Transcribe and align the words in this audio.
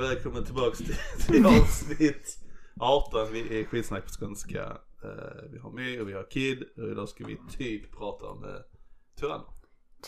Välkommen 0.00 0.44
tillbaks 0.44 0.78
till, 0.78 0.96
till 1.26 1.46
avsnitt 1.46 2.38
18. 2.80 3.32
Vi 3.32 3.60
är 3.60 3.64
skitsnack 3.64 4.04
på 4.04 4.10
skånska. 4.10 4.62
Eh, 5.04 5.50
vi 5.52 5.58
har 5.58 5.70
mig 5.70 6.00
och 6.00 6.08
vi 6.08 6.12
har 6.12 6.30
Kid 6.30 6.62
och 6.76 6.88
idag 6.90 7.08
ska 7.08 7.24
vi 7.26 7.38
typ 7.50 7.92
prata 7.96 8.26
om 8.26 8.44
uh, 8.44 8.50
tyranner. 9.20 9.46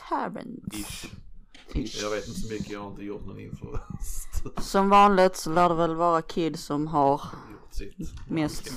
Terrence. 0.09 1.09
Ish. 1.74 2.02
Jag 2.02 2.11
vet 2.11 2.29
inte 2.29 2.41
så 2.41 2.52
mycket, 2.52 2.70
jag 2.70 2.80
har 2.80 2.91
inte 2.91 3.05
gjort 3.05 3.27
någon 3.27 3.41
info. 3.41 3.66
Som 4.61 4.88
vanligt 4.88 5.37
så 5.37 5.51
lär 5.51 5.69
det 5.69 5.74
väl 5.74 5.95
vara 5.95 6.23
Kid 6.23 6.59
som 6.59 6.86
har 6.86 7.20
gjort 7.52 7.75
sitt. 7.75 8.29
mest 8.30 8.73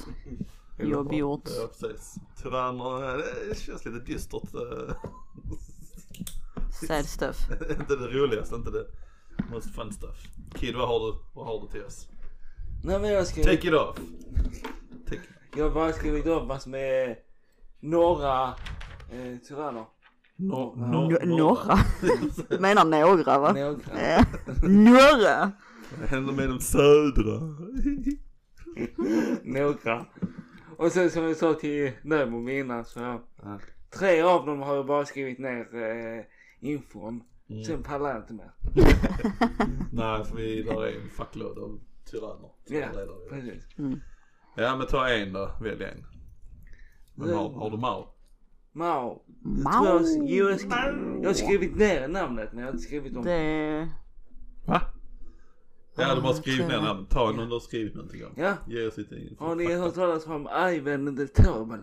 jobb 0.80 1.14
gjort. 1.14 1.50
Ja 1.58 1.68
precis. 1.68 2.16
Tyranner, 2.42 3.18
eh, 3.18 3.24
det 3.50 3.60
känns 3.60 3.86
lite 3.86 4.00
dystert. 4.00 4.54
eh. 4.54 4.96
Sad 6.88 7.06
stuff. 7.06 7.38
inte 7.80 7.96
det 7.96 8.08
roligaste, 8.08 8.56
inte 8.56 8.72
det 8.72 8.86
most 9.52 9.76
fun 9.76 9.92
stuff. 9.94 10.18
Kid, 10.56 10.76
vad 10.76 10.88
har 10.88 11.00
du, 11.00 11.18
vad 11.34 11.46
har 11.46 11.62
du 11.62 11.68
till 11.68 11.84
oss? 11.86 12.08
Nej 12.84 13.00
men 13.00 13.10
jag 13.14 13.28
ska... 13.28 13.44
Take 13.44 13.68
it 13.68 13.74
off. 13.74 13.96
Take 15.10 15.22
Jag 15.56 15.64
har 15.64 15.72
bara 15.72 15.94
skrivit 15.94 16.26
upp 16.26 16.48
massor 16.48 16.70
med 16.72 17.16
några 17.80 18.44
eh, 19.12 19.38
tyranner. 19.48 19.86
no, 20.36 21.18
N- 21.22 21.30
några. 21.30 21.78
Menar 22.60 22.86
några 22.86 23.40
va? 23.40 23.54
Några. 23.54 24.26
Några. 24.68 25.52
Vad 26.00 26.10
händer 26.10 26.34
med 26.34 26.50
de 26.50 26.60
södra? 26.60 27.40
några. 29.44 30.06
Och 30.78 30.92
sen 30.92 31.10
som 31.12 31.24
jag 31.24 31.38
sa 31.38 31.54
till 31.54 31.92
Nömo 32.04 32.50
innan 32.50 32.86
så 32.86 33.00
ja. 33.00 33.22
Tre 34.00 34.22
av 34.22 34.46
dem 34.46 34.62
har 34.62 34.76
jag 34.76 34.86
bara 34.86 35.06
skrivit 35.06 35.40
ner 35.40 35.60
eh, 35.76 36.24
infon. 36.60 37.24
Mm. 37.52 37.64
Sen 37.64 37.84
pallar 37.84 38.10
jag 38.10 38.18
inte 38.18 38.34
mer. 38.34 38.52
Nej, 39.92 40.26
för 40.26 40.36
vi 40.36 40.64
där 40.64 40.84
är 40.86 41.02
en 41.02 41.10
fuckload 41.10 41.58
av 41.60 41.80
tyranner. 42.06 42.50
Ja, 42.66 42.88
precis. 43.30 43.68
Ja 44.56 44.76
men 44.78 44.88
ta 44.88 45.10
en 45.10 45.34
då, 45.34 45.52
välj 45.62 45.84
en. 45.84 46.06
Vem 47.16 47.38
har, 47.38 47.50
har 47.50 47.70
du 47.72 47.78
Mao? 47.78 48.08
Mao. 48.74 49.22
Mao. 49.42 49.86
Jag, 49.86 50.02
jo, 50.28 50.50
jag, 50.50 50.60
skri- 50.60 51.20
jag 51.22 51.30
har 51.30 51.34
skrivit 51.34 51.76
ner 51.76 52.08
namnet 52.08 52.50
men 52.54 52.60
jag 52.60 52.68
har 52.68 52.72
inte 52.74 52.84
skrivit 52.84 53.18
om 53.18 53.24
Det... 53.24 53.90
Va? 54.66 54.82
Ja 55.98 56.16
du 56.16 56.22
har 56.22 56.34
skrivit 56.34 56.68
ner 56.68 56.82
namnet. 56.82 57.10
Ta 57.10 57.32
någon 57.32 57.48
du 57.48 57.54
har 57.56 57.60
skrivit 57.60 57.96
någonting 57.96 58.26
om. 58.26 58.32
Ja. 58.36 58.54
Ge 58.68 58.88
oss 58.88 58.98
lite. 58.98 59.16
Har 59.40 59.56
ni 59.56 59.74
hört 59.76 59.96
talas 59.96 60.28
om 60.28 60.48
Ivan 60.74 61.18
the 61.18 61.28
Terrible? 61.28 61.80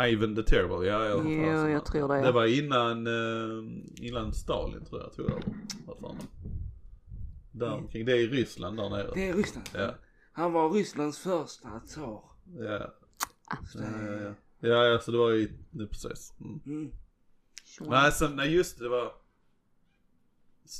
Ivan 0.00 0.36
the 0.36 0.42
Terrible, 0.42 0.86
ja 0.86 1.04
jag 1.04 1.16
har 1.18 1.22
hört 1.24 1.64
Jo, 1.64 1.68
jag 1.68 1.84
tror 1.86 2.08
det. 2.08 2.20
Det 2.20 2.32
var 2.32 2.46
innan, 2.46 3.06
eh, 3.06 3.82
innan 4.06 4.32
Stalin 4.32 4.84
tror 4.84 5.00
jag, 5.02 5.12
tror 5.12 5.30
jag 5.30 5.40
det 5.40 5.46
var. 5.46 5.94
Vad 5.94 5.98
fan. 6.00 6.26
Där 7.52 7.72
omkring, 7.72 8.04
det 8.06 8.12
är 8.12 8.16
i 8.16 8.26
Ryssland 8.26 8.76
där 8.76 8.90
nere. 8.90 9.10
Det 9.14 9.28
är 9.28 9.34
Ryssland. 9.34 9.68
Ja. 9.74 9.94
Han 10.32 10.52
var 10.52 10.70
Rysslands 10.70 11.18
första 11.18 11.80
tsar. 11.80 12.22
Ja. 12.58 12.94
Så 13.72 13.78
Ja, 13.78 13.84
det- 13.84 14.12
ja, 14.12 14.20
ja. 14.22 14.34
Ja, 14.68 14.84
ja, 14.84 14.98
så 14.98 15.10
det 15.10 15.18
var 15.18 15.30
ju, 15.30 15.52
det, 15.70 15.86
precis. 15.86 16.34
Mm. 16.40 16.60
Mm. 16.66 16.90
Nej, 17.80 18.12
sen, 18.12 18.36
nej 18.36 18.54
just 18.54 18.78
det, 18.78 18.88
var 18.88 19.12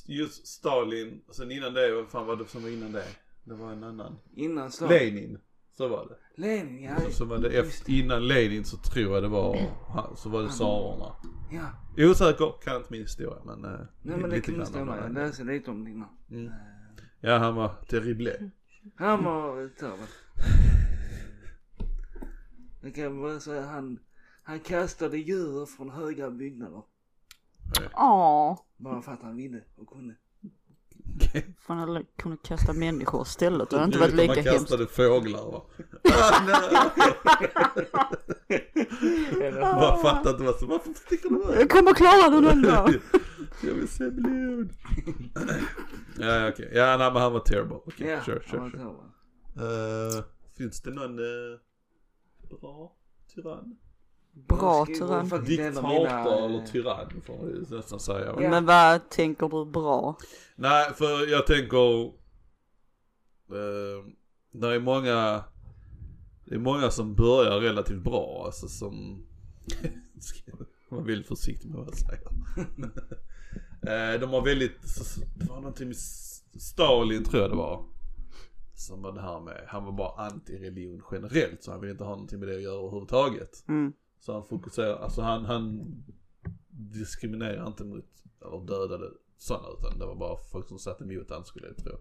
just 0.06 0.46
Stalin, 0.46 1.22
sen 1.30 1.50
innan 1.50 1.74
det, 1.74 1.94
vad 1.94 2.08
fan 2.08 2.26
var 2.26 2.36
det 2.36 2.46
som 2.46 2.62
var 2.62 2.70
innan 2.70 2.92
det? 2.92 3.04
Det 3.44 3.54
var 3.54 3.72
en 3.72 3.84
annan. 3.84 4.18
Innan 4.34 4.70
så. 4.72 4.88
Lenin, 4.88 5.38
så 5.76 5.88
var 5.88 6.06
det. 6.08 6.16
Lenin, 6.42 6.82
ja. 6.82 7.00
Så, 7.00 7.10
så 7.10 7.24
var 7.24 7.38
det 7.38 7.48
efter, 7.58 7.92
innan 7.92 8.28
Lenin 8.28 8.64
så 8.64 8.76
tror 8.76 9.14
jag 9.14 9.22
det 9.22 9.28
var, 9.28 9.58
så 10.16 10.28
var 10.28 10.42
det 10.42 10.48
tsarerna. 10.48 11.12
Ja. 11.52 12.04
Osäker, 12.10 12.52
kan 12.64 12.76
inte 12.76 12.88
min 12.90 13.00
historia 13.02 13.38
men. 13.44 13.64
eh, 13.64 13.70
Nej 14.02 14.16
men 14.16 14.20
det 14.30 14.36
lite 14.36 14.46
kan 14.46 14.54
grann 14.54 14.66
stämma. 14.66 14.96
Jag 14.96 15.14
det. 15.14 15.26
läste 15.26 15.44
lite 15.44 15.70
om 15.70 15.84
det 15.84 15.90
innan. 15.90 16.08
Mm. 16.30 16.52
Ja 17.20 17.38
han 17.38 17.54
var 17.54 17.68
terrible. 17.88 18.50
Han 18.96 19.24
var 19.24 19.68
terrible. 19.68 20.06
Jag 22.82 22.94
kan 22.94 23.20
bara 23.22 23.40
säga 23.40 23.66
han, 23.66 23.98
han 24.42 24.60
kastade 24.60 25.18
djur 25.18 25.66
från 25.66 25.90
höga 25.90 26.30
byggnader. 26.30 26.82
Åh. 27.96 28.58
Bara 28.76 29.02
för 29.02 29.12
att 29.12 29.22
han 29.22 29.36
ville 29.36 29.60
och 29.76 29.88
kunde. 29.88 30.14
Fan 31.66 31.78
hade 31.78 32.04
kunnat 32.18 32.42
kasta 32.42 32.72
människor 32.72 33.22
istället. 33.22 33.70
Det 33.70 33.76
hade 33.76 33.86
inte 33.86 33.98
varit 33.98 34.14
lika 34.14 34.26
Man 34.34 34.36
hemskt. 34.44 34.58
kastade 34.60 34.86
fåglar 34.86 35.50
va. 35.52 35.62
Ah. 39.62 39.80
Man 39.80 39.98
fattar 40.02 40.30
inte 40.30 40.42
vad 40.42 40.54
som, 40.58 40.68
varför 40.68 40.92
sticker 40.94 41.28
du 41.30 41.60
Jag 41.60 41.70
kommer 41.70 41.94
klara 41.94 42.30
den 42.30 42.46
ändå. 42.46 42.68
Jag 43.62 43.74
vill 43.74 43.88
se 43.88 44.10
blod. 44.10 44.72
ja 46.18 46.48
okej, 46.48 46.70
ja 46.74 46.96
nej 46.96 47.12
men 47.12 47.22
han 47.22 47.32
var 47.32 47.40
terrible. 47.40 47.76
Okej, 47.76 48.06
Ja, 48.08 48.20
sure 48.24 48.40
han 48.46 48.60
var 48.60 48.70
sure. 48.70 48.70
sure. 48.70 48.82
terrible. 48.82 50.18
Eh, 50.18 50.24
finns 50.58 50.82
det 50.82 50.90
någon 50.90 51.18
uh, 51.18 51.58
bra 52.60 52.92
tyrann? 53.34 53.76
Bra 54.36 54.86
tyrann. 54.86 55.44
Diktator 55.44 55.88
mina, 55.88 56.20
eller 56.20 56.58
eh, 56.58 56.64
tyrann 56.64 57.22
får 57.26 57.36
man 57.36 57.66
nästan 57.70 58.00
säga. 58.00 58.34
Ja. 58.40 58.50
Men 58.50 58.66
vad 58.66 59.10
tänker 59.10 59.48
du 59.48 59.64
bra? 59.64 60.16
Nej, 60.56 60.92
för 60.94 61.30
jag 61.30 61.46
tänker, 61.46 62.04
eh, 62.04 62.12
det 64.52 64.74
är 64.74 64.80
många, 64.80 65.44
det 66.44 66.54
är 66.54 66.58
många 66.58 66.90
som 66.90 67.14
börjar 67.14 67.60
relativt 67.60 68.02
bra, 68.02 68.42
alltså 68.46 68.68
som, 68.68 69.24
man 70.90 71.06
väldigt 71.06 71.28
försiktig 71.28 71.68
med 71.68 71.78
vad 71.78 71.86
jag 71.86 71.96
säger. 71.96 72.26
Eh, 73.82 74.20
de 74.20 74.30
har 74.30 74.44
väldigt, 74.44 74.80
det 75.36 75.48
var 75.48 75.56
någonting 75.56 75.86
med 75.86 75.96
Stalin 76.60 77.24
tror 77.24 77.42
jag 77.42 77.50
det 77.50 77.56
var. 77.56 77.84
Som 78.74 79.02
var 79.02 79.12
det 79.12 79.20
här 79.20 79.40
med, 79.40 79.64
han 79.66 79.84
var 79.84 79.92
bara 79.92 80.28
anti-religion 80.28 81.02
generellt 81.12 81.62
så 81.62 81.70
han 81.70 81.80
ville 81.80 81.92
inte 81.92 82.04
ha 82.04 82.10
någonting 82.10 82.38
med 82.38 82.48
det 82.48 82.56
att 82.56 82.62
göra 82.62 82.78
överhuvudtaget. 82.78 83.64
Mm. 83.68 83.92
Så 84.26 84.32
han 84.32 84.44
fokuserar, 84.44 84.96
alltså 84.96 85.22
han, 85.22 85.44
han 85.44 85.84
diskriminerar 86.70 87.66
inte 87.66 87.84
mot, 87.84 88.04
eller 88.40 88.66
dödade 88.66 89.10
sådana 89.38 89.68
utan 89.78 89.98
det 89.98 90.06
var 90.06 90.14
bara 90.14 90.36
folk 90.36 90.68
som 90.68 90.78
satt 90.78 91.00
emot 91.00 91.30
han 91.30 91.44
skulle 91.44 91.66
jag 91.66 91.76
tro. 91.76 91.92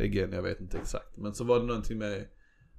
Again, 0.00 0.32
jag 0.32 0.42
vet 0.42 0.60
inte 0.60 0.78
exakt. 0.78 1.16
Men 1.16 1.34
så 1.34 1.44
var 1.44 1.60
det 1.60 1.66
någonting 1.66 1.98
med, 1.98 2.28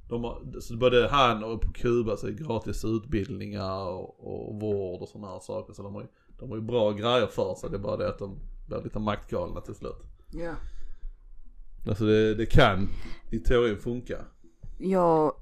de 0.07 0.23
har, 0.23 0.59
så 0.59 0.77
både 0.77 1.07
han 1.07 1.43
och 1.43 1.61
på 1.61 1.71
Kuba 1.73 2.17
så 2.17 2.27
är 2.27 2.31
det 2.31 2.43
gratis 2.43 2.85
utbildningar 2.85 3.87
och, 3.87 4.49
och 4.49 4.61
vård 4.61 5.01
och 5.01 5.09
sådana 5.09 5.27
här 5.27 5.39
saker. 5.39 5.73
Så 5.73 5.83
de 5.83 5.95
har, 5.95 6.01
ju, 6.01 6.07
de 6.39 6.49
har 6.49 6.57
ju 6.57 6.63
bra 6.63 6.91
grejer 6.91 7.27
för 7.27 7.55
sig, 7.55 7.69
det 7.69 7.77
är 7.77 7.79
bara 7.79 7.97
det 7.97 8.09
att 8.09 8.19
de 8.19 8.39
blir 8.67 8.83
lite 8.83 8.99
maktgalna 8.99 9.61
till 9.61 9.75
slut. 9.75 10.03
Ja. 10.33 10.53
Alltså 11.87 12.05
det, 12.05 12.35
det 12.35 12.45
kan 12.45 12.87
i 13.31 13.39
teorin 13.39 13.77
funka. 13.77 14.25
Jag, 14.77 15.33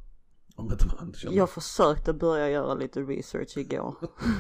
Om 0.58 0.72
inte 0.72 0.86
man 1.00 1.14
känner 1.14 1.38
jag 1.38 1.50
försökte 1.50 2.14
börja 2.14 2.50
göra 2.50 2.74
lite 2.74 3.02
research 3.02 3.58
igår. 3.58 3.96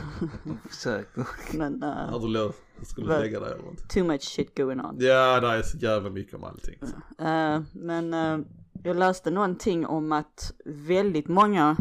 Försök. 0.70 1.08
Men 1.54 1.84
uh, 1.84 2.14
att 2.14 2.22
du 2.22 2.28
lå- 2.28 2.54
skulle 2.84 3.08
Väl- 3.08 3.22
lägga 3.22 3.40
dig 3.40 3.52
eller 3.54 3.64
något. 3.64 3.90
too 3.90 4.04
much 4.04 4.22
shit 4.22 4.58
going 4.58 4.80
on. 4.82 4.96
Ja, 5.00 5.40
det 5.40 5.48
är 5.48 5.62
så 5.62 5.78
jävla 5.78 6.10
mycket 6.10 6.34
om 6.36 6.44
allting. 6.44 6.80
Eh, 7.20 7.62
men 7.74 8.14
eh, 8.14 8.40
jag 8.84 8.96
läste 8.96 9.32
någonting 9.32 9.86
om 9.86 10.12
att 10.12 10.52
väldigt 10.66 11.28
många 11.28 11.78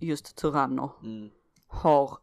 just 0.00 0.36
tyranner 0.36 0.90
Mm. 1.04 1.30
har 1.66 2.18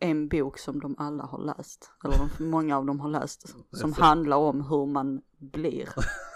en 0.00 0.28
bok 0.28 0.58
som 0.58 0.80
de 0.80 0.94
alla 0.98 1.24
har 1.24 1.38
läst. 1.38 1.90
Eller 2.04 2.16
de, 2.38 2.44
många 2.50 2.76
av 2.78 2.86
dem 2.86 3.00
har 3.00 3.08
läst. 3.08 3.54
Som 3.72 3.92
handlar 3.92 4.36
om 4.36 4.60
hur 4.60 4.86
man 4.86 5.20
blir. 5.38 5.88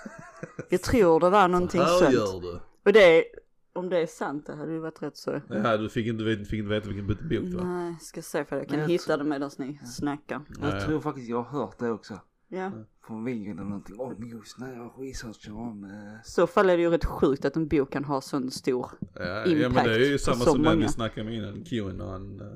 Jag 0.71 0.82
tror 0.82 1.21
det 1.21 1.31
var 1.31 1.48
någonting 1.48 1.81
Här 1.81 1.98
sånt. 1.98 2.12
gör 2.15 2.41
du. 2.41 2.60
Och 2.87 2.92
det, 2.92 3.25
om 3.72 3.88
det 3.88 3.98
är 3.98 4.06
sant, 4.06 4.47
det 4.47 4.54
hade 4.54 4.72
ju 4.72 4.78
varit 4.78 5.03
rätt 5.03 5.16
så. 5.16 5.41
Ja, 5.48 5.76
du 5.76 5.88
fick 5.88 6.06
inte, 6.06 6.44
fick 6.44 6.58
inte 6.58 6.69
veta 6.70 6.88
vilken 6.88 7.06
bok 7.06 7.19
det 7.31 7.56
var. 7.56 7.64
Nej, 7.64 7.97
ska 8.00 8.22
se 8.22 8.44
för 8.44 8.56
jag 8.56 8.69
kan 8.69 8.78
jag 8.78 8.89
hitta 8.89 9.04
tror- 9.04 9.16
det 9.16 9.24
medan 9.24 9.50
ni 9.59 9.78
snackar. 9.86 10.41
Ja, 10.48 10.66
Jag 10.68 10.77
ja. 10.80 10.86
tror 10.86 11.00
faktiskt 11.00 11.28
jag 11.28 11.42
har 11.42 11.60
hört 11.60 11.78
det 11.78 11.91
också. 11.91 12.21
Ja. 12.48 12.72
På 13.06 13.15
en 13.15 13.24
video 13.24 13.53
eller 13.53 13.62
någonting 13.62 14.00
om 14.00 14.28
just 14.28 14.59
när 14.59 14.72
jag 14.77 14.94
researchar 14.98 15.53
om 15.53 15.84
eh, 15.84 16.21
så 16.24 16.47
fall 16.47 16.71
är 16.71 16.77
det 16.77 16.83
ju 16.83 16.91
rätt 16.91 17.04
sjukt 17.04 17.44
att 17.44 17.56
en 17.56 17.68
bok 17.68 17.92
kan 17.92 18.04
ha 18.04 18.21
sån 18.21 18.50
stor. 18.50 18.91
Ja, 19.15 19.22
ja 19.24 19.44
men 19.47 19.62
Impact 19.62 19.84
det 19.86 19.94
är 19.94 20.10
ju 20.10 20.18
samma 20.18 20.36
som 20.44 20.62
den 20.62 20.72
vi 20.72 20.77
många. 20.77 20.89
snackade 20.89 21.27
om 21.27 21.33
innan, 21.33 21.65
Qanon 21.65 22.41
uh, 22.41 22.53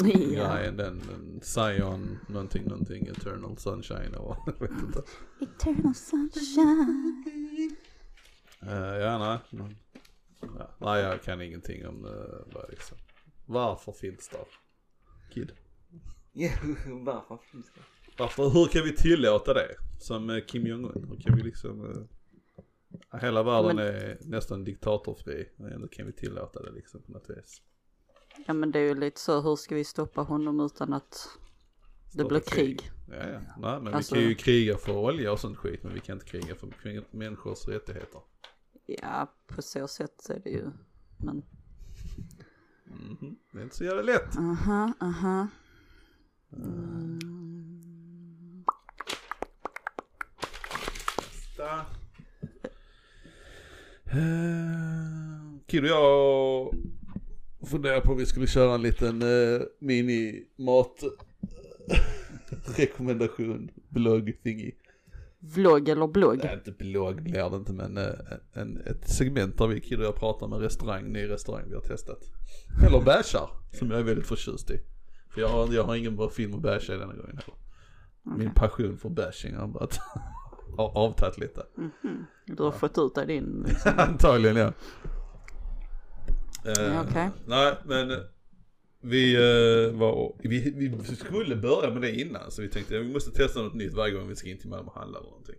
Ja. 0.32 0.54
grejen, 0.56 0.76
den, 0.76 1.00
den 1.08 1.40
Zion 1.42 2.18
någonting, 2.28 2.64
någonting, 2.64 3.06
Eternal 3.06 3.56
Sunshine 3.58 4.14
och 4.14 4.36
jag 4.46 4.60
vet 4.68 4.70
inte. 4.82 5.02
Eternal 5.40 5.94
sunshine. 5.94 7.76
Uh, 8.62 8.72
ja, 9.00 9.40
nej. 9.50 9.66
Ja, 10.40 10.70
nej, 10.78 11.02
jag 11.02 11.22
kan 11.22 11.40
ingenting 11.42 11.86
om 11.86 12.04
uh, 12.04 12.70
liksom. 12.70 12.98
Varför 13.46 13.92
finns 13.92 14.28
det? 14.28 14.38
Kid. 15.34 15.52
Ja, 16.32 16.50
varför 17.04 17.38
finns 17.52 17.66
det? 17.74 17.80
Varför, 18.18 18.48
hur 18.50 18.66
kan 18.66 18.82
vi 18.84 18.96
tillåta 18.96 19.54
det? 19.54 19.74
Som 20.00 20.30
eh, 20.30 20.44
Kim 20.46 20.66
Jong-Un, 20.66 21.06
hur 21.08 21.20
kan 21.20 21.36
vi 21.36 21.42
liksom 21.42 21.90
eh, 21.90 23.20
Hela 23.20 23.42
världen 23.42 23.76
Men- 23.76 23.86
är 23.86 24.18
nästan 24.20 24.64
diktatorfri, 24.64 25.48
men 25.56 25.72
ändå 25.72 25.88
kan 25.88 26.06
vi 26.06 26.12
tillåta 26.12 26.62
det 26.62 26.70
liksom 26.70 27.02
på 27.02 27.12
något 27.12 27.30
vis. 27.30 27.62
Ja 28.46 28.52
men 28.52 28.70
det 28.70 28.78
är 28.78 28.88
ju 28.88 28.94
lite 28.94 29.20
så, 29.20 29.40
hur 29.40 29.56
ska 29.56 29.74
vi 29.74 29.84
stoppa 29.84 30.20
honom 30.20 30.60
utan 30.60 30.92
att 30.92 31.28
Det 32.12 32.24
blir 32.24 32.40
krig. 32.40 32.90
Ja, 33.08 33.14
ja. 33.16 33.40
Nej, 33.58 33.80
men 33.80 33.94
Alltså- 33.94 34.14
vi 34.14 34.20
kan 34.20 34.28
ju 34.28 34.34
kriga 34.34 34.76
för 34.76 34.96
olja 34.96 35.32
och 35.32 35.40
sånt 35.40 35.56
skit, 35.56 35.82
men 35.82 35.94
vi 35.94 36.00
kan 36.00 36.16
inte 36.16 36.26
kriga 36.26 36.54
för 36.54 36.68
människors 37.16 37.68
rättigheter. 37.68 38.20
Ja, 39.02 39.32
på 39.46 39.62
så 39.62 39.88
sätt 39.88 40.30
är 40.30 40.38
det 40.44 40.50
ju. 40.50 40.70
Men, 41.16 41.42
Mhm. 42.84 43.36
Det 43.52 43.58
är 43.58 43.62
inte 43.62 43.76
så 43.76 43.84
jävla 43.84 44.02
lätt. 44.02 44.36
aha, 44.36 44.92
aha. 45.00 45.48
Nästa. 51.16 51.86
Eh, 54.04 55.60
Kid 55.66 55.82
och 55.82 55.88
jag 55.88 56.74
funderar 57.70 58.00
på 58.00 58.12
om 58.12 58.18
vi 58.18 58.26
skulle 58.26 58.46
köra 58.46 58.74
en 58.74 58.82
liten 58.82 59.22
uh, 59.22 59.62
mini-mat 59.78 61.02
rekommendation, 62.76 63.70
blogg 63.88 64.38
thingy. 64.42 64.72
Vlogg 65.42 65.88
eller 65.88 66.06
blogg? 66.06 66.40
Nej, 66.44 66.54
inte 66.54 66.72
blogg 66.72 67.22
blir 67.22 67.50
det 67.50 67.56
inte 67.56 67.72
men 67.72 67.98
eh, 67.98 68.14
en, 68.52 68.76
ett 68.86 69.08
segment 69.08 69.58
där 69.58 69.66
vi 69.66 69.96
och 69.96 70.04
jag 70.04 70.16
pratar 70.16 70.48
med 70.48 70.60
restaurang, 70.60 71.12
ny 71.12 71.28
restaurang 71.28 71.64
vi 71.68 71.74
har 71.74 71.82
testat. 71.82 72.18
Eller 72.86 73.00
bashar, 73.00 73.50
som 73.72 73.90
jag 73.90 74.00
är 74.00 74.04
väldigt 74.04 74.26
förtjust 74.26 74.70
i. 74.70 74.80
För 75.34 75.40
jag 75.40 75.48
har, 75.48 75.72
jag 75.72 75.84
har 75.84 75.96
ingen 75.96 76.16
bra 76.16 76.30
film 76.30 76.54
att 76.54 76.60
basha 76.62 76.94
i 76.94 76.96
denna 76.96 77.14
gången 77.14 77.38
heller. 77.38 77.54
Min 78.38 78.54
passion 78.54 78.96
för 78.98 79.08
bashing 79.08 79.54
har 79.56 79.88
har 80.76 80.88
avtagit 80.98 81.38
lite. 81.38 81.66
Du 82.46 82.62
har 82.62 82.72
fått 82.72 82.98
ut 82.98 83.14
dig 83.14 83.26
din 83.26 83.64
liksom. 83.68 83.92
Antagligen 83.98 84.56
ja. 84.56 84.72
Eh, 86.64 86.94
Ja, 86.94 87.04
okej. 87.08 87.30
Nej 87.46 87.74
men 87.84 88.10
eh, 88.10 88.16
vi, 89.00 89.34
eh, 89.34 89.98
var, 89.98 90.36
vi, 90.42 90.70
vi 90.70 91.04
skulle 91.16 91.56
börja 91.56 91.90
med 91.92 92.02
det 92.02 92.20
innan 92.20 92.50
så 92.50 92.62
vi 92.62 92.68
tänkte 92.68 92.98
att 92.98 93.06
vi 93.06 93.12
måste 93.12 93.30
testa 93.30 93.62
något 93.62 93.74
nytt 93.74 93.94
varje 93.94 94.14
gång 94.14 94.28
vi 94.28 94.36
ska 94.36 94.48
in 94.48 94.58
till 94.58 94.68
Malmö 94.68 94.86
och 94.90 94.94
handla 94.94 95.18
eller 95.18 95.28
någonting. 95.30 95.56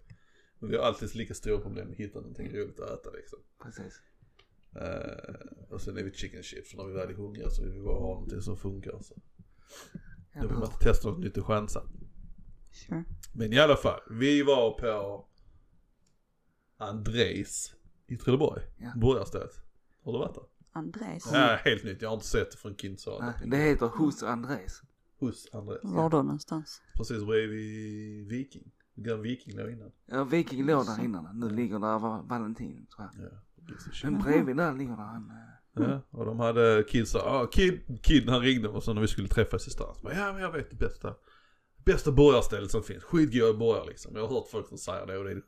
Men 0.59 0.69
vi 0.69 0.77
har 0.77 0.83
alltid 0.83 1.15
lika 1.15 1.33
stora 1.33 1.57
problem 1.61 1.85
med 1.85 1.93
att 1.93 1.99
hitta 1.99 2.19
någonting 2.19 2.55
roligt 2.57 2.79
att 2.79 2.99
äta 2.99 3.11
liksom. 3.11 3.39
Precis. 3.63 4.01
Eh, 4.75 5.35
och 5.69 5.81
sen 5.81 5.97
är 5.97 6.03
vi 6.03 6.11
chicken 6.13 6.43
chips, 6.43 6.71
för 6.71 6.77
när 6.77 6.85
vi 6.85 6.93
väl 6.93 7.09
är 7.09 7.13
hungriga 7.13 7.49
så 7.49 7.63
vill 7.63 7.71
vi 7.73 7.79
bara 7.81 7.99
ha 7.99 8.13
någonting 8.13 8.41
som 8.41 8.57
funkar. 8.57 8.99
Så. 9.01 9.15
Då 10.41 10.47
vill 10.47 10.57
man 10.57 10.63
inte 10.65 10.83
testa 10.83 11.09
något 11.09 11.19
nytt 11.19 11.37
och 11.37 11.45
chansa. 11.45 11.83
Sure. 12.71 13.03
Men 13.33 13.53
i 13.53 13.59
alla 13.59 13.75
fall, 13.75 13.99
vi 14.09 14.43
var 14.43 14.71
på 14.79 15.25
Andrejs 16.77 17.75
i 18.07 18.17
Trelleborg, 18.17 18.61
Ja. 18.79 18.93
burgarstället. 19.01 19.51
Har 20.03 20.13
du 20.13 20.19
varit 20.19 20.35
där? 20.35 20.43
Andres. 20.73 21.29
Ja, 21.33 21.57
helt 21.63 21.83
nytt. 21.83 22.01
Jag 22.01 22.09
har 22.09 22.13
inte 22.15 22.27
sett 22.27 22.51
det 22.51 22.57
från 22.57 22.75
Kind 22.75 22.99
sa 22.99 23.19
Nej, 23.21 23.49
det. 23.49 23.57
heter 23.57 23.85
hos 23.87 24.23
Andres. 24.23 24.81
Hos 25.19 25.47
Andrejs. 25.53 25.81
Var 25.83 26.09
då 26.09 26.17
någonstans? 26.23 26.81
Precis 26.97 27.23
bredvid 27.23 28.27
Viking. 28.27 28.71
Gammal 28.95 29.21
Viking 29.21 29.57
låg 29.57 29.69
innan. 29.71 29.91
Ja, 30.05 30.23
Viking 30.23 30.65
låg 30.65 30.85
där 30.85 31.03
innan. 31.03 31.39
Nu 31.39 31.49
ligger 31.49 31.79
där 31.79 31.99
Va- 31.99 32.25
Valentin 32.29 32.85
tror 32.95 33.09
jag. 33.13 33.25
Ja. 33.25 33.31
Men 34.03 34.21
bredvid 34.21 34.55
där 34.57 34.73
ligger 34.73 34.91
där 34.95 35.03
han. 35.03 35.29
eh, 35.29 35.35
Ja, 35.73 36.01
och 36.09 36.25
de 36.25 36.39
hade 36.39 36.83
Kid 36.89 37.07
sa, 37.07 37.19
ah, 37.19 37.47
Kid, 37.47 37.99
Kid 38.03 38.29
han 38.29 38.41
ringde 38.41 38.67
och 38.67 38.83
så 38.83 38.93
när 38.93 39.01
vi 39.01 39.07
skulle 39.07 39.27
träffas 39.27 39.67
i 39.67 39.69
stan. 39.71 39.95
Så 39.95 40.01
bara, 40.03 40.13
ja 40.15 40.33
men 40.33 40.41
jag 40.41 40.51
vet 40.51 40.69
det 40.69 40.75
bästa. 40.75 41.13
Bästa 41.85 42.11
burgarstället 42.11 42.71
som 42.71 42.83
finns. 42.83 43.03
Skitgoda 43.03 43.53
burgare 43.53 43.85
liksom. 43.87 44.15
Jag 44.15 44.27
har 44.27 44.35
hört 44.35 44.47
folk 44.51 44.67
som 44.67 44.77
säger 44.77 45.07
det 45.07 45.17
och 45.17 45.23
det 45.23 45.31
är 45.31 45.41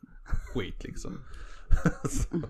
skit 0.54 0.84
liksom. 0.84 1.12
så, 2.10 2.42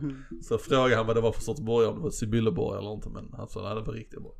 så 0.41 0.57
frågade 0.57 0.95
han 0.95 1.07
vad 1.07 1.15
det 1.15 1.21
var 1.21 1.31
för 1.31 1.41
sorts 1.41 1.61
burgare, 1.61 1.89
om 1.91 1.95
det 1.95 2.03
var 2.03 2.09
Sibyllaburgare 2.09 2.79
eller 2.79 2.93
inte. 2.93 3.09
Men 3.09 3.33
han 3.37 3.47
sa, 3.47 3.61
nej 3.61 3.75
det 3.75 3.81
var 3.81 3.93
riktigt 3.93 4.21
bra. 4.21 4.31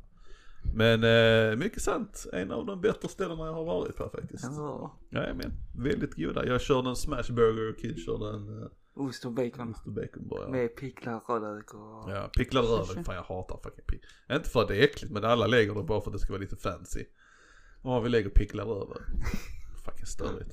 Men 0.74 1.04
eh, 1.04 1.56
mycket 1.56 1.82
sant, 1.82 2.26
en 2.32 2.50
av 2.50 2.66
de 2.66 2.80
bättre 2.80 3.08
ställena 3.08 3.46
jag 3.46 3.52
har 3.52 3.64
varit 3.64 3.96
på 3.96 4.08
faktiskt. 4.08 4.44
Ja. 4.44 4.98
Ja 5.10 5.34
men 5.34 5.52
väldigt 5.76 6.14
goda. 6.14 6.46
Jag 6.46 6.60
körde 6.60 6.88
en 6.88 6.96
smashburger 6.96 7.70
och 7.70 7.78
Kid 7.78 7.98
körde 8.04 8.36
en 8.36 8.48
uh, 8.48 8.66
Ost 8.96 9.24
och 9.24 9.32
bacon. 9.32 9.60
Mr 9.60 9.90
Baconburgare. 9.90 10.50
Med 10.50 10.76
picklad 10.76 11.20
rödlök 11.28 11.74
och... 11.74 12.10
Ja, 12.10 12.30
picklad 12.36 12.64
rödlök, 12.64 13.06
fan 13.06 13.14
jag 13.14 13.22
hatar 13.22 13.60
fucking 13.62 13.84
pick. 13.84 14.00
Inte 14.30 14.50
för 14.50 14.62
att 14.62 14.68
det 14.68 14.76
är 14.76 14.82
äckligt 14.82 15.12
men 15.12 15.24
alla 15.24 15.46
lägger 15.46 15.74
det 15.74 15.82
bara 15.82 16.00
för 16.00 16.10
att 16.10 16.12
det 16.12 16.18
ska 16.18 16.32
vara 16.32 16.40
lite 16.40 16.56
fancy. 16.56 17.04
Ja 17.82 18.00
vi 18.00 18.08
lägger 18.08 18.30
picklad 18.30 18.68
rödlök. 18.68 19.02
fucking 19.84 20.06
störigt. 20.06 20.50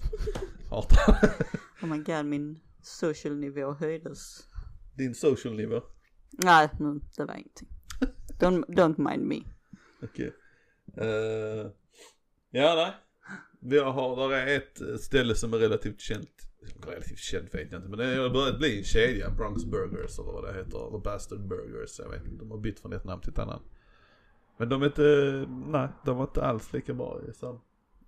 Hatar. 0.70 1.36
Oh 1.82 1.90
my 1.90 1.98
god, 1.98 2.26
min 2.26 2.60
social 2.86 3.36
nivå 3.36 3.72
höjdes. 3.72 4.48
Din 4.98 5.16
social 5.16 5.56
nivå. 5.56 5.82
Nej, 6.32 6.70
det 7.18 7.26
var 7.26 7.36
ingenting. 7.36 7.70
Don't, 8.40 8.66
don't 8.66 9.10
mind 9.12 9.28
me. 9.28 9.44
Okej. 10.04 10.34
Eh, 10.98 11.72
ja 12.50 12.76
nej. 12.76 12.94
Vi 13.60 13.80
har, 13.80 14.30
där 14.30 14.38
är 14.38 14.58
ett 14.58 15.02
ställe 15.02 15.36
som 15.36 15.54
är 15.54 15.58
relativt 15.58 16.00
känt. 16.00 16.30
Relativt 16.88 17.20
känt 17.20 17.56
vet 17.56 17.72
jag 17.72 17.80
inte 17.80 17.90
men 17.90 18.00
det 18.00 18.16
har 18.16 18.30
börjat 18.30 18.60
bli 18.60 18.78
en 18.78 18.84
kedja. 18.84 19.30
Bronx 19.30 19.66
Burgers 19.66 20.20
eller 20.20 20.32
vad 20.32 20.44
det 20.44 20.54
heter. 20.54 20.92
The 20.92 21.04
Bastard 21.04 21.48
Burgers. 21.48 22.00
Jag 22.00 22.10
vet 22.10 22.26
inte. 22.26 22.38
De 22.38 22.52
har 22.52 22.58
bytt 22.58 22.80
från 22.80 22.94
ett 22.94 23.06
namn 23.06 23.22
till 23.22 23.32
ett 23.32 23.40
annat. 23.40 23.62
Men 24.58 24.70
de 24.70 24.82
är 24.82 24.86
inte, 24.86 25.46
nej 25.50 25.88
de 26.06 26.18
var 26.18 26.24
inte 26.24 26.44
alls 26.44 26.74
lika 26.74 26.94
bra 26.94 27.22
i, 27.30 27.34
sam, 27.34 27.60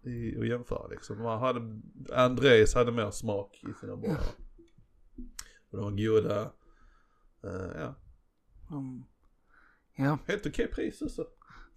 i 0.04 0.40
att 0.40 0.48
jämföra 0.48 0.88
liksom. 0.88 1.24
Man 1.24 1.40
hade, 1.40 1.82
Andres 2.14 2.76
hade 2.76 2.92
mer 2.92 3.12
smak 3.12 3.64
i 3.70 3.80
sina 3.80 3.96
burgare. 3.96 4.24
Och 5.74 5.80
de 5.80 5.86
var 5.86 5.92
goda. 5.92 6.52
Eh, 7.44 7.82
ja, 7.82 7.96
Mm. 8.72 9.04
Ja, 9.96 10.18
helt 10.26 10.46
okej 10.46 10.68
pris 10.68 11.02
också. 11.02 11.28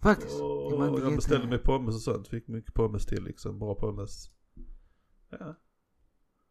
faktiskt. 0.01 0.41
Och 0.41 0.71
Det 0.71 0.77
var 0.77 0.87
inte 0.87 1.01
jag 1.01 1.15
beställde 1.15 1.47
mig 1.47 1.59
pommes 1.59 1.95
och 1.95 2.01
sånt. 2.01 2.27
Fick 2.27 2.47
mycket 2.47 2.73
pommes 2.73 3.05
till 3.05 3.23
liksom. 3.23 3.59
Bra 3.59 3.75
pommes. 3.75 4.31
Ja. 5.29 5.55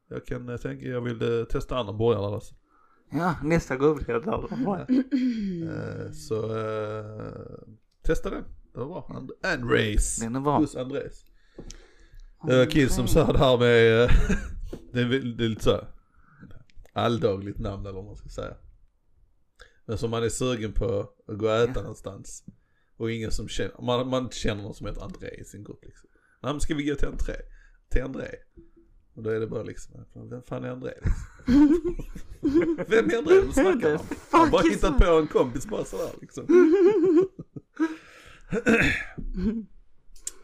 Jag 0.08 0.26
kan 0.26 0.48
eh, 0.48 0.56
tänka, 0.56 0.86
jag 0.86 1.00
vill 1.00 1.38
eh, 1.40 1.44
testa 1.44 1.76
andra 1.76 1.92
burgare 1.92 2.34
alltså. 2.34 2.54
Ja, 3.10 3.34
nästa 3.42 3.76
det 3.76 4.20
där. 4.20 4.86
Eh, 6.06 6.12
så 6.12 6.56
eh, 6.56 7.34
testa 8.02 8.30
den. 8.30 8.44
Det 8.72 8.78
var 8.78 8.86
bra. 8.86 9.16
And, 9.16 9.30
Andres. 9.42 10.18
Den 10.18 10.36
är 10.36 10.40
bra. 10.40 10.58
Hos 10.58 10.76
Andres. 10.76 11.24
Uh, 12.50 12.66
Kid 12.66 12.90
som 12.90 13.08
sa 13.08 13.32
det 13.32 13.38
här 13.38 13.58
med, 13.58 14.10
det, 14.92 15.00
är, 15.00 15.08
det 15.08 15.48
lite 15.48 15.62
så 15.62 15.70
här 15.70 15.95
alldagligt 16.96 17.58
namn 17.58 17.86
eller 17.86 17.94
vad 17.96 18.04
man 18.04 18.16
ska 18.16 18.28
säga. 18.28 18.56
Men 19.84 19.98
som 19.98 20.10
man 20.10 20.24
är 20.24 20.28
sugen 20.28 20.72
på 20.72 21.00
att 21.28 21.38
gå 21.38 21.46
och 21.46 21.54
äta 21.54 21.72
Ja. 21.74 21.80
någonstans. 21.80 22.44
Och 22.96 23.10
ingen 23.12 23.30
som 23.30 23.48
känner, 23.48 23.82
man, 23.82 24.08
man 24.08 24.30
känner 24.30 24.62
någon 24.62 24.74
som 24.74 24.86
heter 24.86 25.02
André 25.02 25.28
i 25.40 25.44
sin 25.44 25.64
grupp 25.64 25.84
liksom. 25.84 26.10
Nej 26.42 26.52
men 26.52 26.60
ska 26.60 26.74
vi 26.74 26.84
gå 26.84 26.94
till 26.94 27.08
André? 27.08 27.34
Till 27.90 28.02
André? 28.02 28.28
Och 29.14 29.22
då 29.22 29.30
är 29.30 29.40
det 29.40 29.46
bara 29.46 29.62
liksom, 29.62 30.04
vem 30.30 30.42
fan 30.42 30.64
är 30.64 30.68
André 30.68 30.92
liksom? 31.02 31.14
vem 32.88 33.10
är 33.10 33.18
André 33.18 33.40
du 33.40 33.52
snackar 33.52 33.92
om? 33.94 34.06
Har 34.32 34.50
bara 34.50 34.62
hittat 34.62 34.98
på 34.98 35.04
en 35.04 35.26
kompis 35.26 35.66
bara 35.66 35.84
sådär 35.84 36.10
liksom. 36.20 36.46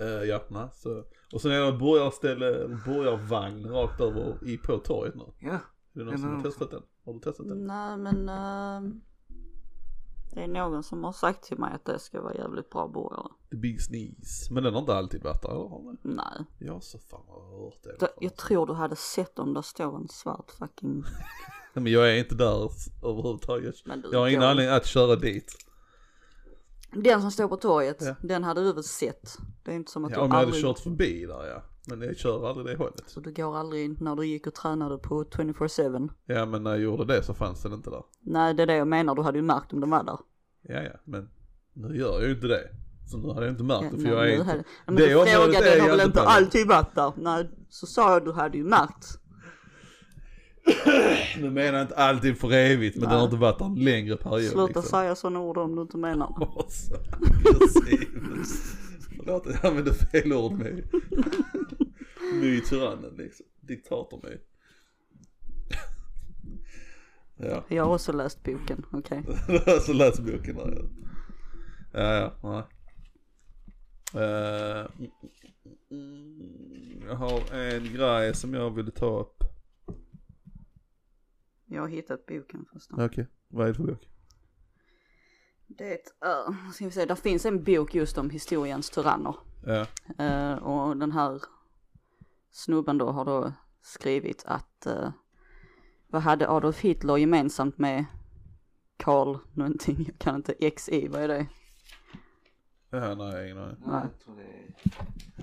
Eh, 0.01 0.07
ja, 0.29 0.45
nej, 0.51 0.69
så. 0.75 1.05
Och 1.33 1.41
sen 1.41 1.51
är 1.51 1.61
det 1.61 1.69
ett 1.69 1.79
burgarställe, 1.79 2.65
en 2.65 2.81
burgarvagn 2.87 3.67
rakt 3.67 4.01
över 4.01 4.49
i 4.49 4.59
på 4.59 4.79
torget 4.79 5.15
nu. 5.15 5.25
Ja, 5.39 5.59
Är 5.95 5.99
det 5.99 6.05
någon 6.05 6.19
som 6.19 6.29
har 6.29 6.37
har- 6.37 6.43
testat 6.43 6.71
den? 6.71 6.83
Har 7.05 7.13
du 7.13 7.19
testat 7.21 7.49
den? 7.49 7.67
Nej 7.67 7.97
men 7.97 8.17
uh, 8.29 8.95
det 10.35 10.43
är 10.43 10.49
någon 10.49 10.83
som 10.83 11.05
har 11.05 11.13
sagt 11.13 11.45
till 11.45 11.59
mig 11.59 11.73
att 11.75 11.85
det 11.85 11.99
ska 11.99 12.21
vara 12.23 12.35
jävligt 12.35 12.71
bra 12.71 12.89
burgare. 12.89 13.29
The 13.51 13.57
Big 13.57 13.81
Sneeze. 13.83 14.53
Men 14.55 14.63
den 14.63 14.73
har 14.73 14.81
inte 14.81 14.95
alltid 14.95 15.23
varit 15.23 15.43
där, 15.43 15.49
eller 15.51 15.69
har 15.69 15.83
den? 15.85 15.99
Nej, 16.17 16.45
Ja, 16.59 16.81
så 16.81 16.99
fan 16.99 17.21
har 17.29 17.43
jag 17.53 17.65
hört 17.65 17.83
det. 17.83 17.97
det, 18.01 18.13
jag 18.21 18.37
tror 18.37 18.67
du 18.67 18.73
hade 18.73 18.97
sett 18.97 19.39
om 19.39 19.55
det 19.55 19.63
står 19.63 19.97
en 19.97 20.09
svart 20.09 20.51
fucking... 20.59 21.05
Men 21.75 21.87
jag 21.87 22.11
är 22.11 22.19
inte 22.19 22.35
där 22.35 22.71
överhuvudtaget. 23.03 23.75
Men 23.87 24.01
du 24.03 24.09
Jag 24.13 24.19
har 24.19 24.29
ingen 24.29 24.41
går- 24.41 24.47
anledning 24.47 24.77
att 24.77 24.87
köra 24.87 25.17
dit. 25.17 25.53
Den 26.93 27.21
som 27.23 27.31
står 27.31 27.49
på 27.49 27.57
torget, 27.57 27.97
Ja. 28.01 28.15
den 28.23 28.45
hade 28.45 28.61
du 28.65 28.73
väl 28.73 28.85
sett? 28.85 29.37
Det 29.65 29.71
är 29.71 29.75
inte 29.75 29.91
som 29.93 30.05
att 30.05 30.11
Ja, 30.11 30.17
du 30.17 30.23
om 30.23 30.29
jag 30.31 30.35
hade 30.37 30.47
aldrig... 30.47 30.63
kört 30.65 30.79
förbi 30.79 31.27
där 31.27 31.47
ja. 31.47 31.63
Men 31.89 32.03
jag 32.03 32.17
kör 32.17 32.49
aldrig 32.49 32.67
det 32.67 32.77
hållet. 32.85 33.03
Så 33.07 33.21
du 33.21 33.33
går 33.33 33.57
aldrig 33.57 34.01
när 34.03 34.17
du 34.17 34.27
gick 34.27 34.47
och 34.47 34.55
tränade 34.55 34.99
på 34.99 35.25
24-7? 35.25 36.09
Ja 36.27 36.47
men 36.47 36.63
när 36.63 36.71
jag 36.71 36.81
gjorde 36.81 37.05
det 37.05 37.23
så 37.23 37.35
fanns 37.35 37.63
den 37.63 37.73
inte 37.73 37.91
där. 37.91 38.03
Nej 38.21 38.55
det 38.55 38.63
är 38.63 38.67
det 38.67 38.77
jag 38.77 38.89
menar, 38.89 39.15
du 39.15 39.23
hade 39.23 39.39
ju 39.39 39.43
märkt 39.43 39.73
om 39.73 39.81
den 39.81 39.91
var 39.91 40.05
där. 40.05 40.19
Ja 40.63 40.83
ja, 40.83 41.01
men 41.05 41.29
nu 41.73 41.97
gör 41.97 42.13
jag 42.21 42.25
ju 42.29 42.35
inte 42.35 42.47
det. 42.47 42.69
Så 43.11 43.19
nu 43.19 43.29
hade 43.33 43.47
jag 43.47 43.53
inte 43.53 43.65
märkt 43.65 43.83
Ja, 43.85 43.91
det 43.91 43.97
för 43.97 44.03
nej, 44.03 44.13
jag 44.13 44.29
är 44.29 44.33
inte. 44.33 44.45
hade- 44.45 44.59
Ja, 44.59 44.65
men 44.87 44.95
Det 44.95 45.07
du 45.07 45.27
frågade, 45.27 45.71
den 45.71 45.81
har 45.81 45.89
väl 45.89 46.07
inte 46.07 46.23
alltid 46.23 46.67
varit 46.69 46.95
där? 46.95 47.13
Nej, 47.17 47.51
så 47.69 47.87
sa 47.87 48.13
jag 48.13 48.25
du 48.25 48.33
hade 48.33 48.59
ju 48.59 48.65
märkt. 48.65 49.19
Nu 51.41 51.51
menar 51.51 51.79
jag 51.79 51.85
inte 51.85 51.97
alltid 51.97 52.39
för 52.39 52.53
evigt 52.53 52.97
men 52.97 53.09
den 53.09 53.19
har 53.19 53.25
inte 53.25 53.37
varit 53.37 53.59
där 53.59 53.67
en 53.67 53.75
längre 53.75 54.17
period 54.17 54.51
Sluta 54.51 54.67
liksom. 54.67 54.83
säga 54.83 55.15
sådana 55.15 55.41
ord 55.41 55.59
om 55.59 55.77
du 55.77 55.83
inte 55.83 55.97
menar 55.97 56.27
det. 56.39 56.47
Förlåt 59.17 59.47
att 59.47 59.55
jag 59.63 59.67
använde 59.71 59.95
fel 59.95 60.33
ord 60.33 60.53
med 60.53 60.85
My 62.41 62.61
tyrannen 62.71 63.15
liksom. 63.17 63.47
Diktator 63.61 64.21
My. 64.23 64.37
Ja, 67.37 67.65
Jag 67.69 67.85
har 67.85 67.95
också 67.95 68.13
läst 68.13 68.43
boken, 68.45 68.87
okej. 68.93 69.23
så 69.81 69.93
läs 69.93 70.21
boken 70.21 70.57
där 70.57 70.89
ja. 71.93 72.39
Ja, 72.43 72.69
ja, 74.13 74.89
mm, 75.91 77.03
jag 77.07 77.15
har 77.15 77.55
en 77.55 77.85
grej 77.85 78.35
som 78.35 78.55
jag 78.55 78.71
ville 78.71 78.91
ta 78.91 79.21
upp. 79.21 79.43
Jag 81.67 81.81
har 81.83 81.89
hittat 81.89 82.27
boken 82.27 82.65
först. 82.73 82.91
Okej, 82.93 83.27
vad 83.49 83.65
är 83.65 83.69
det 83.69 83.75
för 83.75 83.83
bok? 83.83 84.09
Det 85.79 85.93
är, 85.93 86.73
ska 86.73 86.85
vi 86.85 86.91
se, 86.91 87.05
där 87.05 87.15
finns 87.15 87.47
en 87.47 87.65
bok 87.65 87.95
just 87.95 88.19
om 88.19 88.31
historiens 88.31 88.91
tyranner. 88.91 89.35
Ja. 89.67 89.87
Eh, 90.25 90.55
och 90.55 90.97
den 90.97 91.13
här 91.13 91.43
snubben 92.51 92.99
då 92.99 93.11
har 93.11 93.25
då 93.25 93.53
skrivit 93.83 94.45
att 94.47 94.87
uh, 94.87 95.11
vad 96.07 96.23
hade 96.23 96.49
Adolf 96.49 96.81
Hitler 96.81 97.17
gemensamt 97.17 97.79
med 97.79 98.05
Karl 98.97 99.37
någonting, 99.53 100.05
jag 100.09 100.19
kan 100.19 100.37
inte, 100.37 100.71
XI, 100.71 101.09
vad 101.09 101.23
är 101.23 101.29
det? 101.29 101.47
Ja, 102.91 103.15
nej, 103.15 103.45
ingen 103.51 103.59
aning. 103.65 103.77
Nej, 103.87 104.03
jag 104.03 104.21
tror 104.25 104.37
det 104.37 104.73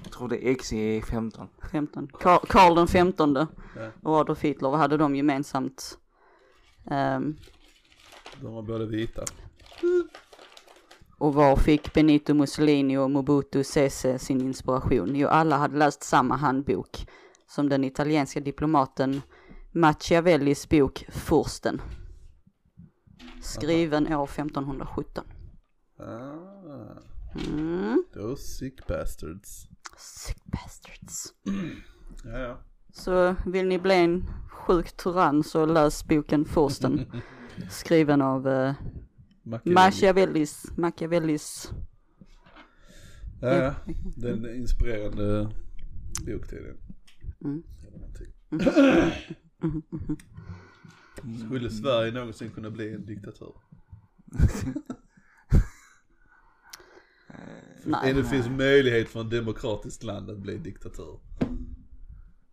jag 0.04 0.12
tror 0.14 0.28
det 0.30 0.48
är 0.48 0.52
X 0.52 0.74
i 0.74 1.02
15. 1.02 1.48
15. 1.72 2.08
Karl, 2.08 2.40
Karl 2.48 2.76
den 2.76 2.88
femtonde 2.88 3.48
Ja. 3.76 3.92
och 4.04 4.16
Adolf 4.16 4.42
Hitler, 4.42 4.70
vad 4.70 4.80
hade 4.80 4.98
de 4.98 5.16
gemensamt? 5.16 5.98
Ehm, 6.92 7.38
De 8.42 8.54
var 8.54 8.62
båda 8.62 8.86
vita. 8.86 9.24
Och 11.18 11.34
var 11.34 11.56
fick 11.56 11.94
Benito 11.94 12.34
Mussolini 12.34 12.98
och 12.98 13.12
Mobutu 13.12 13.64
Sese 13.64 14.20
sin 14.20 14.42
inspiration? 14.42 15.16
Jo, 15.16 15.28
alla 15.28 15.58
hade 15.58 15.78
läst 15.78 16.04
samma 16.04 16.36
handbok 16.36 17.08
som 17.48 17.70
den 17.70 17.84
italienska 17.84 18.40
diplomaten 18.40 19.22
Machiavellis 19.72 20.70
bok 20.70 21.06
Fursten. 21.10 21.82
Skriven 23.42 24.14
år 24.14 24.28
1517. 24.28 25.24
Ah, 26.00 27.04
Mm. 27.48 28.04
those 28.14 28.44
sick 28.44 28.88
bastards. 28.88 29.68
Sick 29.98 30.44
bastards. 30.46 31.34
Ja, 32.24 32.40
ja. 32.40 32.58
Så 32.94 33.36
vill 33.46 33.68
ni 33.68 33.80
bli 33.80 33.96
en 33.96 34.30
sjuk 34.52 34.92
tyrann 34.98 35.44
så 35.44 35.66
läs 35.66 36.08
boken 36.08 36.46
Fursten. 36.46 37.12
Skriven 37.70 38.22
av 38.22 38.48
uh, 38.48 38.74
Machiavelli. 39.50 39.74
Machiavellis, 39.74 40.78
Machiavellis. 40.78 41.72
Ja, 43.42 43.54
ja. 43.56 43.76
Det 44.16 44.30
är 44.30 44.34
en 44.34 44.56
inspirerande 44.56 45.44
bok 46.26 46.50
tydligen. 46.50 46.78
Mm. 47.42 47.64
Eller 47.88 47.98
någonting. 47.98 48.34
Skulle 51.46 51.70
Sverige 51.70 52.12
någonsin 52.12 52.52
kunna 52.52 52.70
bli 52.70 52.94
en 52.94 53.06
diktatur? 53.06 53.54
Nej. 57.84 58.14
Det 58.14 58.24
finns 58.24 58.50
möjlighet 58.50 59.10
för 59.10 59.20
en 59.20 59.30
demokratiskt 59.30 60.04
land 60.04 60.30
att 60.30 60.40
bli 60.40 60.58
diktatur? 60.58 61.20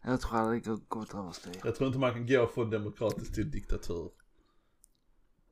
Jag 0.05 0.21
tror 0.21 0.39
aldrig 0.39 0.65
det 0.65 0.79
gått 0.89 1.15
överstyr. 1.15 1.61
Jag 1.65 1.75
tror 1.75 1.87
inte 1.87 1.99
man 1.99 2.13
kan 2.13 2.27
gå 2.27 2.47
från 2.47 2.71
demokratiskt 2.71 3.35
till 3.35 3.51
diktatur. 3.51 4.11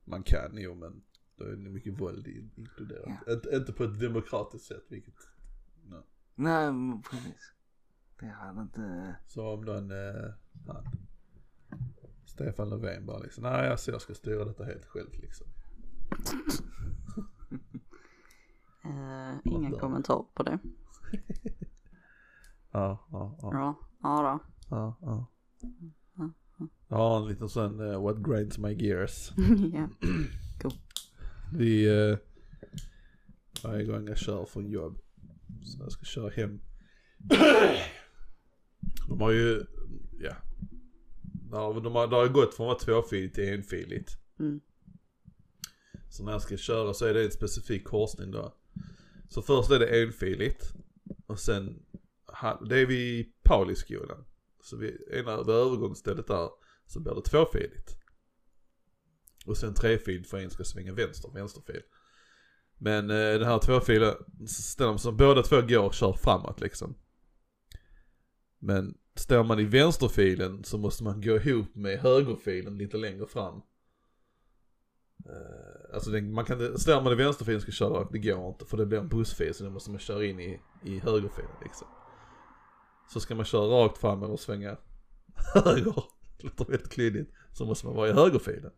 Man 0.05 0.23
kan 0.23 0.57
jo 0.57 0.75
men 0.75 1.01
då 1.37 1.45
är 1.45 1.49
det 1.49 1.69
mycket 1.69 2.01
våld 2.01 2.27
in- 2.27 2.51
inkluderat. 2.55 3.27
Inte, 3.27 3.49
inte 3.55 3.73
på 3.73 3.83
ett 3.83 3.99
demokratiskt 3.99 4.65
sätt 4.67 4.83
vilket, 4.89 5.15
nej. 5.83 6.01
Nej, 6.35 7.01
precis. 7.11 7.51
Det 8.19 8.25
hade 8.27 8.61
inte... 8.61 9.15
Så 9.27 9.53
om 9.53 9.61
någon, 9.61 9.91
eh, 9.91 10.31
han, 10.67 10.85
Stefan 12.25 12.69
Löfven 12.69 13.05
bara 13.05 13.19
liksom, 13.19 13.43
nej 13.43 13.69
alltså 13.69 13.91
jag 13.91 14.01
ska 14.01 14.13
styra 14.13 14.45
detta 14.45 14.63
helt 14.63 14.85
själv 14.85 15.09
liksom. 15.13 15.47
Uh, 18.85 19.37
ingen 19.53 19.71
kommentar 19.71 20.25
på 20.33 20.43
det. 20.43 20.59
Ja, 22.71 23.07
ja, 23.11 23.37
ja, 23.41 23.49
Ja, 23.53 23.75
ja 24.69 24.95
ja, 24.99 25.25
ja. 26.17 26.67
Jag 26.87 26.97
har 26.97 27.17
en 27.21 27.27
liten 27.27 27.49
sån, 27.49 27.79
eh, 27.91 28.01
what 28.03 28.17
grinds 28.17 28.57
my 28.57 28.73
gears. 28.73 29.31
ja. 29.73 29.89
Vi, 31.55 31.87
eh, 31.87 32.17
varje 33.63 33.85
gång 33.85 34.07
jag 34.07 34.17
kör 34.17 34.45
från 34.45 34.69
jobb, 34.69 34.97
så 35.63 35.83
jag 35.83 35.91
ska 35.91 36.05
köra 36.05 36.29
hem. 36.29 36.61
De 39.07 39.21
har 39.21 39.31
ju, 39.31 39.65
ja. 40.19 40.35
De 41.49 41.53
har, 41.53 41.81
de 41.81 41.95
har, 41.95 42.07
det 42.07 42.15
har 42.15 42.25
ju 42.25 42.33
gått 42.33 42.53
från 42.53 42.71
att 42.71 42.87
vara 42.87 43.01
tvåfiligt 43.01 43.35
till 43.35 43.53
enfiligt. 43.53 44.17
Mm. 44.39 44.61
Så 46.09 46.23
när 46.23 46.31
jag 46.31 46.41
ska 46.41 46.57
köra 46.57 46.93
så 46.93 47.05
är 47.05 47.13
det 47.13 47.25
en 47.25 47.31
specifik 47.31 47.83
korsning 47.83 48.31
då. 48.31 48.53
Så 49.29 49.41
först 49.41 49.71
är 49.71 49.79
det 49.79 50.01
enfiligt. 50.03 50.73
Och 51.27 51.39
sen, 51.39 51.85
det 52.69 52.79
är 52.79 52.85
vid 52.85 53.33
Pauliskolan. 53.43 54.25
Så 54.61 54.77
vid 54.77 55.01
ena 55.11 55.31
övergångsstället 55.31 56.27
där 56.27 56.49
så 56.85 56.99
blir 56.99 57.15
det 57.15 57.21
tvåfiligt. 57.21 57.97
Och 59.45 59.57
sen 59.57 59.73
trefil 59.73 60.25
för 60.25 60.37
en 60.37 60.49
ska 60.49 60.63
svänga 60.63 60.93
vänster, 60.93 61.29
vänsterfil. 61.33 61.81
Men 62.77 63.09
eh, 63.09 63.39
den 63.39 63.43
här 63.43 63.59
tvåfilen, 63.59 64.13
ställer 64.47 64.91
man 64.91 64.99
som 64.99 65.17
båda 65.17 65.43
två 65.43 65.61
går 65.61 65.85
och 65.85 65.93
kör 65.93 66.13
framåt 66.13 66.61
liksom. 66.61 66.95
Men 68.59 68.97
står 69.15 69.43
man 69.43 69.59
i 69.59 69.63
vänsterfilen 69.63 70.63
så 70.63 70.77
måste 70.77 71.03
man 71.03 71.21
gå 71.21 71.35
ihop 71.35 71.75
med 71.75 71.99
högerfilen 71.99 72.77
lite 72.77 72.97
längre 72.97 73.27
fram. 73.27 73.61
Eh, 75.25 75.93
alltså 75.93 76.11
den, 76.11 76.33
man 76.33 76.45
kan 76.45 76.79
står 76.79 77.01
man 77.01 77.13
i 77.13 77.15
vänsterfilen 77.15 77.57
och 77.57 77.61
ska 77.61 77.71
köra 77.71 77.89
rakt, 77.89 78.11
det 78.11 78.19
går 78.19 78.47
inte 78.47 78.65
för 78.65 78.77
det 78.77 78.85
blir 78.85 78.99
en 78.99 79.07
bussfil 79.07 79.53
så 79.53 79.63
då 79.63 79.69
måste 79.69 79.91
man 79.91 79.99
köra 79.99 80.25
in 80.25 80.39
i, 80.39 80.61
i 80.83 80.99
högerfilen 80.99 81.55
liksom. 81.63 81.87
Så 83.09 83.19
ska 83.19 83.35
man 83.35 83.45
köra 83.45 83.83
rakt 83.83 83.97
fram 83.97 84.23
eller 84.23 84.37
svänga 84.37 84.77
höger, 85.53 86.03
det 86.37 86.43
låter 86.43 86.65
väldigt 86.65 86.89
klyddigt, 86.89 87.29
så 87.53 87.65
måste 87.65 87.85
man 87.85 87.95
vara 87.95 88.09
i 88.09 88.13
högerfilen. 88.13 88.71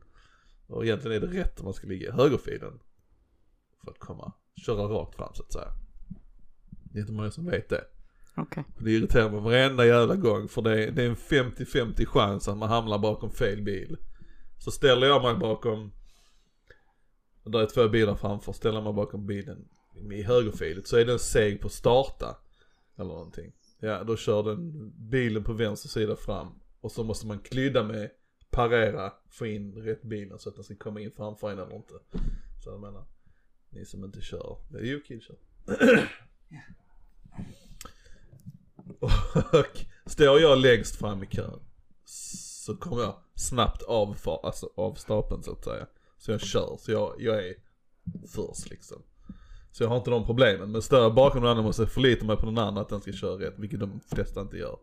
Och 0.68 0.86
egentligen 0.86 1.24
är 1.24 1.28
det 1.28 1.40
rätt 1.40 1.60
om 1.60 1.66
man 1.66 1.74
ska 1.74 1.88
ligga 1.88 2.08
i 2.08 2.12
högerfilen. 2.12 2.80
För 3.84 3.92
att 3.92 4.00
komma, 4.00 4.34
köra 4.66 4.84
rakt 4.84 5.16
fram 5.16 5.34
så 5.34 5.44
att 5.44 5.54
säga. 5.54 5.72
Det 6.84 7.00
är 7.00 7.02
inte 7.02 7.14
många 7.14 7.32
som 7.32 7.46
vet 7.46 7.70
det. 7.70 7.84
Och 8.76 8.84
Det 8.84 8.92
irriterar 8.92 9.30
mig 9.30 9.40
varenda 9.40 9.86
jävla 9.86 10.16
gång 10.16 10.48
för 10.48 10.62
det 10.62 10.84
är, 10.84 10.92
det 10.92 11.04
är 11.04 11.10
en 11.10 11.16
50-50 11.16 12.06
chans 12.06 12.48
att 12.48 12.58
man 12.58 12.70
hamnar 12.70 13.00
bakom 13.00 13.32
fel 13.32 13.62
bil. 13.62 13.98
Så 14.58 14.72
ställer 14.72 15.08
jag 15.08 15.24
mig 15.24 15.36
bakom, 15.36 15.92
där 17.44 17.60
är 17.60 17.66
två 17.66 17.90
bilar 17.90 18.16
framför, 18.16 18.54
ställer 18.54 18.82
man 18.82 18.96
bakom 18.96 19.26
bilen 19.26 19.68
i 20.12 20.24
högerfilet 20.24 20.88
så 20.88 20.98
är 20.98 21.06
den 21.06 21.20
seg 21.20 21.62
på 21.62 21.70
starta. 21.70 22.38
Eller 22.96 23.10
någonting. 23.10 23.54
Ja, 23.80 24.04
då 24.04 24.18
kör 24.18 24.44
den 24.44 24.92
bilen 25.10 25.44
på 25.44 25.54
vänster 25.54 25.90
sida 25.90 26.16
fram. 26.16 26.60
Och 26.82 26.92
så 26.92 27.04
måste 27.04 27.28
man 27.28 27.40
klydda 27.40 27.84
med, 27.84 28.10
parera, 28.52 29.14
få 29.30 29.46
in 29.46 29.74
rätt 29.74 30.04
bilen 30.04 30.40
så 30.40 30.50
att 30.50 30.56
den 30.56 30.64
ska 30.64 30.76
komma 30.76 31.00
in 31.00 31.12
framför 31.12 31.52
en 31.52 31.60
eller 31.60 31.76
inte. 31.76 31.94
Så 32.64 32.70
jag 32.70 32.80
menar, 32.80 33.06
ni 33.70 33.86
som 33.86 34.04
inte 34.04 34.22
kör, 34.22 34.58
det 34.70 34.78
är 34.78 34.84
ju 34.84 34.98
okej 34.98 35.22
kör. 35.22 35.38
Och 39.52 39.86
står 40.06 40.40
jag 40.40 40.58
längst 40.58 40.96
fram 40.96 41.24
i 41.24 41.28
kön 41.28 41.60
så 42.06 42.78
kommer 42.78 43.02
jag 43.02 43.16
snabbt 43.36 43.84
av, 43.84 44.14
för, 44.14 44.46
alltså, 44.46 44.70
av 44.76 44.94
stapeln 44.94 45.44
så 45.44 45.52
att 45.52 45.64
säga. 45.64 45.88
Så 46.18 46.32
jag 46.32 46.42
kör, 46.42 46.78
så 46.80 46.92
jag, 46.92 47.16
jag 47.20 47.48
är 47.48 47.56
först 48.28 48.70
liksom. 48.70 49.02
Så 49.72 49.84
jag 49.84 49.90
har 49.90 49.98
inte 49.98 50.10
de 50.10 50.26
problemen. 50.26 50.72
Men 50.72 50.82
står 50.82 51.00
jag 51.00 51.14
bakom 51.14 51.42
någon 51.42 51.52
annan 51.52 51.64
måste 51.64 51.82
jag 51.82 51.92
förlita 51.92 52.26
mig 52.26 52.38
på 52.38 52.46
den 52.46 52.58
andra 52.58 52.82
att 52.82 52.90
den 52.90 53.02
ska 53.02 53.12
köra 53.12 53.40
rätt, 53.40 53.54
vilket 53.58 53.80
de 53.80 54.00
flesta 54.00 54.42
inte 54.42 54.58
gör. 54.58 54.78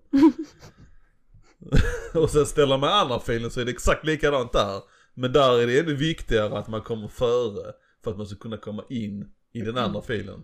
och 2.14 2.30
sen 2.30 2.46
ställer 2.46 2.78
man 2.78 2.90
andra 2.90 3.20
filen 3.20 3.50
så 3.50 3.60
är 3.60 3.64
det 3.64 3.70
exakt 3.70 4.04
likadant 4.04 4.52
där. 4.52 4.82
Men 5.14 5.32
där 5.32 5.60
är 5.60 5.66
det 5.66 5.78
ännu 5.78 5.94
viktigare 5.94 6.58
att 6.58 6.68
man 6.68 6.82
kommer 6.82 7.08
före 7.08 7.72
för 8.04 8.10
att 8.10 8.16
man 8.16 8.26
ska 8.26 8.36
kunna 8.36 8.56
komma 8.56 8.84
in 8.88 9.30
i 9.52 9.60
den 9.60 9.78
andra 9.78 10.02
filen. 10.02 10.42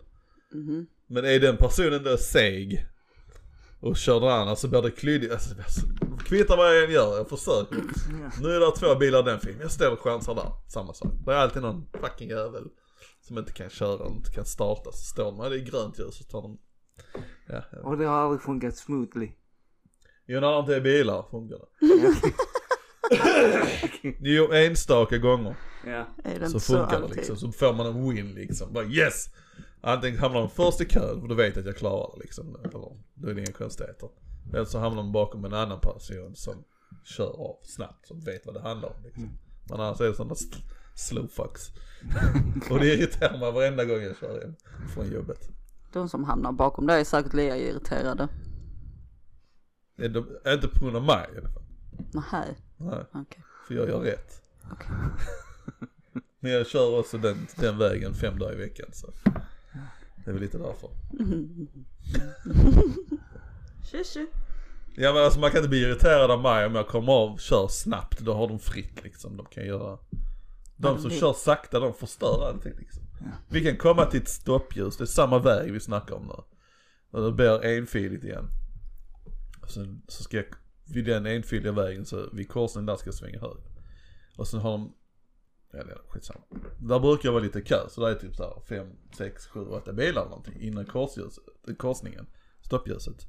Mhm. 0.54 0.86
Men 1.06 1.24
är 1.24 1.40
den 1.40 1.56
personen 1.56 2.02
då 2.02 2.16
seg 2.16 2.86
och 3.80 3.96
kör 3.96 4.20
den 4.20 4.28
andra 4.28 4.56
så 4.56 4.68
blir 4.68 4.82
det 4.82 4.90
klyddigt. 4.90 5.32
Alltså, 5.32 5.54
alltså, 5.58 5.86
kvittar 6.24 6.56
vad 6.56 6.76
jag 6.76 6.84
än 6.84 6.90
gör, 6.90 7.16
jag 7.16 7.28
försöker. 7.28 7.82
Nu 8.42 8.48
är 8.48 8.60
det 8.60 8.76
två 8.76 8.94
bilar 8.94 9.20
i 9.20 9.22
den 9.22 9.40
filmen, 9.40 9.68
jag 9.80 9.92
och 9.92 10.00
chansar 10.00 10.34
där. 10.34 10.52
Samma 10.68 10.94
sak. 10.94 11.12
Det 11.24 11.32
är 11.32 11.36
alltid 11.36 11.62
någon 11.62 11.86
fucking 12.00 12.28
jävel 12.28 12.64
som 13.20 13.38
inte 13.38 13.52
kan 13.52 13.70
köra 13.70 14.06
inte 14.08 14.32
kan 14.32 14.44
starta. 14.44 14.92
Så 14.92 15.04
står 15.04 15.32
man, 15.32 15.50
det 15.50 15.56
är 15.56 15.64
grönt 15.64 15.98
ljus 15.98 16.14
så 16.14 16.24
tar 16.24 16.42
de... 16.42 16.58
Ja, 17.46 17.62
ja. 17.72 17.78
Och 17.78 17.98
det 17.98 18.04
har 18.04 18.16
aldrig 18.16 18.42
funkat 18.42 18.76
smoothly. 18.76 19.28
Jo, 20.32 20.40
när 20.40 20.52
det 20.52 20.58
inte 20.58 20.76
är 20.76 20.80
bilar 20.80 21.24
funkar 21.30 21.56
det. 21.56 21.66
Jo, 24.20 24.52
enstaka 24.52 25.18
gånger 25.18 25.56
ja. 25.86 26.06
Är 26.24 26.40
det 26.40 26.48
så 26.48 26.56
inte 26.56 26.60
så 26.60 26.76
funkar 26.76 26.90
det 26.98 27.04
alltid? 27.04 27.16
liksom. 27.16 27.36
Så 27.36 27.52
får 27.52 27.72
man 27.72 27.86
en 27.86 28.08
win 28.08 28.34
liksom. 28.34 28.72
Bara 28.72 28.84
yes! 28.84 29.26
Antingen 29.80 30.18
hamnar 30.18 30.40
man 30.40 30.50
först 30.50 30.80
i 30.80 30.84
kön, 30.84 31.20
för 31.20 31.28
då 31.28 31.34
vet 31.34 31.56
jag 31.56 31.60
att 31.60 31.66
jag 31.66 31.76
klarar 31.76 32.16
det 32.16 32.22
liksom. 32.22 32.56
Eller, 32.64 32.70
då 33.14 33.28
är 33.28 33.34
det 33.34 33.40
inga 33.40 33.52
konstigheter. 33.52 34.08
Eller 34.52 34.64
så 34.64 34.78
hamnar 34.78 35.02
man 35.02 35.12
bakom 35.12 35.44
en 35.44 35.54
annan 35.54 35.80
person 35.80 36.34
som 36.34 36.64
kör 37.04 37.30
av 37.48 37.56
snabbt, 37.62 38.06
som 38.06 38.20
vet 38.20 38.46
vad 38.46 38.54
det 38.54 38.60
handlar 38.60 38.88
om 38.88 39.04
liksom. 39.04 39.38
Men 39.70 39.80
annars 39.80 40.00
är 40.00 40.04
det 40.04 40.14
sådana 40.14 40.34
slow 40.94 41.28
fucks. 41.28 41.62
Och 42.70 42.78
det 42.78 42.86
irriterar 42.86 43.38
mig 43.38 43.52
varenda 43.52 43.84
gång 43.84 44.02
jag 44.02 44.16
kör 44.16 44.40
hem 44.40 44.54
från 44.94 45.12
jobbet. 45.12 45.48
De 45.92 46.08
som 46.08 46.24
hamnar 46.24 46.52
bakom 46.52 46.86
dig 46.86 47.00
är 47.00 47.04
säkert 47.04 47.34
lika 47.34 47.56
irriterade. 47.56 48.28
Är 50.00 50.08
de, 50.08 50.52
inte 50.52 50.68
på 50.68 50.84
grund 50.84 50.96
av 50.96 51.04
mig 51.04 51.28
i 51.34 51.38
alla 51.38 51.48
fall. 51.48 51.62
Nej, 52.12 52.56
Nej, 52.76 53.04
okej. 53.12 53.44
för 53.68 53.74
jag 53.74 53.88
gör 53.88 54.00
rätt. 54.00 54.42
Okej. 54.72 54.86
Men 56.40 56.52
jag 56.52 56.66
kör 56.66 56.98
också 56.98 57.18
den, 57.18 57.46
den 57.56 57.78
vägen 57.78 58.14
fem 58.14 58.38
dagar 58.38 58.52
i 58.52 58.56
veckan 58.56 58.86
så. 58.92 59.06
Det 60.24 60.30
är 60.30 60.32
väl 60.32 60.42
lite 60.42 60.58
därför. 60.58 60.90
Tjusju. 63.90 64.26
Ja 64.96 65.12
men 65.12 65.24
alltså 65.24 65.40
man 65.40 65.50
kan 65.50 65.58
inte 65.58 65.68
bli 65.68 65.82
irriterad 65.82 66.30
av 66.30 66.42
mig 66.42 66.66
om 66.66 66.74
jag 66.74 66.88
kommer 66.88 67.12
av 67.12 67.32
och 67.32 67.40
kör 67.40 67.68
snabbt. 67.68 68.18
Då 68.18 68.34
har 68.34 68.48
de 68.48 68.58
fritt 68.58 69.04
liksom. 69.04 69.36
De 69.36 69.46
kan 69.46 69.66
göra. 69.66 69.98
De 70.76 70.98
som 70.98 71.10
kör 71.10 71.32
sakta 71.32 71.80
de 71.80 71.94
förstör 71.94 72.48
allting 72.48 72.72
liksom. 72.78 73.02
Vi 73.48 73.64
kan 73.64 73.76
komma 73.76 74.06
till 74.06 74.22
ett 74.22 74.28
stoppljus, 74.28 74.96
det 74.96 75.04
är 75.04 75.06
samma 75.06 75.38
väg 75.38 75.72
vi 75.72 75.80
snackar 75.80 76.14
om 76.14 76.26
nu. 76.26 76.34
Och 77.10 77.24
det 77.24 77.32
blir 77.32 77.64
enfiligt 77.64 78.24
igen. 78.24 78.48
Sen 79.70 80.02
så 80.08 80.22
ska 80.22 80.36
jag, 80.36 80.46
vid 80.94 81.04
den 81.04 81.26
enfiliga 81.26 81.72
vägen 81.72 82.06
så, 82.06 82.28
vid 82.32 82.48
korsningen 82.48 82.86
där 82.86 82.96
ska 82.96 83.08
jag 83.08 83.14
svänga 83.14 83.40
höger. 83.40 83.62
Och 84.36 84.48
sen 84.48 84.60
har 84.60 84.70
de, 84.70 84.94
ja 85.72 85.84
det 85.84 85.92
är 85.92 85.98
skitsamma. 86.08 86.40
Där 86.78 87.00
brukar 87.00 87.28
jag 87.28 87.32
vara 87.32 87.42
lite 87.42 87.60
kö, 87.60 87.88
så 87.88 88.00
där 88.00 88.08
är 88.08 88.14
typ 88.14 88.36
såhär 88.36 88.60
5, 88.68 88.86
6, 89.16 89.46
7, 89.46 89.60
8 89.60 89.92
bilar 89.92 90.08
eller 90.08 90.30
någonting 90.30 90.60
innan 90.60 90.84
korsljuset, 90.84 91.44
korsningen, 91.78 92.26
stoppljuset. 92.60 93.26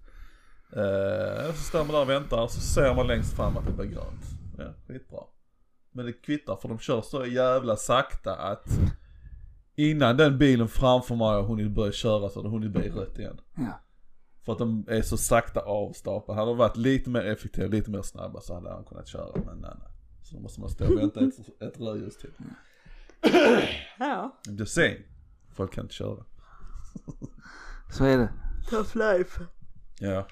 Eh, 0.75 1.53
så 1.53 1.63
står 1.63 1.79
man 1.79 1.88
där 1.88 2.01
och 2.01 2.10
väntar 2.10 2.43
och 2.43 2.51
så 2.51 2.62
ser 2.62 2.95
man 2.95 3.07
längst 3.07 3.36
fram 3.36 3.57
att 3.57 3.65
det 3.65 3.71
blir 3.71 3.86
grönt. 3.86 4.25
Ja, 4.57 4.74
skitbra. 4.88 5.24
Men 5.91 6.05
det 6.05 6.13
kvittar 6.13 6.55
för 6.55 6.69
de 6.69 6.79
kör 6.79 7.01
så 7.01 7.25
jävla 7.25 7.75
sakta 7.75 8.36
att 8.36 8.79
innan 9.75 10.17
den 10.17 10.38
bilen 10.38 10.67
framför 10.67 11.15
mig 11.15 11.27
har 11.27 11.43
hunnit 11.43 11.71
börja 11.71 11.91
köra 11.91 12.29
så 12.29 12.39
har 12.39 12.43
det 12.43 12.50
hunnit 12.50 12.71
bli 12.71 12.89
rött 12.89 13.19
igen. 13.19 13.41
Ja. 13.55 13.81
För 14.45 14.51
att 14.51 14.60
de 14.60 14.86
är 14.88 15.01
så 15.01 15.17
sakta 15.17 15.60
avstapade. 15.60 16.39
Hade 16.39 16.51
de 16.51 16.57
varit 16.57 16.77
lite 16.77 17.10
mer 17.10 17.21
effektiva, 17.21 17.67
lite 17.67 17.91
mer 17.91 18.01
snabba 18.01 18.41
så 18.41 18.53
hade 18.53 18.69
han 18.69 18.83
kunnat 18.83 19.07
köra. 19.07 19.41
Men 19.45 19.57
nej, 19.57 19.71
nej. 19.79 19.88
Så 20.24 20.36
då 20.36 20.41
måste 20.41 20.60
man 20.60 20.69
stå 20.69 20.86
och 20.86 20.98
vänta 20.98 21.19
ett, 21.19 21.62
ett 21.62 21.79
rödljus 21.79 22.17
till. 22.17 22.31
Ja. 24.00 24.39
Det 24.43 24.63
är 24.63 24.65
sen. 24.65 24.98
Folk 25.53 25.74
kan 25.74 25.83
inte 25.83 25.93
köra. 25.93 26.25
Så 27.91 28.05
är 28.05 28.17
det. 28.17 28.29
Tough 28.69 28.98
life. 28.98 29.45
Ja. 30.00 30.27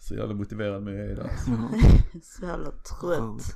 Så 0.00 0.14
jävla 0.14 0.34
motiverad 0.34 0.82
med 0.82 1.10
jag 1.10 1.20
alltså. 1.20 1.50
Så 2.22 2.46
jävla 2.46 2.70
trött. 2.70 3.54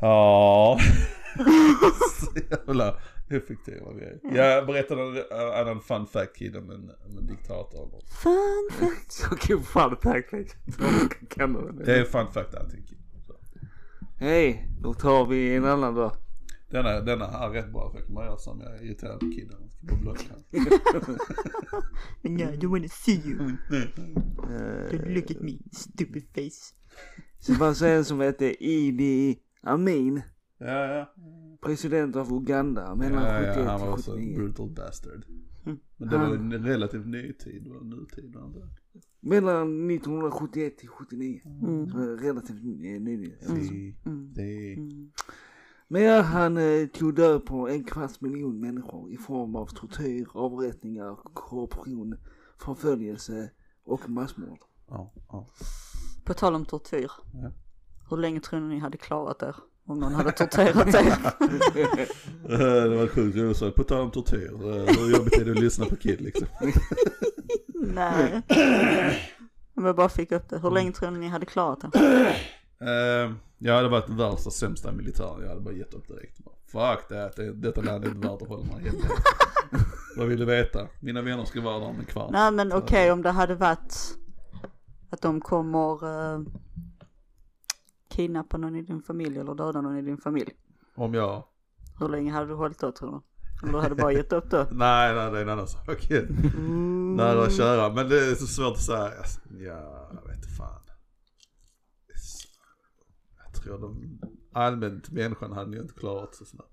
Ja. 0.00 0.78
så 2.20 2.40
jävla 2.50 2.96
effektiva 3.30 3.92
vi 3.92 4.04
är. 4.04 4.20
Jag 4.36 4.66
berättade 4.66 5.02
en 5.30 5.66
annan 5.66 5.80
fun 5.80 6.06
fact 6.06 6.36
kid 6.36 6.56
om 6.56 6.70
en, 6.70 6.90
om 7.06 7.18
en 7.18 7.26
diktator. 7.26 7.90
Fun 8.22 8.68
fact. 8.70 9.12
Så 9.12 9.36
kul 9.36 9.60
Kan 11.28 11.52
du 11.52 11.84
Det 11.84 11.98
är 11.98 12.04
fun 12.04 12.32
fact 12.32 12.54
allting. 12.54 12.84
Hej, 14.20 14.68
då 14.80 14.94
tar 14.94 15.26
vi 15.26 15.54
en 15.54 15.64
annan 15.64 15.94
då. 15.94 16.12
Denna, 16.70 17.00
denna 17.00 17.24
är 17.24 17.50
rätt 17.50 17.72
bra 17.72 17.90
för 17.90 17.98
jag 17.98 18.06
kommer 18.06 18.24
göra 18.24 18.36
som 18.36 18.60
jag 18.60 18.74
är 18.76 18.84
irriterad 18.84 19.20
på 19.20 19.26
kidden. 19.30 19.56
Jag 19.60 19.70
ska 19.70 19.86
bara 19.86 20.00
blocka 20.00 20.24
han. 20.30 21.18
Yeah, 22.38 22.54
I 22.54 22.56
don't 22.56 22.70
wanna 22.70 22.88
see 22.88 23.20
you. 23.24 23.40
Eh, 23.40 23.88
Don't 24.90 25.14
look 25.14 25.30
at 25.30 25.40
me, 25.40 25.52
stupid 25.72 26.22
face. 26.34 26.74
Så 27.38 27.54
fanns 27.54 27.78
det 27.78 27.90
en 27.90 28.04
som 28.04 28.20
hette 28.20 28.64
Idi 28.64 29.38
Amin. 29.62 30.22
Ja, 30.58 30.94
ja. 30.96 31.06
President 31.60 32.16
av 32.16 32.32
Uganda 32.32 32.94
mellan 32.94 33.22
Ja, 33.24 33.40
71 33.40 33.56
ja, 33.56 33.70
han 33.70 33.80
var 33.80 33.92
också 33.92 34.10
en 34.10 34.16
79. 34.18 34.36
brutal 34.38 34.70
bastard. 34.70 35.24
Mm. 35.66 35.78
Men 35.96 36.08
det 36.08 36.18
var 36.18 36.24
Han- 36.24 36.52
en 36.52 36.64
relativt 36.64 37.06
ny 37.06 37.32
tid, 37.32 37.68
var 37.68 37.80
nutid 37.84 38.34
var 38.34 38.40
det 38.42 38.46
inte? 38.46 38.68
Mellan 39.20 39.90
1971 39.90 40.76
till 40.78 40.88
79. 40.88 41.40
Mm. 41.44 41.90
Så 41.90 41.98
relativt 41.98 42.64
ny- 42.64 42.98
nyligen. 42.98 43.38
Mm. 43.48 43.64
si. 43.64 43.96
Mm. 44.06 45.10
Men 45.88 46.02
ja, 46.02 46.20
han 46.20 46.56
eh, 46.56 46.86
tog 46.86 47.14
död 47.14 47.46
på 47.46 47.68
en 47.68 47.84
kvarts 47.84 48.20
miljon 48.20 48.60
människor 48.60 49.12
i 49.12 49.16
form 49.16 49.56
av 49.56 49.66
tortyr, 49.66 50.26
avrättningar, 50.34 51.16
korruption, 51.34 52.14
förföljelse 52.58 53.50
och 53.84 54.10
massmord. 54.10 54.58
Ja, 54.88 55.12
ja. 55.28 55.46
På 56.24 56.34
tal 56.34 56.54
om 56.54 56.64
tortyr. 56.64 57.10
Ja. 57.34 57.50
Hur 58.10 58.16
länge 58.16 58.40
tror 58.40 58.60
ni 58.60 58.68
ni 58.74 58.78
hade 58.78 58.96
klarat 58.98 59.42
er? 59.42 59.56
Om 59.88 59.98
någon 60.00 60.14
hade 60.14 60.32
torterat 60.32 60.94
er? 60.94 61.04
Eh, 62.50 62.58
Det 62.58 62.96
var 62.96 63.06
sjukt 63.06 63.36
roligt, 63.36 63.56
så 63.56 63.70
på 63.72 63.84
tal 63.84 64.00
om 64.00 64.10
tortyr, 64.10 64.52
eh, 64.54 64.96
hur 64.98 65.16
jobbigt 65.16 65.38
är 65.38 65.44
det 65.44 65.50
att 65.50 65.58
lyssna 65.60 65.86
på 65.86 65.96
Kid 65.96 66.20
liksom? 66.20 66.46
Nej. 67.74 68.42
Om 69.76 69.84
jag 69.84 69.96
bara 69.96 70.08
fick 70.08 70.32
upp 70.32 70.48
det. 70.48 70.58
Hur 70.58 70.70
länge 70.70 70.92
tror 70.92 71.10
ni 71.10 71.18
ni 71.18 71.28
hade 71.28 71.46
klarat 71.46 71.84
er? 71.84 72.26
Eh, 72.80 73.32
Jag 73.58 73.74
hade 73.76 73.88
varit 73.88 74.08
värsta 74.08 74.50
sämsta 74.50 74.92
militären, 74.92 75.40
jag 75.42 75.48
hade 75.48 75.60
bara 75.60 75.74
gett 75.74 75.94
upp 75.94 76.08
direkt. 76.08 76.38
Bara, 76.72 76.96
Fuck 76.96 77.08
det, 77.08 77.30
det, 77.36 77.52
detta 77.52 77.80
land 77.80 78.04
är 78.04 78.08
inte 78.08 78.28
värt 78.28 78.42
att 78.42 78.48
hålla 78.48 78.64
mig 78.64 78.84
hemma. 78.84 79.04
Vad 80.16 80.26
vill 80.28 80.38
du 80.38 80.44
veta? 80.44 80.86
Mina 81.00 81.22
vänner 81.22 81.44
ska 81.44 81.60
vara 81.60 81.78
där 81.78 81.86
om 81.86 81.98
en 82.00 82.04
kvart. 82.04 82.30
Nej 82.32 82.52
men 82.52 82.72
okej 82.72 83.12
om 83.12 83.22
det 83.22 83.30
hade 83.30 83.54
varit 83.54 83.94
att 85.10 85.22
de 85.22 85.40
kommer 85.40 86.04
uh, 86.04 86.40
kidnappa 88.18 88.56
någon 88.56 88.76
i 88.76 88.82
din 88.82 89.02
familj 89.02 89.38
eller 89.38 89.54
döda 89.54 89.80
någon 89.80 89.96
i 89.96 90.02
din 90.02 90.18
familj. 90.18 90.50
Om 90.94 91.14
jag 91.14 91.44
Hur 92.00 92.08
länge 92.08 92.32
hade 92.32 92.46
du 92.46 92.54
hållit 92.54 92.78
tror 92.78 92.92
du? 93.00 93.20
Eller 93.62 93.72
du 93.72 93.82
hade 93.82 93.94
bara 93.94 94.12
gett 94.12 94.32
upp 94.32 94.50
då? 94.50 94.56
Nej, 94.70 95.14
nej, 95.14 95.30
det 95.30 95.38
är 95.38 95.42
en 95.42 95.48
annan 95.48 95.68
sak. 95.68 96.10
Nära 97.16 97.42
att 97.42 97.56
köra, 97.56 97.94
men 97.94 98.08
det 98.08 98.30
är 98.30 98.34
så 98.34 98.46
svårt 98.46 98.72
att 98.72 98.82
säga. 98.82 99.18
Alltså, 99.18 99.40
Ja, 99.50 100.10
jag 100.14 100.28
vet 100.28 100.56
fan. 100.56 100.82
Jag 103.44 103.62
tror 103.62 103.78
de, 103.78 104.20
allmänt 104.52 105.10
människan 105.10 105.52
hade 105.52 105.76
ju 105.76 105.82
inte 105.82 105.94
klarat 105.94 106.34
så 106.34 106.44
snabbt. 106.44 106.72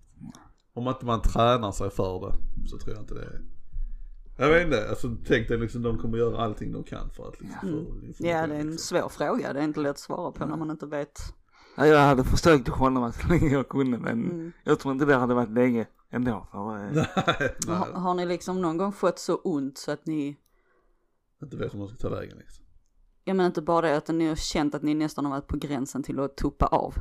Om 0.74 0.88
inte 0.88 1.06
man 1.06 1.22
tränar 1.22 1.72
sig 1.72 1.90
för 1.90 2.20
det 2.20 2.68
så 2.70 2.78
tror 2.78 2.96
jag 2.96 3.04
inte 3.04 3.14
det 3.14 3.22
är. 3.24 3.42
Jag 4.38 4.50
vet 4.50 4.66
inte, 4.66 4.90
alltså 4.90 5.16
tänk 5.28 5.48
dig 5.48 5.58
liksom 5.58 5.82
de 5.82 5.98
kommer 5.98 6.18
göra 6.18 6.38
allting 6.44 6.72
de 6.72 6.84
kan 6.84 7.10
för 7.10 7.28
att 7.28 7.42
liksom 7.42 7.60
få 7.62 7.68
information, 7.68 8.16
Ja 8.18 8.48
det 8.48 8.54
är 8.56 8.60
en 8.60 8.70
liksom. 8.72 8.78
svår 9.00 9.10
fråga. 9.10 9.54
Det 9.54 9.60
är 9.60 9.64
inte 9.64 9.80
lätt 9.80 9.90
att 9.92 10.00
svara 10.00 10.32
på 10.32 10.46
när 10.46 10.58
man 10.58 10.72
inte 10.72 10.86
vet. 10.86 11.20
Ja, 11.78 11.86
jag 11.86 12.00
hade 12.00 12.24
försökt 12.24 12.70
att 12.70 12.76
hålla 12.78 13.00
mig 13.00 13.14
så 13.14 13.28
länge 13.28 13.50
jag 13.50 13.70
kunde 13.70 13.98
men 13.98 14.26
Mm. 14.32 14.52
jag 14.64 14.80
tror 14.80 14.92
inte 14.94 15.06
det 15.06 15.16
hade 15.16 15.34
varit 15.34 15.50
länge 15.52 15.88
ändå. 16.10 16.48
För, 16.52 16.78
eh, 16.86 16.92
Nej, 16.94 17.06
Har, 17.68 17.86
nej, 17.94 18.02
har 18.02 18.14
ni 18.14 18.26
liksom 18.26 18.62
någon 18.62 18.78
gång 18.78 18.92
fått 18.92 19.20
så 19.20 19.36
ont 19.36 19.78
så 19.78 19.92
att 19.92 20.06
ni, 20.06 20.38
inte 21.44 21.58
vet 21.58 21.74
hur 21.74 21.80
man 21.80 21.88
ska 21.88 21.98
ta 21.98 22.10
vägen 22.10 22.38
liksom. 22.38 22.66
jag 23.24 23.36
menar 23.38 23.48
inte 23.48 23.62
bara 23.62 23.82
det 23.90 23.98
utan 23.98 24.18
ni 24.18 24.28
har 24.28 24.36
känt 24.36 24.76
att 24.76 24.84
ni 24.84 24.94
nästan 24.94 25.26
har 25.26 25.32
varit 25.32 25.48
på 25.48 25.58
gränsen 25.58 26.04
till 26.04 26.20
att 26.20 26.38
tuppa 26.38 26.66
av. 26.66 26.94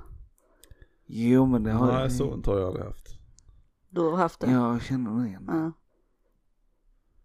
jo 1.07 1.47
men 1.47 1.63
det 1.63 1.73
har 1.73 1.87
Nej, 1.93 2.03
jag. 2.03 2.13
så 2.13 2.33
ont 2.33 2.47
har 2.47 2.59
jag 2.59 2.67
aldrig 2.69 2.85
haft. 2.87 3.09
Du 3.89 4.01
har 4.01 4.17
haft 4.17 4.41
det? 4.41 4.51
Jag 4.51 4.83
känner 4.83 5.21
det 5.23 5.29
igen. 5.29 5.45
Ja. 5.49 5.73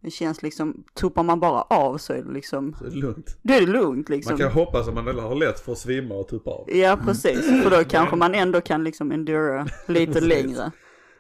Det 0.01 0.11
känns 0.11 0.41
liksom, 0.43 0.83
tuppar 0.93 1.23
man 1.23 1.39
bara 1.39 1.61
av 1.61 1.97
så 1.97 2.13
är 2.13 2.21
det 2.21 2.31
liksom, 2.31 2.75
Så 2.79 2.85
är 2.85 2.89
det 2.89 2.95
lugnt. 2.95 3.37
då 3.41 3.53
är 3.53 3.59
det 3.61 3.67
lugnt 3.67 4.09
liksom. 4.09 4.31
Man 4.31 4.39
kan 4.39 4.51
hoppas 4.51 4.87
att 4.87 4.93
man 4.93 5.07
har 5.07 5.35
lätt 5.35 5.59
för 5.59 5.71
att 5.71 5.77
svimma 5.77 6.15
och 6.15 6.27
tuppa 6.27 6.51
av. 6.51 6.69
Ja 6.75 6.99
precis, 7.05 7.63
för 7.63 7.69
då 7.69 7.83
kanske 7.83 8.15
man 8.15 8.35
ändå 8.35 8.61
kan 8.61 8.83
liksom 8.83 9.11
endura 9.11 9.67
lite 9.87 10.21
längre. 10.21 10.71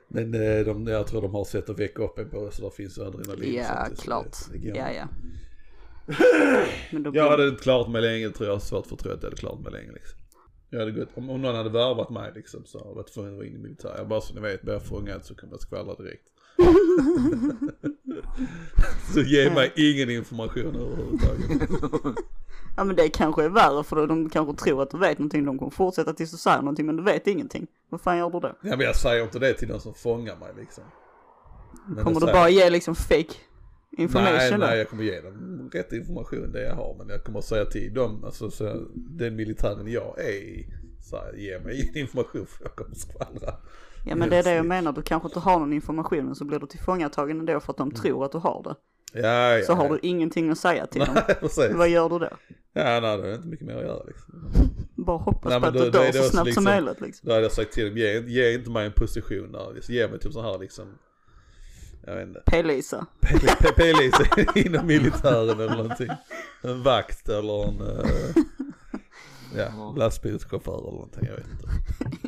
Men 0.07 0.33
eh, 0.33 0.65
de, 0.65 0.87
jag 0.87 1.07
tror 1.07 1.21
de 1.21 1.33
har 1.33 1.45
sett 1.45 1.69
att 1.69 1.79
väcka 1.79 2.03
upp 2.03 2.19
en 2.19 2.29
på 2.29 2.49
så 2.51 2.61
där 2.61 2.69
finns 2.69 2.97
ju 2.97 3.01
adrenalin. 3.03 3.53
Ja, 3.55 3.87
det- 3.89 4.01
klart. 4.01 4.37
det. 4.51 4.67
Ja, 4.67 4.91
ja. 4.91 5.07
Men 6.91 7.03
då 7.03 7.11
Jag 7.13 7.29
hade 7.29 7.47
inte 7.47 7.63
klarat 7.63 7.89
mig 7.91 8.01
länge 8.01 8.29
tror 8.29 8.49
jag, 8.49 8.61
svårt 8.61 8.87
för 8.87 8.95
att 8.95 8.99
tro 9.01 9.11
att 9.11 9.17
jag 9.23 9.29
hade 9.29 9.35
klarat 9.35 9.59
mig 9.59 9.71
länge 9.71 9.91
liksom. 9.91 10.19
Jag 10.69 10.79
hade 10.79 10.91
gått, 10.91 11.09
om, 11.15 11.25
någon 11.25 11.55
hade 11.55 11.69
värvat 11.69 12.09
mig 12.09 12.31
liksom 12.35 12.65
så 12.65 12.77
hade 12.77 12.89
jag 12.89 12.95
varit 12.95 13.13
tvungen 13.13 13.31
att 13.31 13.37
vara 13.37 13.47
in 13.47 13.55
i 13.55 13.57
militär. 13.57 13.93
Jag 13.97 14.07
bara 14.07 14.21
så 14.21 14.33
ni 14.33 14.41
vet, 14.41 14.61
blir 14.61 14.73
jag 14.73 14.83
fångad 14.83 15.25
så 15.25 15.35
kommer 15.35 15.53
jag 15.53 15.61
skvallra 15.61 15.95
direkt. 15.95 16.23
så 19.13 19.19
ge 19.21 19.49
mig 19.49 19.71
ingen 19.75 20.09
information 20.09 20.75
överhuvudtaget. 20.75 21.69
Ja 22.77 22.83
men 22.83 22.95
det 22.95 23.09
kanske 23.09 23.43
är 23.43 23.49
värre 23.49 23.83
för 23.83 24.07
de 24.07 24.29
kanske 24.29 24.63
tror 24.65 24.83
att 24.83 24.91
du 24.91 24.97
vet 24.97 25.19
någonting. 25.19 25.45
De 25.45 25.57
kommer 25.59 25.71
fortsätta 25.71 26.13
tills 26.13 26.31
du 26.31 26.37
säger 26.37 26.57
någonting 26.57 26.85
men 26.85 26.95
du 26.97 27.03
vet 27.03 27.27
ingenting. 27.27 27.67
Vad 27.89 28.01
fan 28.01 28.17
gör 28.17 28.29
du 28.29 28.39
då? 28.39 28.47
Ja 28.61 28.69
men 28.77 28.79
jag 28.79 28.95
säger 28.95 29.23
inte 29.23 29.39
det 29.39 29.53
till 29.53 29.67
den 29.67 29.79
som 29.79 29.93
fångar 29.93 30.35
mig 30.35 30.49
liksom. 30.59 30.83
Men 31.87 32.03
Kommer 32.03 32.15
du 32.19 32.19
säger- 32.19 32.33
bara 32.33 32.49
ge 32.49 32.69
liksom 32.69 32.95
fake 32.95 33.15
Nej, 33.89 34.03
information 34.03 34.59
nej 34.59 34.71
då? 34.71 34.75
jag 34.77 34.89
kommer 34.89 35.03
ge 35.03 35.21
dem 35.21 35.69
rätt 35.73 35.93
information 35.93 36.51
det 36.51 36.61
jag 36.63 36.75
har. 36.75 36.95
Men 36.97 37.09
jag 37.09 37.23
kommer 37.23 37.41
säga 37.41 37.65
till 37.65 37.93
dem, 37.93 38.23
alltså 38.23 38.51
så, 38.51 38.81
den 38.95 39.35
militären 39.35 39.91
jag 39.91 40.19
är 40.19 40.31
i. 40.31 40.67
Så 41.09 41.15
här, 41.17 41.33
ge 41.33 41.59
mig 41.59 41.81
ingen 41.81 41.97
information 41.97 42.45
för 42.45 42.63
jag 42.63 42.75
kommer 42.75 42.95
skvallra. 42.95 43.53
Ja 44.05 44.15
men 44.15 44.29
det 44.29 44.37
är 44.37 44.43
det 44.43 44.53
jag 44.53 44.65
menar. 44.65 44.91
Du 44.91 45.01
kanske 45.01 45.27
inte 45.27 45.39
har 45.39 45.59
någon 45.59 45.73
information 45.73 46.25
men 46.25 46.35
så 46.35 46.45
blir 46.45 46.59
du 46.59 46.67
tillfångatagen 46.67 47.39
ändå 47.39 47.59
för 47.59 47.73
att 47.73 47.77
de 47.77 47.91
tror 47.91 48.25
att 48.25 48.31
du 48.31 48.37
har 48.37 48.63
det. 48.63 48.75
Ja, 49.21 49.57
ja. 49.57 49.65
Så 49.65 49.73
har 49.73 49.89
du 49.89 49.99
ingenting 50.01 50.49
att 50.49 50.57
säga 50.57 50.85
till 50.85 51.01
dem. 51.01 51.15
Nej. 51.57 51.73
Vad 51.73 51.89
gör 51.89 52.09
du 52.09 52.19
då? 52.19 52.29
Ja, 52.73 52.99
nej, 52.99 53.17
det 53.17 53.29
är 53.29 53.35
inte 53.35 53.47
mycket 53.47 53.67
mer 53.67 53.75
att 53.75 53.83
göra 53.83 54.03
liksom. 54.03 54.51
Bara 54.95 55.17
hoppas 55.17 55.49
Nej, 55.51 55.61
på 55.61 55.67
att 55.67 55.73
du 55.73 55.89
dör 55.89 56.11
så 56.11 56.11
snabbt 56.11 56.33
som 56.33 56.45
liksom- 56.45 56.63
möjligt 56.63 57.01
liksom. 57.01 57.27
Då 57.27 57.33
hade 57.33 57.43
jag 57.45 57.51
sagt 57.51 57.71
till 57.73 57.85
dem, 57.85 57.97
ge, 57.97 58.19
ge 58.19 58.53
inte 58.53 58.69
mig 58.69 58.85
en 58.85 58.91
position 58.91 59.51
där, 59.51 59.91
ge 59.91 60.07
mig 60.07 60.19
typ 60.19 60.33
så 60.33 60.41
här 60.41 60.59
liksom, 60.59 60.85
jag 62.05 62.15
vet 62.15 62.27
inte. 62.27 62.41
P-Lisa. 62.45 63.05
P-Lisa 63.75 64.23
inom 64.55 64.87
militären 64.87 65.59
eller 65.59 65.75
någonting. 65.77 66.09
En 66.61 66.83
vakt 66.83 67.29
eller 67.29 67.67
en, 67.67 67.81
eh, 67.81 68.43
ja, 69.55 69.93
lastbilschaufför 69.97 70.77
eller 70.77 70.91
någonting, 70.91 71.25
jag 71.25 71.35
vet 71.35 71.47
inte. 71.51 71.69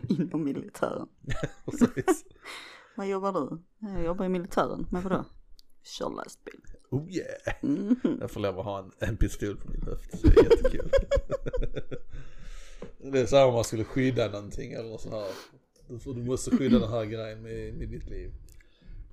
Inom 0.24 0.44
militären. 0.44 1.08
Precis. 1.66 2.26
Vad 2.96 3.08
jobbar 3.08 3.32
du? 3.32 3.62
Jag 3.88 4.04
jobbar 4.04 4.26
i 4.26 4.30
militären. 4.30 4.88
Men 4.92 5.02
vadå? 5.02 5.26
Kör 5.84 6.10
lastbil. 6.10 6.62
Oh 6.90 7.10
yeah. 7.10 7.56
Mhm. 7.62 8.18
Jag 8.20 8.32
får 8.32 8.40
lov 8.40 8.60
att 8.60 8.66
ha 8.66 8.80
en, 8.80 8.92
en 9.00 9.18
pistol 9.18 9.58
på 9.58 9.72
min 9.72 9.82
höft, 9.82 10.20
så 10.20 10.28
det 10.28 10.40
är 10.40 10.44
jättekul. 10.44 10.92
det 13.12 13.20
är 13.20 13.26
så 13.26 13.36
här 13.36 13.48
om 13.48 13.54
man 13.54 13.64
skulle 13.64 13.84
skydda 13.84 14.28
någonting 14.28 14.74
eller 14.74 14.98
så 14.98 15.10
här. 15.10 15.28
Du, 15.88 16.14
du 16.14 16.24
måste 16.24 16.58
skydda 16.58 16.80
den 16.80 16.90
här 16.90 17.06
grejen 17.06 17.42
med, 17.42 17.74
med 17.74 17.90
ditt 17.90 18.10
liv. 18.10 18.32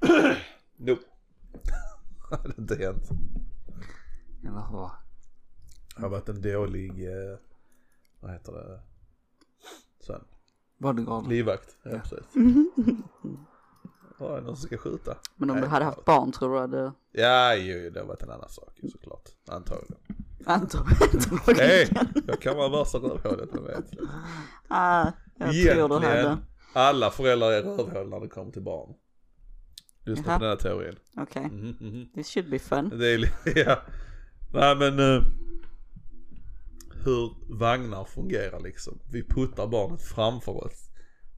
nope. 0.77 1.03
Hade 2.31 2.55
inte 2.59 2.77
hänt. 2.77 3.09
Eller 4.43 4.73
vad? 4.73 4.91
Det 5.97 6.03
har 6.03 6.09
varit 6.09 6.29
en 6.29 6.43
dålig, 6.43 7.07
eh, 7.07 7.39
vad 8.21 8.31
heter 8.33 8.53
det, 8.53 8.81
sen, 10.07 10.21
Bodyguard. 10.79 11.29
livvakt. 11.29 11.77
Ja, 11.83 11.91
precis. 11.91 12.27
Ja, 14.21 14.29
det 14.35 14.41
någon 14.41 14.57
som 14.57 14.67
ska 14.67 14.77
skjuta. 14.79 15.17
Men 15.37 15.51
om 15.51 15.57
du 15.57 15.61
Nej, 15.61 15.71
hade 15.71 15.85
haft 15.85 16.05
barn 16.05 16.33
tror 16.33 16.55
du 16.55 16.61
hade 16.61 16.93
Ja, 17.13 17.55
jo, 17.55 17.91
det 17.91 18.01
har 18.01 18.07
varit 18.07 18.23
en 18.23 18.31
annan 18.31 18.49
sak 18.49 18.73
ju 18.83 18.89
såklart. 18.91 19.29
Antagligen. 19.49 19.97
antagligen. 20.47 21.39
Nej, 21.57 21.89
jag 22.27 22.41
kan 22.41 22.57
vara 22.57 22.69
värsta 22.69 22.99
rövhålet, 22.99 23.49
jag 23.53 23.63
vet. 23.63 23.85
Ah, 24.69 25.07
jag 25.37 25.53
tror 25.53 25.89
du 25.89 25.95
hade. 25.95 26.07
Egentligen, 26.07 26.39
alla 26.73 27.11
föräldrar 27.11 27.53
är 27.53 27.63
rövhål 27.63 28.09
när 28.09 28.21
det 28.21 28.29
kommer 28.29 28.53
till 28.53 28.63
barn. 28.63 28.95
Lyssna 30.05 30.25
Jaha. 30.27 30.39
på 30.39 30.45
den 30.45 30.51
här 30.51 30.57
teorin. 30.57 30.97
Okej, 31.17 31.45
Mhm, 31.45 31.77
mhm. 31.81 32.09
this 32.15 32.29
should 32.35 32.51
be 32.51 32.59
fun. 32.59 32.89
Det 32.99 33.07
är 33.15 33.19
ja. 33.67 33.79
Nej 34.53 34.77
men 34.77 34.99
uh, 35.01 35.23
hur 37.09 37.57
vagnar 37.59 38.05
fungerar 38.05 38.61
liksom. 38.61 38.99
Vi 39.11 39.23
puttar 39.23 39.67
barnet 39.67 40.03
framför 40.03 40.65
oss. 40.65 40.89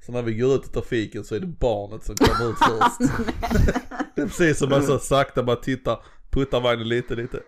Så 0.06 0.12
när 0.12 0.22
vi 0.22 0.34
går 0.34 0.54
ut 0.54 0.66
i 0.66 0.68
trafiken 0.68 1.24
så 1.24 1.34
är 1.34 1.40
det 1.40 1.46
barnet 1.46 2.04
som 2.04 2.16
kommer 2.16 2.50
ut 2.50 2.56
först. 2.58 3.12
det 4.14 4.22
är 4.22 4.26
precis 4.26 4.58
som 4.58 4.70
man 4.70 4.82
så 4.82 4.98
sakta 4.98 5.42
bara 5.42 5.56
tittar, 5.56 6.02
puttar 6.30 6.60
vagnen 6.60 6.88
lite 6.88 7.14
lite. 7.14 7.36
Uh, 7.36 7.42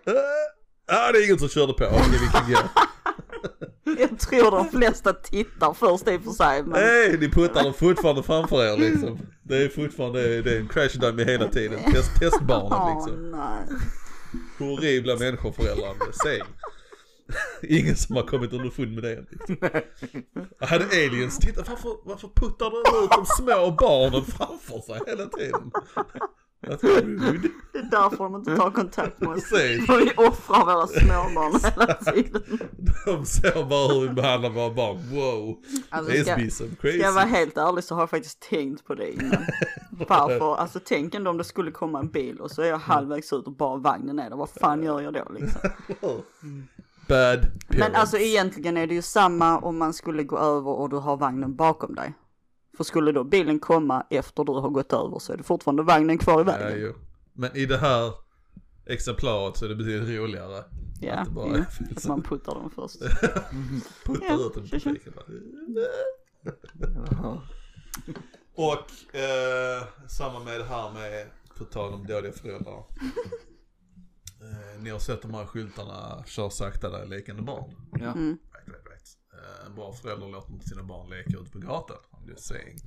ah, 0.87 1.11
det 1.11 1.17
är 1.17 1.25
ingen 1.25 1.39
som 1.39 1.49
körde 1.49 1.73
på, 1.73 1.85
okej 1.85 2.19
vi 2.21 2.27
kan 2.31 2.51
gå. 2.51 2.59
Jag 3.99 4.19
tror 4.19 4.51
de 4.51 4.69
flesta 4.69 5.13
tittar 5.13 5.73
först 5.73 6.07
i 6.07 6.17
och 6.17 6.23
för 6.23 6.31
sig. 6.31 6.63
Men 6.63 6.71
Nej, 6.71 7.17
ni 7.19 7.29
puttar 7.29 7.63
dem 7.63 7.73
fortfarande 7.73 8.23
framför 8.23 8.65
er 8.65 8.77
liksom. 8.77 9.19
Det 9.43 9.57
är 9.57 9.69
fortfarande, 9.69 10.41
det 10.41 10.51
är 10.51 10.59
en 10.59 10.67
crash 10.67 10.99
dummy 10.99 11.23
hela 11.23 11.47
tiden. 11.47 11.79
Test, 11.91 12.19
testbarnet 12.19 12.95
liksom. 12.95 13.31
nej. 13.31 13.77
Horribla 14.59 15.15
människor 15.15 15.51
föräldrar, 15.51 15.95
säg. 16.23 16.41
Ingen 17.63 17.95
som 17.95 18.15
har 18.15 18.23
kommit 18.23 18.53
underfund 18.53 18.93
med 18.93 19.03
det 19.03 19.15
än. 19.15 19.27
Liksom. 19.31 19.57
Hade 20.59 20.85
aliens, 20.85 21.37
titta 21.37 21.63
varför, 21.67 21.97
varför 22.03 22.27
puttar 22.35 22.69
de 22.69 23.03
ut 23.05 23.11
de 23.11 23.25
små 23.25 23.71
barnen 23.79 24.23
framför 24.25 24.79
sig 24.81 24.99
hela 25.07 25.25
tiden? 25.25 25.71
That's 26.67 26.81
rude. 27.01 27.49
Det 27.73 27.77
är 27.79 27.83
därför 27.91 28.17
de 28.17 28.35
inte 28.35 28.55
tar 28.55 28.71
kontakt 28.71 29.21
med 29.21 29.29
oss. 29.29 29.49
För 29.49 30.05
vi 30.05 30.11
offrar 30.27 30.65
våra 30.65 30.87
småbarn 30.87 31.59
hela 31.71 31.93
tiden. 31.93 32.59
De 33.05 33.25
ser 33.25 33.65
bara 33.65 33.93
hur 33.93 34.07
vi 34.07 34.13
behandlar 34.13 34.49
våra 34.49 34.73
barn. 34.73 34.97
Wow. 35.11 35.57
Alltså, 35.89 36.11
This 36.11 36.21
ska, 36.27 36.35
some 36.63 36.75
crazy. 36.81 36.97
ska 36.97 37.07
jag 37.07 37.13
vara 37.13 37.25
helt 37.25 37.57
ärlig 37.57 37.83
så 37.83 37.95
har 37.95 38.01
jag 38.01 38.09
faktiskt 38.09 38.39
tänkt 38.39 38.85
på 38.85 38.95
det 38.95 39.11
innan. 39.13 39.45
Varför? 40.07 40.55
Alltså 40.55 40.79
tänk 40.85 41.15
ändå 41.15 41.31
om 41.31 41.37
det 41.37 41.43
skulle 41.43 41.71
komma 41.71 41.99
en 41.99 42.09
bil 42.11 42.39
och 42.39 42.51
så 42.51 42.61
är 42.61 42.67
jag 42.67 42.77
halvvägs 42.77 43.33
ut 43.33 43.47
och 43.47 43.55
bara 43.55 43.77
vagnen 43.77 44.19
är 44.19 44.29
där. 44.29 44.37
Vad 44.37 44.49
fan 44.49 44.83
gör 44.83 45.01
jag 45.01 45.13
då 45.13 45.25
liksom? 45.39 45.61
Bad 47.07 47.51
Men 47.67 47.95
alltså 47.95 48.17
egentligen 48.17 48.77
är 48.77 48.87
det 48.87 48.93
ju 48.93 49.01
samma 49.01 49.59
om 49.59 49.77
man 49.77 49.93
skulle 49.93 50.23
gå 50.23 50.37
över 50.37 50.69
och 50.71 50.89
du 50.89 50.95
har 50.95 51.17
vagnen 51.17 51.55
bakom 51.55 51.95
dig. 51.95 52.13
För 52.77 52.83
skulle 52.83 53.11
då 53.11 53.23
bilen 53.23 53.59
komma 53.59 54.05
efter 54.09 54.43
du 54.43 54.51
har 54.51 54.69
gått 54.69 54.93
över 54.93 55.19
så 55.19 55.33
är 55.33 55.37
det 55.37 55.43
fortfarande 55.43 55.83
vagnen 55.83 56.17
kvar 56.17 56.33
i 56.33 56.37
Ja, 56.37 56.43
vägen. 56.43 56.81
jo. 56.81 56.93
Men 57.33 57.55
i 57.57 57.65
det 57.65 57.77
här 57.77 58.11
exemplaret 58.85 59.57
så 59.57 59.65
är 59.65 59.69
det 59.69 59.75
betydligt 59.75 60.19
roligare. 60.19 60.63
Ja, 61.01 61.13
Att 61.13 61.25
det 61.25 61.31
bara 61.31 61.57
ja, 61.57 61.63
att 61.95 62.07
man 62.07 62.21
puttar 62.21 62.53
dem 62.55 62.71
först. 62.75 62.99
Puttar 64.05 64.25
Ja, 64.29 64.39
ut 64.55 64.71
den 64.83 64.95
i. 64.95 64.99
Jaha. 67.11 67.41
Och 68.55 69.15
eh, 69.15 69.83
samma 70.09 70.39
med 70.39 70.59
det 70.59 70.63
här 70.65 70.93
med, 70.93 71.27
på 71.57 71.63
tal 71.65 71.93
om 71.93 72.07
dåliga 72.07 72.31
föräldrar. 72.33 72.83
Eh, 74.43 74.81
ni 74.83 74.89
har 74.89 74.99
sett 74.99 75.21
de 75.21 75.33
här 75.33 75.45
skyltarna, 75.45 76.23
kör 76.25 76.49
sakta 76.49 76.89
där 76.89 76.99
är 76.99 77.05
lekande 77.05 77.41
barn. 77.41 77.75
Ja. 77.91 77.97
Mm. 78.11 78.37
Right, 78.53 78.67
right, 78.67 78.85
right. 78.89 79.07
Eh, 79.33 79.65
en 79.67 79.75
bra 79.75 79.93
förälder 79.93 80.27
låter 80.27 80.53
inte 80.53 80.69
sina 80.69 80.83
barn 80.83 81.09
leka 81.09 81.37
ute 81.41 81.51
på 81.51 81.59
gatan. 81.59 81.97
I'm 82.11 82.29
just 82.29 82.45
saying. 82.47 82.77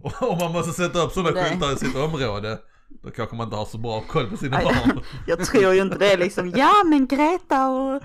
Om 0.20 0.38
man 0.38 0.52
måste 0.52 0.72
sätta 0.72 1.02
upp 1.02 1.12
sådana 1.12 1.30
Nej. 1.30 1.50
skyltar 1.50 1.72
i 1.72 1.76
sitt 1.76 1.96
område, 1.96 2.58
då 3.02 3.10
kanske 3.10 3.36
man 3.36 3.46
inte 3.46 3.56
har 3.56 3.64
så 3.64 3.78
bra 3.78 4.00
koll 4.00 4.30
på 4.30 4.36
sina 4.36 4.62
barn. 4.62 5.00
Jag 5.26 5.44
tror 5.44 5.74
ju 5.74 5.82
inte 5.82 5.98
det 5.98 6.16
liksom, 6.16 6.50
ja 6.50 6.72
men 6.86 7.06
Greta 7.06 7.68
och 7.68 8.02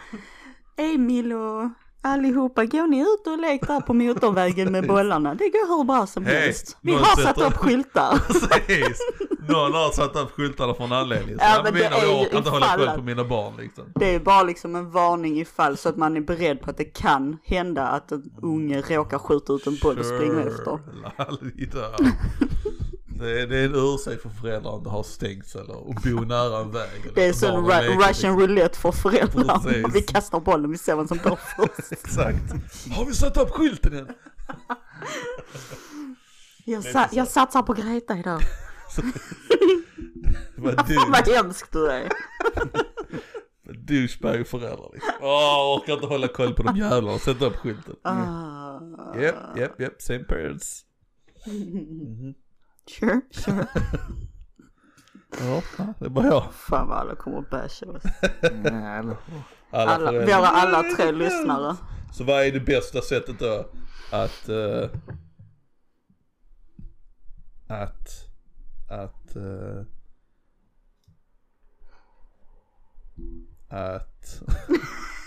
Emil 0.77 1.33
och 1.33 1.69
allihopa, 2.01 2.65
går 2.65 2.87
ni 2.87 2.99
ut 2.99 3.27
och 3.27 3.37
lek 3.37 3.67
där 3.67 3.81
på 3.81 3.93
motorvägen 3.93 4.71
med 4.71 4.87
bollarna? 4.87 5.35
Det 5.35 5.49
går 5.49 5.77
hur 5.77 5.83
bra 5.83 6.07
som 6.07 6.25
Hej, 6.25 6.41
helst. 6.41 6.77
Vi 6.81 6.91
har 6.91 7.21
satt 7.21 7.37
upp 7.37 7.47
upp- 7.47 7.53
skyltar. 7.57 8.17
Precis. 8.27 8.99
Någon 9.47 9.73
har 9.73 9.91
satt 9.91 10.15
upp 10.15 10.31
skyltarna 10.31 10.73
för 10.73 10.83
en 10.83 10.91
anledning. 10.91 11.35
Så 11.37 11.43
Ja, 11.43 11.61
men 11.63 11.73
det 11.73 11.79
menar, 11.79 11.97
är 11.97 12.03
jag 12.05 12.21
orkar 12.21 12.37
inte 12.37 12.49
hålla 12.49 12.77
koll 12.77 12.89
på 12.95 13.01
mina 13.01 13.23
barn 13.23 13.53
liksom. 13.57 13.83
Det 13.95 14.15
är 14.15 14.19
bara 14.19 14.43
liksom 14.43 14.75
en 14.75 14.91
varning 14.91 15.39
ifall 15.39 15.77
så 15.77 15.89
att 15.89 15.97
man 15.97 16.17
är 16.17 16.21
beredd 16.21 16.61
på 16.61 16.69
att 16.69 16.77
det 16.77 16.83
kan 16.85 17.37
hända 17.43 17.87
att 17.87 18.11
en 18.11 18.31
unge 18.41 18.81
råkar 18.81 19.17
skjuta 19.19 19.53
ut 19.53 19.67
en 19.67 19.77
boll 19.81 19.99
och 19.99 20.05
springa 20.05 20.41
efter. 20.41 20.79
Det 23.19 23.41
är, 23.41 23.47
det 23.47 23.57
är 23.57 23.65
en 23.65 23.75
ursäkt 23.75 24.21
för 24.21 24.29
föräldrar 24.29 24.71
att 24.71 24.77
inte 24.77 24.89
ha 24.89 25.03
stängsel 25.03 25.69
och 25.69 25.95
bo 25.95 26.09
nära 26.21 26.59
en 26.61 26.71
väg. 26.71 26.89
eller 27.05 27.15
Det 27.15 27.23
är 27.25 27.89
leka, 27.97 28.09
Russian 28.09 28.39
roulette 28.39 28.77
för 28.79 28.91
föräldrar. 28.91 29.59
Precis. 29.59 29.85
Vi 29.95 30.01
kastar 30.01 30.39
bollen, 30.39 30.71
vi 30.71 30.77
ser 30.77 30.95
vem 30.95 31.07
som 31.07 31.17
går 31.23 31.35
först. 31.57 31.91
Exakt. 31.91 32.51
Har 32.91 33.05
vi 33.05 33.13
satt 33.13 33.37
upp 33.37 33.49
skylten 33.49 33.93
än? 33.93 34.07
Jag, 36.65 36.83
sa- 36.83 37.07
jag 37.11 37.27
satsar 37.27 37.61
på 37.61 37.73
Greta 37.73 38.17
idag. 38.17 38.41
Vad 40.57 40.75
Fan 40.75 40.85
dumt. 40.87 41.05
vad 41.11 41.27
hemsk 41.27 41.71
du 41.71 41.91
är. 41.91 42.09
Douchebag 43.87 44.47
föräldrar 44.47 44.89
liksom. 44.93 45.11
Åh, 45.21 45.77
orkar 45.77 45.93
inte 45.93 46.05
hålla 46.05 46.27
koll 46.27 46.53
på 46.53 46.63
de 46.63 46.77
jävlarna. 46.77 47.19
Sätt 47.19 47.41
upp 47.41 47.55
skylten. 47.55 47.95
Ah. 48.01 48.79
Japp, 49.19 49.57
japp, 49.57 49.79
japp. 49.79 50.01
Same 50.01 50.23
parents. 50.23 50.85
Sure, 52.99 53.21
sure. 53.31 53.67
Ja, 55.39 55.61
det 55.99 56.05
är 56.05 56.09
bara 56.09 56.27
jag. 56.27 56.53
Fan 56.53 56.87
vad 56.87 56.97
alla 56.97 57.15
kommer 57.15 57.37
att 57.39 57.49
basha 57.49 57.85
oss. 57.85 58.03
Alla, 59.71 60.07
Alla, 60.09 60.47
alla 60.47 60.83
tre 60.95 61.11
lyssnare. 61.11 61.75
Så 62.13 62.23
vad 62.23 62.43
är 62.43 62.51
det 62.51 62.59
bästa 62.59 63.01
sättet 63.01 63.39
då 63.39 63.69
att 64.11 64.49
eh, 64.49 64.89
att 67.67 68.26
att 68.87 69.35
eh, 69.35 69.83
att 73.69 74.41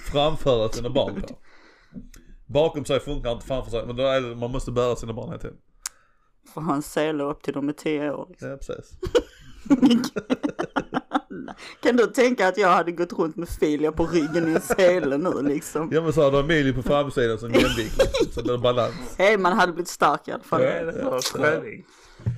framföra 0.13 0.69
sina 0.69 0.91
barn 0.91 1.23
på? 1.23 1.39
Bakom 2.47 2.85
sig 2.85 3.01
funkar 3.01 3.33
inte 3.33 3.47
framför 3.47 3.71
sig 3.71 3.87
men 3.87 3.97
då 3.97 4.03
är 4.03 4.21
det, 4.21 4.37
man 4.37 4.51
måste 4.51 4.73
bära 4.73 4.97
sina 4.97 5.13
barn 5.13 5.29
hela 5.29 5.41
tiden. 5.41 5.57
Får 6.55 6.61
ha 6.61 6.75
en 6.75 6.83
sele 6.83 7.23
upp 7.23 7.43
till 7.43 7.55
de 7.55 7.69
är 7.69 7.73
tio 7.73 8.11
år. 8.11 8.27
Liksom. 8.31 8.49
Ja 8.49 8.57
precis. 8.57 8.99
Kan 11.83 11.97
du 11.97 12.07
tänka 12.07 12.49
att 12.49 12.59
jag 12.59 12.69
hade 12.69 12.93
gått 12.93 13.13
runt 13.13 13.37
med 13.37 13.49
Filia 13.49 13.93
på 13.93 14.07
ryggen 14.07 14.49
i 14.49 14.55
en 14.55 14.61
sele 14.61 15.19
nu 15.19 15.43
liksom? 15.43 15.89
Ja 15.93 16.03
men 16.03 16.13
så 16.13 16.23
har 16.23 16.31
du 16.31 16.39
Emilie 16.41 16.73
på 16.73 16.83
framsidan 16.83 17.39
som 17.39 17.51
jämvikt 17.51 17.99
liksom, 17.99 18.33
så 18.33 18.41
det 18.41 18.55
är 18.55 18.59
balans. 18.59 19.15
Hej, 19.19 19.39
man 19.39 19.53
hade 19.53 19.73
blivit 19.73 19.89
stark 19.89 20.29
i 20.29 20.33
alla 20.33 20.43
fall. 20.43 20.63
Ja. 20.63 20.85
Det 20.85 21.05
var 21.05 21.21
träning. 21.21 21.85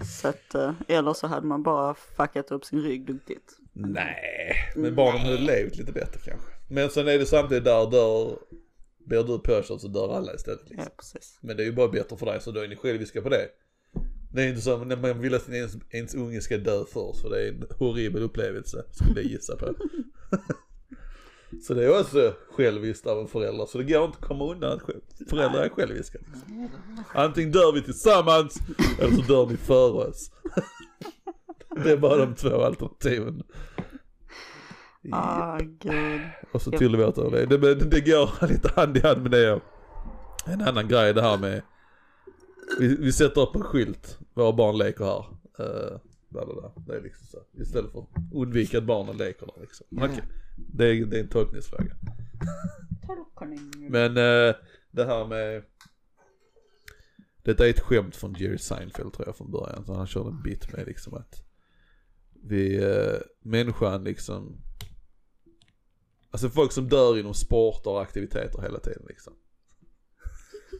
Så 0.04 0.28
att, 0.28 0.54
eh, 0.54 0.72
eller 0.88 1.12
så 1.12 1.26
hade 1.26 1.46
man 1.46 1.62
bara 1.62 1.94
fuckat 1.94 2.50
upp 2.50 2.64
sin 2.64 2.82
rygg 2.82 3.06
duktigt. 3.06 3.58
Nej, 3.72 4.54
men 4.76 4.94
barnen 4.94 5.20
hade 5.20 5.38
levt 5.38 5.76
lite 5.76 5.92
bättre 5.92 6.20
kanske. 6.24 6.52
Men 6.68 6.90
sen 6.90 7.08
är 7.08 7.18
det 7.18 7.26
samtidigt 7.26 7.64
där 7.64 7.90
dör, 7.90 8.38
blir 9.06 9.22
du 9.22 9.38
påkörd 9.38 9.80
så 9.80 9.88
dör 9.88 10.16
alla 10.16 10.34
istället 10.34 10.70
liksom. 10.70 10.84
Ja, 10.84 10.94
precis. 10.96 11.38
Men 11.40 11.56
det 11.56 11.62
är 11.62 11.64
ju 11.64 11.72
bara 11.72 11.88
bättre 11.88 12.16
för 12.16 12.26
dig 12.26 12.40
så 12.40 12.50
då 12.50 12.60
är 12.60 12.68
ni 12.68 12.76
själviska 12.76 13.22
på 13.22 13.28
det. 13.28 13.48
Det 14.32 14.42
är 14.42 14.48
inte 14.48 14.60
så 14.60 14.84
när 14.84 14.96
man 14.96 15.20
vill 15.20 15.34
att 15.34 15.48
ens, 15.48 15.76
ens 15.90 16.14
unge 16.14 16.40
ska 16.40 16.58
dö 16.58 16.84
först 16.92 17.20
för 17.20 17.30
det 17.30 17.42
är 17.42 17.48
en 17.48 17.64
horribel 17.78 18.22
upplevelse 18.22 18.84
skulle 18.90 19.20
jag 19.20 19.30
gissa 19.30 19.56
på. 19.56 19.66
Så 21.60 21.74
det 21.74 21.84
är 21.84 22.00
också 22.00 22.34
själviskt 22.50 23.06
av 23.06 23.18
en 23.18 23.28
förälder. 23.28 23.66
Så 23.66 23.78
det 23.78 23.84
går 23.84 24.04
inte 24.04 24.18
att 24.20 24.24
komma 24.24 24.44
undan 24.44 24.72
att 24.72 25.28
föräldrar 25.30 25.62
är 25.62 25.68
själviska. 25.68 26.18
Liksom. 26.18 26.70
Antingen 27.14 27.52
dör 27.52 27.72
vi 27.72 27.82
tillsammans 27.82 28.58
eller 29.00 29.16
så 29.16 29.22
dör 29.22 29.46
ni 29.46 29.56
före 29.56 30.08
oss. 30.08 30.30
Det 31.84 31.92
är 31.92 31.96
bara 31.96 32.16
de 32.16 32.34
två 32.34 32.62
alternativen. 32.62 33.42
Ah, 35.12 35.58
gud. 35.58 36.20
Och 36.52 36.62
så 36.62 36.70
tillåter 36.70 37.30
det. 37.30 37.46
Det, 37.46 37.58
men 37.58 37.90
det 37.90 38.00
går 38.00 38.46
lite 38.48 38.72
hand 38.76 38.96
i 38.96 39.00
hand 39.00 39.22
med 39.22 39.30
det. 39.30 39.60
En 40.46 40.60
annan 40.60 40.88
grej 40.88 41.14
det 41.14 41.22
här 41.22 41.38
med. 41.38 41.62
Vi, 42.78 42.96
vi 42.96 43.12
sätter 43.12 43.40
upp 43.40 43.54
en 43.54 43.62
skylt. 43.62 44.18
Våra 44.34 44.52
barn 44.52 44.78
leker 44.78 45.04
här. 45.04 45.24
Uh. 45.60 45.98
Det 46.86 46.96
är 46.96 47.02
liksom 47.02 47.26
så. 47.26 47.38
Istället 47.62 47.92
för 47.92 47.98
att 47.98 48.08
undvika 48.34 48.78
att 48.78 48.84
barnen 48.84 49.16
leker 49.16 49.46
där 49.46 49.60
liksom. 49.60 49.86
Okej. 49.96 50.22
Det, 50.72 50.86
är, 50.86 51.06
det 51.06 51.16
är 51.16 51.20
en 51.20 51.28
tolkningsfråga. 51.28 51.96
Men 53.90 54.16
eh, 54.16 54.54
det 54.90 55.04
här 55.04 55.26
med. 55.26 55.64
Detta 57.42 57.66
är 57.66 57.70
ett 57.70 57.80
skämt 57.80 58.16
från 58.16 58.34
Jerry 58.34 58.58
Seinfeld 58.58 59.12
tror 59.12 59.28
jag 59.28 59.36
från 59.36 59.50
början. 59.50 59.86
Så 59.86 59.94
han 59.94 60.06
körde 60.06 60.28
en 60.28 60.42
bit 60.42 60.72
med 60.72 60.86
liksom 60.86 61.14
att. 61.14 61.44
Vi, 62.44 62.84
eh, 62.84 63.20
människan 63.40 64.04
liksom. 64.04 64.56
Alltså 66.30 66.48
folk 66.48 66.72
som 66.72 66.88
dör 66.88 67.18
inom 67.18 67.34
sporter 67.34 67.90
och 67.90 68.02
aktiviteter 68.02 68.62
hela 68.62 68.78
tiden 68.78 69.02
liksom. 69.08 69.32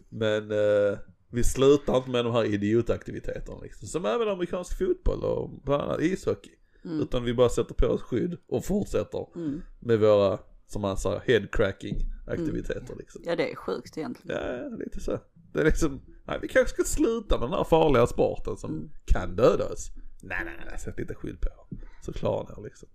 Men 0.09 0.51
eh, 0.51 0.99
vi 1.31 1.45
slutar 1.45 1.97
inte 1.97 2.11
med 2.11 2.25
de 2.25 2.33
här 2.33 2.45
idiotaktiviteterna 2.45 3.61
liksom. 3.61 3.89
Som 3.89 4.05
även 4.05 4.29
amerikansk 4.29 4.79
fotboll 4.79 5.25
och 5.25 5.51
bland 5.65 5.83
annat 5.83 6.01
ishockey. 6.01 6.51
Utan 6.85 7.25
vi 7.25 7.35
bara 7.35 7.49
sätter 7.49 7.75
på 7.75 7.87
oss 7.87 8.03
skydd 8.03 8.37
och 8.49 8.65
fortsätter 8.65 9.27
Mm. 9.37 9.63
med 9.81 10.01
våra, 10.01 10.39
som 10.67 10.83
man 10.83 10.97
säger, 10.97 11.21
headcracking 11.27 11.97
aktiviteter 12.27 12.95
liksom. 12.99 13.23
Ja, 13.25 13.37
det 13.37 13.53
är 13.53 13.57
sjukt 13.57 13.99
egentligen. 13.99 14.37
Ja, 14.43 14.53
ja, 14.57 14.69
lite 14.69 15.01
så. 15.01 15.19
Det 15.53 15.61
är 15.61 15.65
liksom, 15.65 16.01
nej 16.25 16.39
vi 16.43 16.49
kanske 16.49 16.75
ska 16.75 16.85
sluta 16.85 17.39
med 17.41 17.49
den 17.49 17.57
här 17.57 17.65
farliga 17.65 18.07
sporten 18.07 18.57
som 18.57 18.91
kan 19.07 19.37
döda 19.37 19.69
oss. 19.73 19.91
Nej, 20.23 20.39
nej, 20.45 20.55
nej, 20.71 20.79
sätt 20.79 20.99
lite 20.99 21.15
skydd 21.15 21.41
på. 21.41 21.77
Så 22.05 22.13
klarar 22.13 22.45
ni 22.45 22.61
er 22.61 22.65
liksom. 22.65 22.89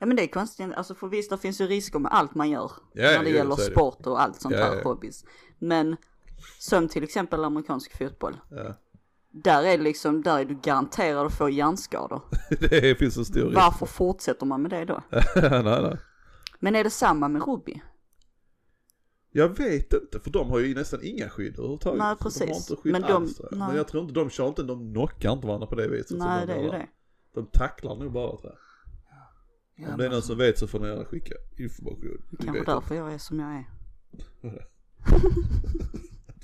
Ja 0.00 0.06
men 0.06 0.16
det 0.16 0.22
är 0.22 0.26
konstigt, 0.26 0.72
alltså 0.76 0.94
för 0.94 1.08
visst 1.08 1.30
det 1.30 1.38
finns 1.38 1.60
ju 1.60 1.66
risker 1.66 1.98
med 1.98 2.12
allt 2.12 2.34
man 2.34 2.50
gör. 2.50 2.70
Ja, 2.92 3.02
när 3.02 3.24
det 3.24 3.30
ja, 3.30 3.36
gäller 3.36 3.54
sport 3.56 4.06
och 4.06 4.22
allt 4.22 4.40
sånt 4.40 4.54
Ja, 4.54 4.64
här 4.64 4.76
ja. 4.76 4.82
hobbys. 4.82 5.24
Men 5.58 5.96
som 6.58 6.88
till 6.88 7.04
exempel 7.04 7.44
amerikansk 7.44 7.98
fotboll. 7.98 8.36
Där 9.44 9.62
är 9.62 9.78
det 9.78 9.84
liksom, 9.84 10.22
där 10.22 10.38
är 10.38 10.44
du 10.44 10.54
garanterad 10.62 11.26
att 11.26 11.34
få 11.38 11.50
hjärnskador. 11.50 12.22
det 12.60 12.98
finns 12.98 13.16
en 13.16 13.24
stor 13.24 13.44
risk. 13.44 13.56
Varför 13.56 13.86
fortsätter 13.86 14.46
man 14.46 14.62
med 14.62 14.70
det 14.70 14.84
då? 14.84 15.02
nej, 15.36 15.62
nej. 15.82 15.96
Men 16.60 16.76
är 16.76 16.84
det 16.84 16.90
samma 16.90 17.28
med 17.28 17.46
rugby? 17.46 17.82
Jag 19.30 19.58
vet 19.58 19.92
inte, 19.92 20.20
för 20.20 20.30
de 20.30 20.50
har 20.50 20.58
ju 20.58 20.74
nästan 20.74 21.00
inga 21.02 21.28
skydd 21.28 21.54
överhuvudtaget. 21.54 21.98
Nej, 21.98 22.04
De 22.04 22.08
har 22.08 22.16
precis. 22.16 22.70
inte 22.70 22.82
skydd 22.82 22.92
Men 22.92 23.02
de- 23.02 23.12
alls, 23.12 23.40
nej. 23.50 23.58
Men 23.68 23.76
jag 23.76 23.88
tror 23.88 24.02
inte, 24.02 24.14
de 24.14 24.30
kör 24.30 24.48
inte, 24.48 24.62
de 24.62 24.92
knockar 24.94 25.32
inte 25.32 25.46
varandra 25.46 25.66
på 25.66 25.74
det 25.74 25.88
viset. 25.88 26.18
Nej 26.18 26.46
de 26.46 26.52
det 26.52 26.58
är 26.58 26.62
ju 26.62 26.70
det. 26.70 26.86
De 27.34 27.46
tacklar 27.46 27.96
nog 27.96 28.12
bara 28.12 28.36
tror 28.36 28.52
jag. 29.76 29.90
Om 29.92 29.98
det 29.98 30.06
är 30.06 30.10
någon 30.10 30.22
som 30.22 30.38
vet 30.38 30.58
så 30.58 30.66
får 30.68 30.80
ni 30.80 30.88
gärna 30.88 31.04
skicka 31.04 31.34
information. 31.58 32.22
Vi 32.30 32.36
Kanske 32.46 32.64
därför 32.64 32.94
jag 32.94 33.12
är 33.12 33.18
som 33.18 33.40
jag 33.40 33.50
är. 33.54 33.64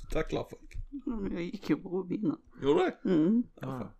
Du 0.01 0.05
tacklar 0.11 0.47
folk. 0.49 0.64
Mm, 1.07 1.33
Jag 1.33 1.43
gick 1.43 1.69
ju 1.69 1.75
på 1.77 1.89
rugby 1.89 2.15
innan. 2.15 2.41
Gjorde 2.61 2.79
du 2.83 2.85
det? 2.85 3.09
Mm. 3.09 3.43
Ja. 3.61 3.93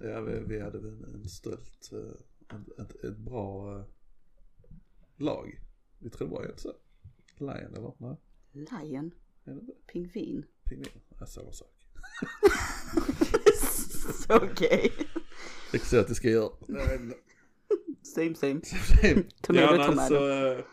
Ja, 0.00 0.20
vi, 0.20 0.40
vi 0.46 0.60
hade 0.60 0.78
väl 0.78 1.04
en, 1.04 1.14
en 1.14 1.28
stolt, 1.28 1.90
eh, 1.92 2.58
ett, 2.84 3.04
ett, 3.04 3.16
bra 3.18 3.78
eh, 3.78 3.84
lag. 5.16 5.60
Vi 5.98 6.10
tror 6.10 6.28
det 6.28 6.34
var 6.34 6.46
inte 6.46 6.62
så. 6.62 6.72
Lion 7.38 7.74
eller? 7.76 7.92
Nej, 8.00 8.16
Lion, 8.90 9.14
är 9.44 9.54
det 9.54 9.86
pingvin. 9.92 10.44
Pingvin? 10.64 10.92
Ja, 11.20 11.26
samma 11.26 11.52
sak. 11.52 11.70
Okej. 14.42 14.92
Exotiska 15.72 16.28
djur. 16.28 16.50
Same 18.02 18.34
same. 18.34 18.60
ja, 19.02 19.22
Tomato, 19.42 19.76
men 19.76 19.86
tomato. 19.86 20.00
alltså, 20.00 20.64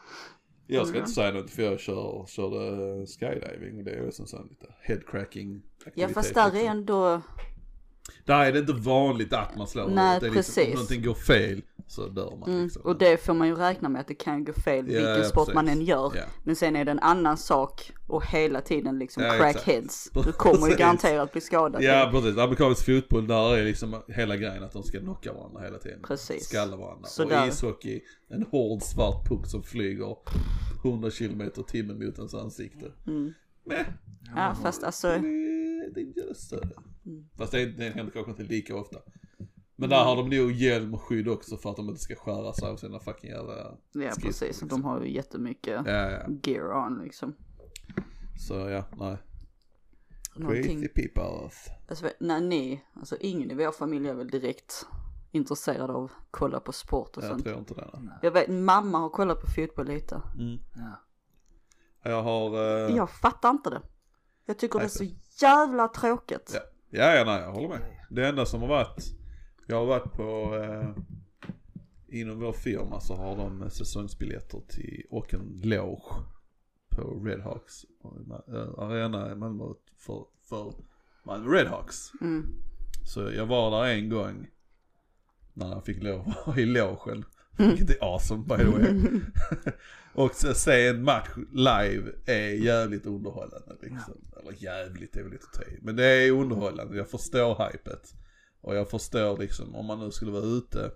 jag 0.76 0.88
ska 0.88 0.98
inte 0.98 1.12
säga 1.12 1.32
något 1.32 1.50
för 1.50 1.64
jag 1.64 1.80
kör, 1.80 2.26
körde 2.28 3.06
skydiving. 3.08 3.84
Det 3.84 3.92
är 3.92 4.12
som 4.12 4.28
sån 4.28 4.48
lite 4.50 4.66
headcracking 4.82 5.62
Ja 5.94 6.10
fast 6.10 6.34
där 6.34 6.56
är 6.56 6.66
ändå, 6.70 7.22
Där 8.26 8.46
är 8.46 8.54
det 8.54 8.60
inte 8.60 8.74
vanligt 8.74 9.34
att 9.34 9.58
man 9.58 9.68
slår 9.68 9.90
Nej, 9.90 10.20
det 10.20 10.28
är 10.28 10.32
Liksom, 10.32 10.54
precis. 10.56 10.68
om 10.68 10.74
någonting 10.74 11.04
går 11.04 11.14
fel 11.14 11.62
så 11.92 12.08
dör 12.08 12.36
man 12.40 12.50
mm, 12.50 12.64
liksom. 12.64 12.82
och 12.82 12.98
det 12.98 13.18
får 13.26 13.34
man 13.34 13.48
ju 13.48 13.56
räkna 13.56 13.90
med 13.90 14.02
att 14.02 14.08
det 14.08 14.16
kan 14.16 14.44
gå 14.44 14.54
fel 14.54 14.86
Ja, 14.88 14.94
vilken 14.94 15.18
ja, 15.18 15.24
sport 15.24 15.54
man 15.54 15.66
precis. 15.66 15.80
än 15.82 15.86
gör. 15.86 16.12
Ja. 16.16 16.24
Men 16.44 16.56
sen 16.56 16.76
är 16.76 16.86
det 16.86 16.92
en 16.92 17.00
annan 17.00 17.38
sak 17.38 17.92
och 18.08 18.26
hela 18.26 18.62
tiden 18.62 19.00
liksom 19.00 19.24
Ja, 19.24 19.34
crack 19.38 19.50
exakt. 19.56 19.68
heads. 19.68 20.10
Du 20.26 20.32
kommer 20.32 20.68
ju 20.70 20.76
garanterat 20.76 21.32
bli 21.32 21.42
skadad. 21.42 21.84
Ja 21.84 22.10
precis, 22.12 22.38
amerikansk 22.38 22.86
fotboll 22.86 23.28
där 23.28 23.58
är 23.58 23.64
liksom 23.64 24.02
hela 24.08 24.38
grejen 24.38 24.64
att 24.64 24.72
de 24.72 24.84
ska 24.84 25.00
knocka 25.00 25.34
varandra 25.34 25.62
hela 25.62 25.78
tiden. 25.78 26.00
Precis. 26.08 26.44
Skalla 26.46 26.78
varandra. 26.78 27.08
Så 27.08 27.24
och 27.24 27.30
där- 27.30 27.48
ishockey, 27.48 28.02
en 28.30 28.44
hård 28.44 28.82
svart 28.82 29.28
puck 29.30 29.48
som 29.48 29.64
flyger 29.64 30.16
100 30.84 31.10
km 31.12 31.52
timmen 31.68 32.06
mot 32.06 32.18
ens 32.18 32.34
ansikte. 32.34 32.92
Mm. 33.08 33.34
Nej, 33.66 33.86
Ja 34.36 34.56
fast 34.64 34.84
alltså, 34.84 35.08
det 35.08 35.14
är, 35.16 35.94
det 35.94 36.02
är 36.02 36.28
just 36.28 36.50
det. 36.50 36.70
Mm. 37.06 37.26
Fast 37.38 37.52
det 37.52 37.60
händer 37.96 38.12
kanske 38.14 38.32
inte 38.32 38.44
lika 38.44 38.76
ofta. 38.76 38.98
Men 39.82 39.90
där 39.90 40.04
har 40.04 40.16
de 40.16 40.30
nog 40.30 40.52
hjälm 40.52 40.94
och 40.94 41.02
skydd 41.02 41.28
också 41.28 41.58
för 41.58 41.70
att 41.70 41.76
de 41.76 41.90
inte 41.90 42.02
ska 42.02 42.16
skära 42.16 42.54
sig 42.54 42.70
av 42.70 42.76
sina 42.76 43.00
fucking 43.00 43.30
jävla 43.30 43.78
ja 43.92 44.12
precis. 44.22 44.42
liksom. 44.42 44.68
De 44.68 44.84
har 44.84 45.02
ju 45.02 45.12
jättemycket 45.14 45.82
Ja, 45.86 46.10
ja. 46.12 46.28
gear 46.44 46.86
on 46.86 47.00
liksom. 47.04 47.36
Så 48.48 48.54
ja, 48.54 48.86
nej. 48.98 49.18
Någonting, 50.36 50.82
Crazy 50.82 50.88
people. 51.10 51.50
alltså, 51.90 52.08
när 52.20 52.42
ni, 52.42 52.84
alltså 52.96 53.16
ingen 53.20 53.52
i 53.52 53.56
vår 53.56 53.72
familj 53.72 54.08
är 54.10 54.14
väl 54.14 54.30
direkt 54.30 54.86
intresserad 55.32 55.90
av 55.92 56.04
att 56.04 56.12
kolla 56.32 56.60
på 56.60 56.72
sport 56.72 57.18
och 57.18 57.24
Jag 57.24 57.30
sånt. 57.30 57.44
tror 57.44 57.58
inte 57.60 57.74
det. 57.74 57.90
nej. 58.00 58.18
Jag 58.22 58.32
vet, 58.32 58.48
mamma 58.50 58.98
har 58.98 59.10
kollat 59.10 59.42
på 59.42 59.48
fotboll 59.48 59.88
lite. 59.88 60.22
Ja. 60.76 61.02
Jag 62.04 62.24
har... 62.24 62.54
eh, 62.90 62.96
Jag 62.96 63.10
fattar 63.10 63.50
inte 63.50 63.70
det. 63.70 63.82
Jag 64.46 64.60
tycker 64.60 64.80
det 64.80 64.86
är 64.86 65.02
Nej, 65.02 65.16
så 65.36 65.46
jävla 65.46 65.88
tråkigt. 65.88 66.52
Ja, 66.54 66.60
ja, 66.90 67.16
ja 67.16 67.24
nej, 67.26 67.42
jag 67.42 67.52
håller 67.52 67.70
med. 67.70 67.80
Det 68.10 68.28
enda 68.28 68.46
som 68.46 68.62
har 68.62 68.68
varit, 68.68 69.04
jag 69.72 69.78
har 69.78 69.86
varit 69.86 70.14
på, 70.14 70.56
eh, 70.56 70.90
inom 72.20 72.40
vår 72.40 72.54
firma 72.54 73.00
så 73.00 73.16
har 73.16 73.38
de 73.38 73.70
säsongsbiljetter 73.70 74.62
till, 74.68 75.06
och 75.10 75.34
en 75.34 75.62
loge 75.64 76.16
på 76.90 77.24
Redhawks 77.26 77.86
äh, 78.48 78.80
arena 78.80 79.32
i 79.32 79.36
Malmö 79.36 79.64
för, 79.98 80.26
för 80.50 80.74
Malmö 81.24 81.56
Redhawks. 81.56 82.12
Mm. 82.22 82.46
Så 83.06 83.32
jag 83.32 83.46
var 83.46 83.72
där 83.72 83.94
en 83.94 84.10
gång 84.10 84.48
när 85.54 85.70
jag 85.72 85.86
fick 85.86 86.04
lov 86.04 86.34
i 86.58 86.66
logen. 86.66 87.26
Vilket 87.58 87.90
är 87.90 88.04
awesome 88.14 88.44
by 88.44 88.58
the 88.58 88.70
way. 88.70 89.22
och 90.14 90.36
så 90.36 90.54
se 90.54 90.88
en 90.88 91.04
match 91.04 91.30
live 91.52 92.12
är 92.26 92.50
jävligt 92.50 93.06
underhållande 93.06 93.76
liksom. 93.82 94.14
Eller 94.40 94.64
jävligt 94.64 95.16
är 95.16 95.24
väl 95.24 95.32
lite 95.32 95.46
att 95.46 95.54
ta 95.54 95.72
i. 95.72 95.80
Men 95.82 95.96
det 95.96 96.06
är 96.06 96.32
underhållande, 96.32 96.98
jag 96.98 97.10
förstår 97.10 97.72
hypet. 97.72 98.14
Och 98.62 98.76
jag 98.76 98.90
förstår 98.90 99.38
liksom 99.38 99.76
om 99.76 99.86
man 99.86 100.00
nu 100.00 100.12
skulle 100.12 100.32
vara 100.32 100.44
ute 100.44 100.92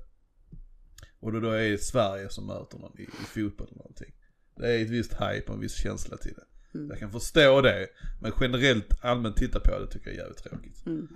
och 1.19 1.31
det 1.31 1.39
då 1.39 1.49
är 1.49 1.77
Sverige 1.77 2.29
som 2.29 2.47
möter 2.47 2.77
någon 2.77 2.99
i, 2.99 3.03
i 3.03 3.25
fotboll 3.25 3.67
eller 3.67 3.77
någonting. 3.77 4.13
Det 4.55 4.67
är 4.67 4.81
ett 4.81 4.89
visst 4.89 5.13
hype 5.13 5.43
och 5.47 5.53
en 5.53 5.59
viss 5.59 5.75
känsla 5.75 6.17
till 6.17 6.33
det. 6.33 6.45
Jag 6.89 6.99
kan 6.99 7.11
förstå 7.11 7.61
det, 7.61 7.87
men 8.21 8.31
generellt 8.41 9.03
allmänt 9.03 9.37
titta 9.37 9.59
på 9.59 9.79
det 9.79 9.87
tycker 9.87 10.07
jag 10.07 10.15
är 10.15 10.19
jävligt 10.19 10.43
tråkigt. 10.43 10.85
Mm. 10.85 11.07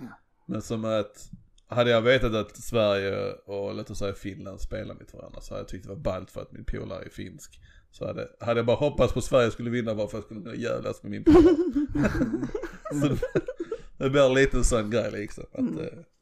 Men 0.45 0.61
som 0.61 0.85
att, 0.85 1.29
hade 1.67 1.89
jag 1.89 2.01
vetat 2.01 2.33
att 2.33 2.57
Sverige 2.57 3.31
och 3.31 3.75
låt 3.75 3.89
oss 3.89 3.99
säga 3.99 4.13
Finland 4.13 4.61
spelar 4.61 4.95
mot 4.95 5.13
varandra 5.13 5.41
så 5.41 5.53
hade 5.53 5.61
jag 5.61 5.67
tyckt 5.67 5.83
det 5.83 5.89
var 5.89 6.01
ballt 6.01 6.31
för 6.31 6.41
att 6.41 6.51
min 6.51 6.65
polare 6.65 7.05
är 7.05 7.09
finsk. 7.09 7.59
Så 7.91 8.07
hade, 8.07 8.27
hade 8.39 8.59
jag 8.59 8.65
bara 8.65 8.77
hoppats 8.77 9.13
på 9.13 9.19
att 9.19 9.25
Sverige 9.25 9.51
skulle 9.51 9.69
vinna 9.69 9.95
bara 9.95 10.07
för 10.07 10.17
att 10.17 10.21
jag 10.21 10.23
skulle 10.23 10.41
kunna 10.41 10.55
jävlas 10.55 11.03
med 11.03 11.11
min 11.11 11.23
polare. 11.23 11.55
så 13.01 13.07
det, 13.07 13.19
det 13.97 14.09
blir 14.09 14.35
lite 14.35 14.57
en 14.57 14.63
sån 14.63 14.89
grej 14.89 15.11
liksom. 15.11 15.45
Att, 15.51 15.59
eh. 15.59 15.99
Så 15.99 15.99
Bara 15.99 16.18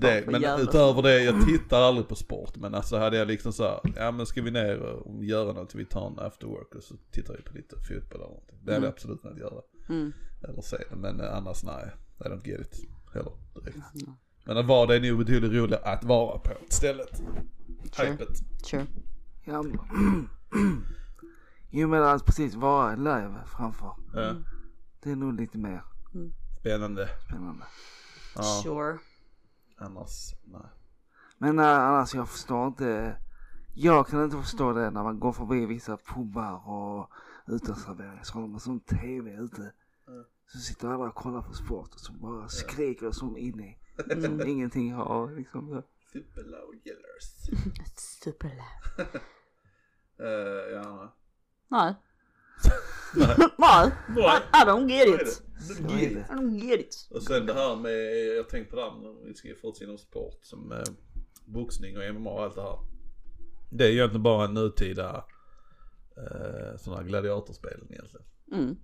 det, 0.00 0.24
men 0.26 0.44
utöver 0.60 1.02
det, 1.02 1.22
jag 1.22 1.46
tittar 1.46 1.80
aldrig 1.82 2.08
på 2.08 2.14
sport. 2.14 2.56
Men 2.56 2.74
alltså 2.74 2.98
hade 2.98 3.16
jag 3.16 3.28
liksom 3.28 3.52
så 3.52 3.64
här, 3.64 3.80
ja 3.96 4.10
men 4.10 4.26
ska 4.26 4.42
vi 4.42 4.50
ner 4.50 4.80
och 4.82 5.24
göra 5.24 5.52
något, 5.52 5.74
vi 5.74 5.84
tar 5.84 6.06
en 6.06 6.18
after 6.18 6.46
work 6.46 6.74
och 6.74 6.82
så 6.82 6.94
tittar 7.10 7.36
vi 7.36 7.42
på 7.42 7.54
lite 7.54 7.76
fotboll 7.76 8.20
eller 8.20 8.24
någonting. 8.30 8.58
Det 8.62 8.72
hade 8.74 8.86
jag 8.86 8.92
absolut 8.92 9.22
kunnat 9.22 9.38
göra. 9.38 9.60
Mm. 9.88 10.12
Eller 10.42 10.62
se 10.62 10.76
det, 10.90 10.96
men 10.96 11.20
eh, 11.20 11.36
annars 11.36 11.64
nej. 11.64 11.90
I 12.20 12.28
don't 12.28 12.48
get 12.48 12.60
it 12.60 12.80
heller 13.14 13.32
direkt. 13.54 13.78
Men 14.44 14.56
att 14.56 14.66
vara 14.66 14.86
det 14.86 14.96
är 14.96 15.00
nog 15.00 15.18
betydligt 15.18 15.52
roligare 15.52 15.84
att 15.84 16.04
vara 16.04 16.38
på 16.38 16.50
stället. 16.68 17.22
Sure. 17.92 18.10
Hypet. 18.10 18.28
Sure. 18.62 18.86
Ja, 19.44 19.64
jo 21.70 21.88
men 21.88 22.02
att 22.02 22.26
precis 22.26 22.54
vara 22.54 22.96
live 22.96 23.34
framför. 23.56 23.92
Ja. 24.14 24.34
Det 25.02 25.10
är 25.10 25.16
nog 25.16 25.40
lite 25.40 25.58
mer 25.58 25.82
Spännande. 26.60 27.08
spännande. 27.28 27.64
Ja, 28.36 28.42
Sure. 28.64 28.98
Annars 29.76 30.34
nej. 30.44 30.70
Men 31.38 31.58
äh, 31.58 31.66
annars 31.66 32.14
jag 32.14 32.28
förstår 32.28 32.66
inte 32.66 33.16
Jag 33.74 34.08
kan 34.08 34.24
inte 34.24 34.36
förstå 34.36 34.72
det 34.72 34.90
när 34.90 35.02
man 35.02 35.20
går 35.20 35.32
förbi 35.32 35.66
vissa 35.66 35.96
pubbar 35.96 36.68
och 36.68 37.10
så 38.22 38.38
de 38.40 38.54
en 38.54 38.60
sån 38.60 38.80
TV 38.80 39.30
ute. 39.30 39.72
Så 40.46 40.58
sitter 40.58 40.88
alla 40.88 41.04
och 41.04 41.14
kollar 41.14 41.42
på 41.42 41.52
sport 41.52 41.94
och 41.94 42.00
så 42.00 42.12
bara 42.12 42.48
skriker 42.48 43.10
som 43.10 43.36
inne. 43.36 43.76
Som 44.22 44.40
ingenting 44.46 44.92
har 44.92 45.30
liksom. 45.30 45.82
Superlow 46.12 46.74
yellers. 46.84 47.34
Superloud. 48.24 48.62
Uh, 50.20 50.72
ja, 50.72 51.14
Nej. 51.68 51.94
Nej. 53.16 53.36
Nej. 53.58 53.90
I, 54.16 54.62
I 54.62 54.64
don't 54.66 54.88
get 54.88 55.08
it. 55.08 55.42
det. 55.78 55.88
Det. 55.88 56.04
I 56.04 56.16
don't 56.30 56.58
get 56.64 56.80
it. 56.80 57.08
Och 57.10 57.22
sen 57.22 57.46
det 57.46 57.54
här 57.54 57.76
med, 57.76 58.26
jag 58.36 58.48
tänkte 58.48 58.70
på 58.70 58.76
det 58.76 58.82
här, 58.82 59.26
vi 59.26 59.34
ska 59.34 59.48
fortsätta 59.62 59.84
inom 59.84 59.98
sport 59.98 60.38
som 60.42 60.72
eh, 60.72 60.78
boxning 61.46 61.96
och 61.96 62.14
MMA 62.14 62.30
och 62.30 62.42
allt 62.42 62.54
det 62.54 62.62
här. 62.62 62.78
Det 63.70 63.84
är 63.84 63.90
egentligen 63.90 64.22
bara 64.22 64.44
en 64.44 64.54
nutida 64.54 65.24
eh, 66.16 66.76
sådana 66.78 67.00
här 67.02 67.08
gladiatorspelen 67.08 67.86
egentligen. 67.92 68.26
Mm. 68.52 68.76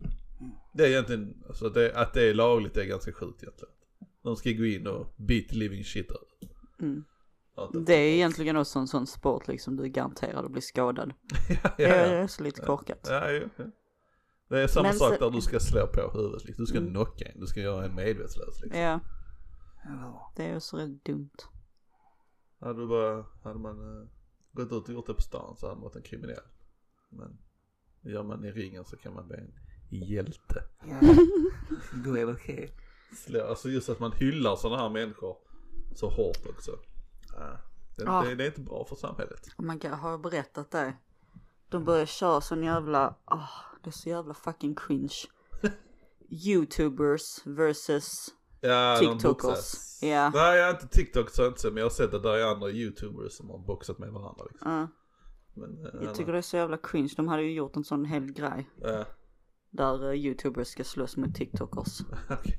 Det 0.75 0.85
är 0.85 0.89
egentligen, 0.89 1.43
alltså 1.49 1.67
att 1.67 1.75
det, 1.75 1.95
att 1.95 2.15
det 2.15 2.23
är 2.23 2.35
lagligt 2.35 2.77
är 2.77 2.85
ganska 2.85 3.13
sjukt 3.13 3.43
egentligen. 3.43 3.75
De 4.23 4.37
ska 4.37 4.51
gå 4.53 4.65
in 4.67 4.87
och 4.87 5.07
beat 5.17 5.53
living 5.53 5.85
shit 5.85 6.11
out. 6.11 6.51
Mm. 6.81 7.05
Det- 7.73 7.81
Det 7.81 7.95
är 7.95 8.13
egentligen 8.15 8.57
också 8.57 8.79
en 8.79 8.87
sån 8.89 9.07
sport 9.07 9.49
liksom 9.49 9.77
du 9.77 9.83
är 9.83 9.89
garanterad 9.89 10.45
att 10.45 10.51
bli 10.53 10.61
skadad. 10.61 11.13
ja, 11.49 11.55
ja, 11.63 11.71
Det 11.77 11.83
ja. 11.83 11.95
är 11.95 12.27
så 12.27 12.43
lite 12.43 12.61
korkat. 12.61 13.07
Ja, 13.11 13.31
ja, 13.31 13.41
ja. 13.57 13.65
Det 14.51 14.63
är 14.63 14.67
samma 14.67 14.89
Men 14.89 14.95
sak 14.99 15.15
så- 15.15 15.25
där 15.25 15.31
du 15.31 15.41
ska 15.41 15.61
slå 15.61 15.87
på 15.87 16.11
huvudet 16.15 16.45
liksom. 16.45 16.63
Du 16.65 16.67
ska 16.67 16.79
Mm. 16.79 16.91
knocka 16.91 17.25
en, 17.25 17.41
du 17.41 17.47
ska 17.47 17.61
göra 17.61 17.85
en 17.85 17.95
medvetslös 17.95 18.61
liksom. 18.61 18.81
Ja, 18.81 19.01
det 20.37 20.45
är 20.45 20.57
också 20.57 20.77
rätt 20.77 21.05
dumt. 21.05 21.31
Hade, 22.61 22.81
du 22.81 22.87
bara, 22.89 23.25
hade 23.45 23.59
man 23.59 24.03
eh, 24.03 24.09
gått 24.53 24.73
ut 24.73 24.89
och 24.89 24.95
gjort 24.95 25.07
det 25.07 25.15
på 25.15 25.23
stan 25.23 25.57
så 25.57 25.67
hade 25.67 25.77
man 25.77 25.85
varit 25.85 25.97
en 25.97 26.03
kriminell. 26.03 26.43
Men 27.11 27.39
gör 28.13 28.23
man 28.23 28.45
i 28.45 28.51
ringen 28.53 28.85
så 28.85 28.97
kan 28.97 29.15
man 29.15 29.29
bli 29.29 29.37
en 29.37 29.53
hjälte. 29.91 30.63
Ja. 30.85 31.01
Då 32.05 32.19
är 32.19 32.27
det 32.27 32.33
okej. 32.33 32.71
Slå, 33.17 33.47
alltså 33.47 33.69
just 33.69 33.89
att 33.89 34.01
man 34.01 34.13
hyllar 34.13 34.57
sådana 34.57 34.83
här 34.83 34.89
människor 34.91 35.37
så 35.95 36.09
hårt 36.11 36.47
också. 36.57 36.71
Ja, 37.37 37.57
det, 37.97 38.05
Ah. 38.09 38.23
det, 38.25 38.35
det 38.35 38.45
är 38.45 38.47
inte 38.49 38.61
bra 38.61 38.85
för 38.85 38.97
samhället. 38.97 39.41
Och 39.57 39.65
man 39.65 39.79
kan, 39.79 39.93
har 39.99 40.11
jag 40.11 40.21
berättat 40.21 40.71
det? 40.71 40.95
De 41.69 41.85
börjar 41.85 42.07
köra 42.07 42.41
sån 42.41 42.63
jävla, 42.63 43.15
ah, 43.25 43.49
det 43.85 43.91
är 43.91 43.93
så 43.93 44.09
jävla 44.09 44.35
fucking 44.35 44.75
cringe. 44.75 45.17
Youtubers 46.29 47.47
versus, 47.47 48.35
Ja, 48.61 48.97
TikTokers. 49.01 50.03
Ja. 50.03 50.31
Nej, 50.35 50.59
jag 50.59 50.67
har 50.67 50.71
inte 50.71 50.89
TikTok 50.89 51.31
så 51.31 51.47
inte 51.47 51.67
men 51.67 51.77
jag 51.77 51.85
har 51.85 51.91
sett 51.91 52.15
att 52.15 52.23
det 52.23 52.41
är 52.41 52.45
andra 52.45 52.71
YouTubers 52.71 53.33
som 53.33 53.51
har 53.51 53.59
boxat 53.59 53.99
med 53.99 54.13
varandra 54.13 54.45
liksom. 54.51 54.73
uh, 54.73 54.87
Men, 55.55 55.87
eh, 55.87 56.05
jag 56.05 56.15
tycker 56.15 56.33
det 56.33 56.39
är 56.39 56.43
så 56.43 56.57
jävla 56.57 56.77
cringe. 56.77 57.13
De 57.17 57.29
hade 57.29 57.43
ju 57.43 57.53
gjort 57.53 57.77
en 57.77 57.85
sån 57.85 58.05
hel 58.05 58.33
grej. 58.33 58.71
Ja, 58.77 59.05
Där 59.71 60.05
uh, 60.05 60.15
youtubers 60.15 60.69
ska 60.69 60.85
slåss 60.85 61.17
mot 61.17 61.35
tiktokers. 61.35 62.01
okej. 62.31 62.59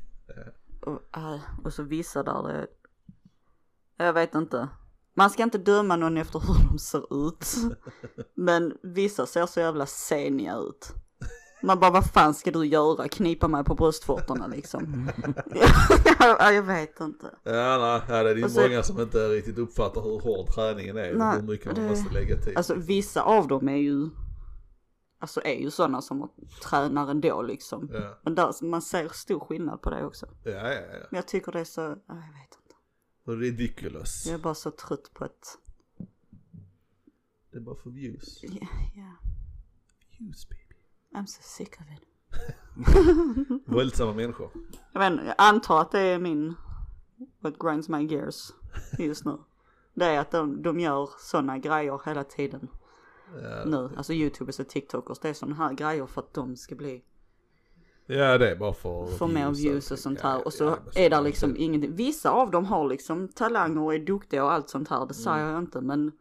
Och, 0.82 1.18
äh, 1.18 1.40
och 1.64 1.74
så 1.74 1.84
vissa 1.84 2.24
där 2.24 2.44
det, 2.44 2.68
jag 3.98 4.14
vet 4.14 4.36
inte. 4.36 4.70
Man 5.14 5.30
ska 5.30 5.44
inte 5.44 5.58
döma 5.58 5.96
någon 5.96 6.18
efter 6.18 6.40
hur 6.40 6.70
de 6.70 6.80
ser 6.80 7.28
ut. 7.28 7.48
Men 8.34 8.78
vissa 8.84 9.26
ser 9.26 9.46
så 9.46 9.60
jävla 9.60 9.86
seniga 9.86 10.56
ut. 10.56 10.94
Man 11.64 11.80
bara, 11.80 11.92
vad 11.92 12.06
fan 12.12 12.34
ska 12.34 12.52
du 12.52 12.66
göra? 12.66 13.08
Knipa 13.08 13.48
mig 13.48 13.64
på 13.64 13.76
bröstvårtorna 13.76 14.48
liksom. 14.48 15.10
ja, 16.20 16.52
jag 16.52 16.64
vet 16.64 17.00
inte. 17.00 17.36
Ja, 17.44 18.02
nej, 18.10 18.24
det 18.24 18.30
är 18.30 18.36
ju 18.36 18.44
Och 18.44 18.52
så- 18.52 18.62
många 18.62 18.84
som 18.84 19.00
inte 19.02 19.28
riktigt 19.30 19.58
uppfattar 19.58 20.02
hur 20.02 20.20
hård 20.20 20.48
träningen 20.48 20.98
är 20.98 21.14
Nej, 21.14 21.28
och 21.36 21.42
hur 21.42 21.48
mycket 21.48 21.66
man 21.66 21.76
det- 21.76 21.90
måste 21.90 22.14
lägga 22.14 22.38
tid. 22.38 22.58
Alltså 22.58 22.76
vissa 22.76 23.22
av 23.22 23.48
dem 23.48 23.70
är 23.70 23.76
ju, 23.76 24.10
alltså 25.20 25.42
är 25.44 25.60
ju 25.60 25.72
sådana 25.72 26.02
som 26.02 26.32
tränar 26.70 27.12
ändå 27.12 27.42
liksom. 27.42 27.90
Ja, 27.94 28.20
Men 28.24 28.36
där, 28.36 28.66
man 28.66 28.82
ser 28.82 29.10
stor 29.10 29.40
skillnad 29.40 29.82
på 29.82 29.90
det 29.90 30.06
också. 30.06 30.26
ja, 30.44 30.52
ja. 30.52 30.72
ja. 30.74 31.08
Men 31.12 31.16
jag 31.18 31.28
tycker 31.28 31.52
det 31.52 31.60
är 31.60 31.64
så, 31.66 31.82
ja, 31.82 31.96
jag 32.08 32.16
vet 32.16 32.58
inte. 32.64 33.42
Ridiculous. 33.46 34.26
Jag 34.26 34.34
är 34.34 34.44
bara 34.44 34.56
så 34.56 34.72
trött 34.72 35.14
på 35.14 35.26
att, 35.26 35.58
Det 37.52 37.58
är 37.58 37.62
bara 37.62 37.76
för 37.76 37.90
views. 37.90 38.40
ja, 38.44 38.68
ja. 38.96 39.18
Views 40.20 40.50
baby. 40.50 40.61
I'm 41.14 41.26
so 41.26 41.40
sick 41.42 41.76
of 41.82 41.86
it. 41.92 42.08
Våldsamma 43.66 44.14
människor. 44.14 44.50
Jag 44.94 45.00
vet 45.00 45.26
jag 45.26 45.36
antar 45.38 45.82
att 45.82 45.92
det 45.92 46.00
är 46.00 46.20
min, 46.20 46.56
what 47.40 47.60
grinds 47.60 47.90
my 47.90 48.06
gears 48.08 48.52
just 49.00 49.26
nu. 49.26 49.38
Det 49.94 50.06
är 50.06 50.20
att 50.20 50.32
de, 50.32 50.62
de 50.62 50.80
gör 50.80 51.10
sådana 51.20 51.58
grejer 51.58 52.02
hela 52.06 52.24
tiden 52.24 52.68
Ja, 53.44 53.64
nu. 53.66 53.90
Alltså 53.98 54.14
youtubers 54.14 54.60
och 54.60 54.68
tiktokers, 54.70 55.20
det 55.20 55.30
är 55.30 55.34
sådana 55.34 55.56
här 55.56 55.74
grejer 55.74 56.06
för 56.06 56.22
att 56.22 56.34
de 56.34 56.56
ska 56.58 56.76
bli, 56.76 57.04
ja 58.06 58.38
det 58.38 58.52
är 58.52 58.56
bara 58.56 58.74
för 58.74 59.06
få 59.18 59.28
mer 59.28 59.52
views 59.52 59.92
och 59.92 60.00
sånt 60.00 60.20
Ja, 60.24 60.30
här. 60.30 60.46
Och 60.46 60.54
så 60.54 60.64
ja, 60.64 60.78
är 60.96 61.10
så- 61.16 61.22
liksom 61.22 61.56
ingenting. 61.58 61.96
Vissa 61.96 62.32
av 62.32 62.52
dem 62.52 62.66
har 62.66 62.88
liksom 62.90 63.28
talanger 63.28 63.82
och 63.82 63.94
är 63.96 64.00
duktiga 64.00 64.44
och 64.44 64.52
allt 64.54 64.70
sånt 64.70 64.90
här, 64.90 65.06
det 65.06 65.14
säger 65.14 65.50
jag 65.52 65.60
inte 65.60 65.82
men 65.82 66.12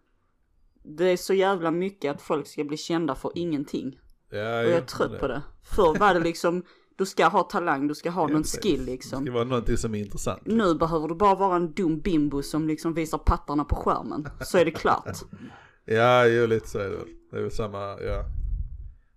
det 0.82 1.04
är 1.04 1.16
så 1.16 1.34
jävla 1.34 1.70
mycket 1.70 2.14
att 2.14 2.22
folk 2.22 2.46
ska 2.46 2.64
bli 2.64 2.76
kända 2.76 3.14
för 3.14 3.32
ingenting. 3.34 3.98
Ja, 4.30 4.38
Och 4.60 4.64
jag 4.64 4.72
är 4.72 4.80
trött 4.80 5.20
på 5.20 5.28
det. 5.28 5.42
Förr 5.62 5.98
var 5.98 6.14
det 6.14 6.20
liksom, 6.20 6.62
du 6.96 7.06
ska 7.06 7.26
ha 7.28 7.42
talang, 7.42 7.88
du 7.88 7.94
ska 7.94 8.10
ha 8.10 8.26
någon 8.26 8.44
skill 8.44 8.86
Det 8.86 8.92
liksom. 8.92 9.24
ska 9.24 9.32
vara 9.32 9.44
någonting 9.44 9.76
som 9.76 9.94
är 9.94 9.98
intressant. 9.98 10.42
Nu 10.44 10.74
behöver 10.74 11.08
du 11.08 11.14
bara 11.14 11.34
vara 11.34 11.56
en 11.56 11.72
dum 11.72 12.00
bimbo 12.00 12.42
som 12.42 12.68
liksom 12.68 12.94
visar 12.94 13.18
pattarna 13.18 13.64
på 13.64 13.76
skärmen. 13.76 14.28
Så 14.40 14.58
är 14.58 14.64
det 14.64 14.70
klart. 14.70 15.18
Ja, 15.84 16.26
jo 16.26 16.46
lite 16.46 16.68
så 16.68 16.78
är 16.78 16.84
det 16.84 16.96
väl. 16.96 17.06
Det 17.30 17.36
är 17.36 17.42
väl 17.42 17.50
samma, 17.50 17.78
ja. 17.78 18.24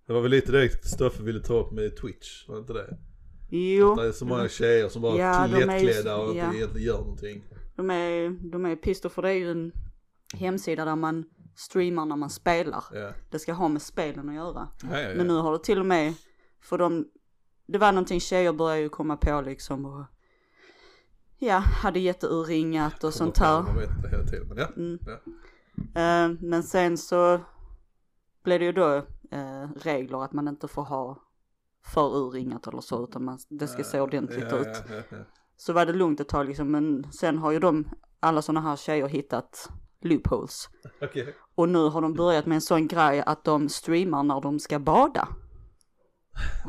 Det 0.08 0.13
var 0.13 0.21
väl 0.21 0.32
lite 0.32 0.52
det 0.52 0.86
Stoffe 0.86 1.23
ville 1.23 1.39
ta 1.39 1.60
upp 1.60 1.71
med 1.71 1.97
Twitch, 1.97 2.47
var 2.47 2.56
det 2.56 2.62
inte 2.62 2.73
det? 2.73 2.97
Jo, 3.49 3.95
Det 3.95 4.08
är 4.08 4.12
så 4.12 4.26
många 4.26 4.49
tjejer 4.49 4.89
som 4.89 5.02
bara 5.02 5.17
Ja, 5.17 5.45
är 5.45 5.60
ju- 5.60 5.65
lättklädda 5.65 6.17
och 6.17 6.36
ja. 6.36 6.45
inte 6.45 6.58
egentligen 6.58 6.88
gör 6.88 6.97
någonting. 6.97 7.43
de 7.76 7.89
är, 7.89 8.30
de 8.52 8.65
är 8.65 8.76
pissed 8.76 9.12
för 9.12 9.21
det 9.21 9.30
är 9.30 9.34
ju 9.34 9.52
en 9.52 9.71
hemsida 10.34 10.86
där 10.86 10.95
man 10.95 11.23
streamar 11.56 12.06
när 12.06 12.16
man 12.16 12.30
spelar. 12.30 12.84
Ja, 12.92 13.12
Det 13.30 13.39
ska 13.39 13.54
ha 13.54 13.68
med 13.68 13.82
spelen 13.82 14.30
att 14.30 14.36
göra. 14.36 14.68
ja, 14.92 15.00
ja. 15.00 15.16
Men 15.16 15.28
nu 15.28 15.34
har 15.34 15.52
det 15.52 15.63
till 15.63 15.80
och 15.80 15.86
med, 15.86 16.13
för 16.62 16.78
de, 16.78 17.08
det 17.68 17.78
var 17.78 17.92
någonting 17.92 18.20
tjejer 18.20 18.54
började 18.54 18.82
ju 18.82 18.89
komma 18.89 19.18
på 19.18 19.42
liksom 19.42 19.86
och 19.86 20.06
ja, 21.38 21.58
hade 21.58 22.00
jätteurringat 22.00 23.04
och 23.04 23.13
sånt 23.13 23.38
här. 23.38 23.63
Men 23.63 24.58
ja. 24.58 24.68
Mm. 24.78 25.00
ja. 25.06 25.13
Eh, 26.02 26.32
men 26.39 26.63
sen 26.63 26.98
så 26.98 27.39
blev 28.44 28.60
det 28.60 28.66
ju 28.66 28.72
då 28.72 28.96
eh, 29.32 29.70
regler 29.76 30.24
att 30.24 30.34
man 30.34 30.48
inte 30.48 30.68
får 30.68 30.84
ha 30.84 31.20
för 31.86 32.16
urringat 32.16 32.68
eller 32.68 32.82
så 32.82 33.04
utan 33.04 33.24
man, 33.24 33.39
det 33.50 33.68
ska 33.68 33.84
se 33.84 34.00
ordentligt 34.00 34.48
ja, 34.52 34.58
ut. 34.58 34.68
Ja, 34.89 34.96
ja, 34.96 35.02
ja. 35.10 35.18
Så 35.58 35.74
var 35.74 35.86
det 35.86 35.94
lugnt 35.94 36.20
ett 36.20 36.30
tag 36.30 36.48
liksom 36.48 36.72
men 36.72 37.12
sen 37.12 37.38
har 37.38 37.52
ju 37.52 37.60
de, 37.60 37.89
alla 38.20 38.42
sådana 38.42 38.62
här 38.62 38.76
tjejer 38.76 39.08
hittat 39.08 39.70
loopholes. 40.06 40.70
Okej. 41.02 41.36
Och 41.56 41.70
nu 41.70 41.89
har 41.89 42.02
de 42.02 42.13
börjat 42.13 42.46
med 42.46 42.56
en 42.56 42.62
sån 42.62 42.88
grej 42.88 43.24
att 43.26 43.44
de 43.44 43.70
streamar 43.70 44.24
när 44.24 44.42
de 44.42 44.60
ska 44.60 44.80
bada. 44.80 45.28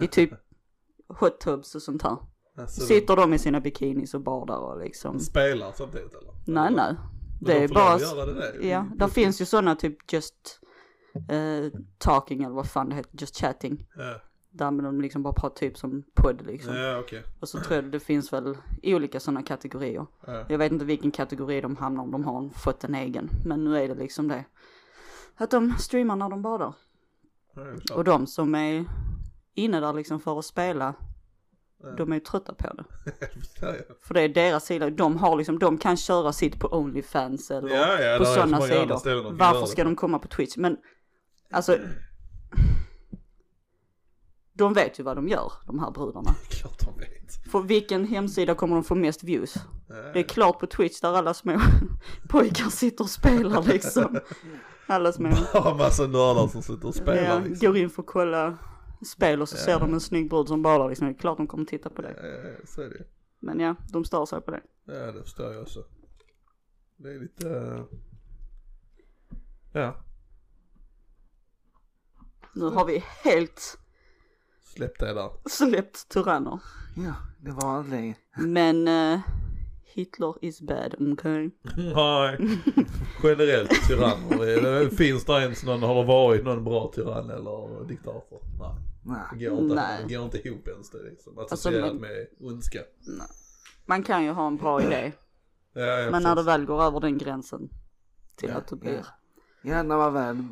I 0.00 0.06
typ 0.06 0.30
hot 1.20 1.40
tubs 1.40 1.74
och 1.74 1.82
sånt 1.82 2.02
här. 2.02 2.16
Alltså, 2.58 2.80
Sitter 2.80 3.16
de 3.16 3.34
i 3.34 3.38
sina 3.38 3.60
bikinis 3.60 4.14
och 4.14 4.20
badar 4.20 4.58
och 4.58 4.78
liksom. 4.80 5.20
spelar 5.20 5.72
samtidigt 5.72 6.14
eller? 6.14 6.32
Nej 6.46 6.70
nej. 6.72 6.94
Men 7.40 7.46
Det 7.46 7.54
de 7.58 7.64
är 7.64 7.68
bara, 7.68 7.98
göra 8.00 8.26
det 8.26 8.34
där. 8.34 8.58
ja, 8.62 8.86
där 8.96 9.08
finns 9.08 9.40
ju 9.40 9.44
sådana 9.44 9.74
typ 9.76 10.12
just 10.12 10.60
eh, 11.28 11.80
talking 11.98 12.42
eller 12.42 12.54
vad 12.54 12.70
fan 12.70 12.88
det 12.88 12.94
heter, 12.94 13.10
just 13.20 13.36
chatting. 13.36 13.86
Ja, 13.96 14.20
Där 14.56 14.70
de 14.82 15.00
liksom 15.00 15.22
bara 15.22 15.32
pratar 15.34 15.56
typ 15.56 15.78
som 15.78 16.02
podd 16.14 16.46
liksom. 16.46 16.76
ja 16.76 16.98
okej. 16.98 17.22
Och 17.40 17.48
så 17.48 17.60
tror 17.60 17.74
jag 17.74 17.84
det 17.84 18.00
finns 18.00 18.32
väl 18.32 18.56
olika 18.82 19.20
sådana 19.20 19.42
kategorier. 19.42 20.06
Ja. 20.26 20.46
Jag 20.48 20.58
vet 20.58 20.72
inte 20.72 20.84
vilken 20.84 21.10
kategori 21.10 21.60
de 21.60 21.76
hamnar 21.76 22.02
om 22.02 22.10
de 22.10 22.24
har 22.24 22.48
fått 22.48 22.84
en 22.84 22.94
egen. 22.94 23.30
Men 23.44 23.64
nu 23.64 23.78
är 23.78 23.88
det 23.88 23.94
liksom 23.94 24.28
det. 24.28 24.44
Att 25.36 25.50
de 25.50 25.74
streamar 25.78 26.16
när 26.16 26.28
de 26.28 26.42
badar. 26.42 26.74
Ja. 27.54 27.94
Och 27.94 28.04
de 28.04 28.26
som 28.26 28.54
är 28.54 28.84
inne 29.54 29.80
där 29.80 29.92
liksom 29.92 30.20
för 30.20 30.38
att 30.38 30.44
spela. 30.44 30.94
De 31.96 32.10
är 32.12 32.16
ju 32.16 32.20
trötta 32.20 32.54
på 32.54 32.72
det. 32.74 32.84
För 34.02 34.14
det 34.14 34.20
är 34.20 34.28
deras 34.28 34.64
sida. 34.64 34.90
De 34.90 35.16
har 35.16 35.36
liksom, 35.36 35.58
de 35.58 35.78
kan 35.78 35.96
köra 35.96 36.32
sitt 36.32 36.60
på 36.60 36.68
Onlyfans 36.68 37.50
eller 37.50 38.18
på 38.18 38.24
sådana 38.24 38.60
sidor. 38.60 39.32
Varför 39.32 39.66
ska 39.66 39.84
de 39.84 39.96
komma 39.96 40.18
på 40.18 40.28
Twitch? 40.28 40.56
Men 40.56 40.76
alltså. 41.50 41.78
De 44.56 44.72
vet 44.74 45.00
ju 45.00 45.02
vad 45.02 45.16
de 45.16 45.28
gör, 45.28 45.52
de 45.66 45.78
här 45.78 45.90
brudarna. 45.90 46.34
Klart 46.48 46.78
de 46.80 46.98
vet. 46.98 47.50
För 47.50 47.62
vilken 47.62 48.04
hemsida 48.04 48.54
kommer 48.54 48.74
de 48.74 48.84
få 48.84 48.94
mest 48.94 49.24
views? 49.24 49.54
Det 50.12 50.18
är 50.18 50.22
klart 50.22 50.58
på 50.60 50.66
Twitch 50.66 51.00
där 51.00 51.12
alla 51.14 51.34
små 51.34 51.60
pojkar 52.28 52.70
sitter 52.70 53.04
och 53.04 53.10
spelar 53.10 53.62
liksom. 53.62 54.18
Alla 54.86 55.12
små, 55.12 55.30
Bara 55.52 55.74
massa 55.74 56.06
nördar 56.06 56.48
som 56.48 56.62
sitter 56.62 56.88
och 56.88 56.94
spelar 56.94 57.22
ja, 57.22 57.38
liksom. 57.38 57.66
går 57.68 57.76
in 57.76 57.90
för 57.90 58.02
att 58.02 58.08
kolla 58.08 58.58
spel 59.06 59.42
och 59.42 59.48
så 59.48 59.56
ser 59.56 59.80
de 59.80 59.94
en 59.94 60.00
snygg 60.00 60.30
brud 60.30 60.48
som 60.48 60.62
badar 60.62 60.88
liksom. 60.88 61.06
Det 61.06 61.12
är 61.12 61.18
klart 61.18 61.36
de 61.36 61.46
kommer 61.46 61.64
titta 61.64 61.90
på 61.90 62.02
det. 62.02 62.14
Ja, 62.22 62.50
ja, 62.50 62.66
så 62.66 62.82
är 62.82 62.88
det 62.88 63.04
Men 63.40 63.60
ja, 63.60 63.74
de 63.92 64.04
stör 64.04 64.26
sig 64.26 64.40
på 64.40 64.50
det. 64.50 64.60
Ja, 64.84 65.12
det 65.12 65.22
förstår 65.22 65.52
jag 65.52 65.62
också. 65.62 65.84
Det 66.96 67.08
är 67.14 67.18
lite... 67.20 67.50
eh, 67.50 67.84
Ja, 69.72 69.96
Nu 72.52 72.64
har 72.64 72.84
vi 72.86 73.04
helt 73.24 73.78
Släpp 74.76 74.98
det 74.98 75.14
där. 75.14 75.30
släppt 75.50 76.08
tyranner. 76.08 76.60
Ja, 76.96 77.14
det 77.40 77.50
var 77.50 77.68
anledningen. 77.68 78.16
Men 78.36 78.88
eh, 78.88 79.20
Hitler 79.84 80.34
is 80.44 80.60
bad, 80.60 80.94
okej? 81.12 81.50
Nej, 81.76 82.58
generellt 83.22 83.70
tyranner. 83.88 84.90
Finns 84.90 85.24
det 85.24 85.32
ens 85.42 85.64
någon, 85.64 85.82
har 85.82 85.94
det 85.94 86.04
varit 86.04 86.44
någon 86.44 86.64
bra 86.64 86.92
tyrann 86.94 87.30
eller 87.30 87.84
diktator? 87.88 88.40
Nej. 88.58 88.74
Det 89.04 89.36
Nej. 89.38 89.48
går 89.48 89.58
inte, 89.62 89.74
Nej. 89.74 90.04
det 90.08 90.14
går 90.14 90.24
inte 90.24 90.48
ihop 90.48 90.68
ens 90.68 90.90
det 90.90 91.02
liksom. 91.02 91.38
Alltså, 91.38 91.54
Associerat 91.54 91.92
men- 91.92 92.00
med 92.00 92.26
ondska. 92.40 92.78
Man 93.86 94.02
kan 94.02 94.24
ju 94.24 94.30
ha 94.30 94.46
en 94.46 94.56
bra 94.56 94.82
idé, 94.82 95.12
Ja, 95.74 95.82
ja, 95.82 96.10
men 96.10 96.22
när 96.22 96.30
det 96.30 96.34
precis. 96.34 96.48
väl 96.48 96.64
går 96.64 96.82
över 96.82 97.00
den 97.00 97.18
gränsen 97.18 97.68
till 98.36 98.48
Ja, 98.48 98.54
att 98.56 98.68
det 98.68 98.76
blir 98.76 99.06
Ja, 99.62 99.82
när 99.82 99.96
man 99.96 100.12
väl... 100.14 100.44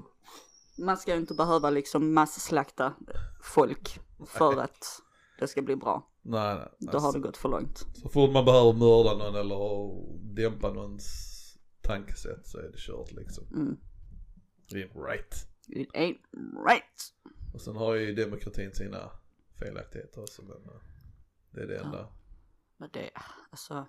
Man 0.79 0.97
ska 0.97 1.15
ju 1.15 1.21
inte 1.21 1.35
behöva 1.35 1.71
liksom 1.71 2.15
masslakta 2.15 2.93
folk 3.43 4.01
för 4.27 4.61
att 4.61 5.03
det 5.39 5.49
ska 5.49 5.63
bli 5.63 5.77
bra. 5.77 6.09
Nej, 6.23 6.55
nej. 6.57 6.69
Då 6.93 6.99
har 6.99 7.13
det 7.13 7.19
gått 7.19 7.37
för 7.37 7.49
långt. 7.49 7.87
Så 7.95 8.09
fort 8.09 8.33
man 8.33 8.45
behöver 8.45 8.73
mörda 8.73 9.17
någon 9.17 9.35
eller 9.35 9.91
dämpa 10.35 10.73
någons 10.73 11.29
tankesätt 11.81 12.47
så 12.47 12.59
är 12.59 12.63
det 12.63 12.79
kört 12.79 13.13
liksom. 13.13 13.47
Mm. 13.47 13.77
Det 14.71 14.83
är 14.83 15.05
right. 15.09 15.49
It 15.69 15.93
ain't 15.93 16.21
right. 16.69 17.15
Och 17.55 17.61
sen 17.61 17.77
har 17.77 17.95
ju 17.95 18.15
demokratin 18.15 18.73
sina 18.75 19.11
felaktigheter 19.59 20.21
också 20.21 20.43
men 20.43 20.57
eh, 20.57 20.81
det 21.51 21.61
är 21.63 21.67
det 21.67 21.79
enda. 21.79 22.09
Men 22.77 22.91
det, 22.93 23.11
alltså. 23.51 23.87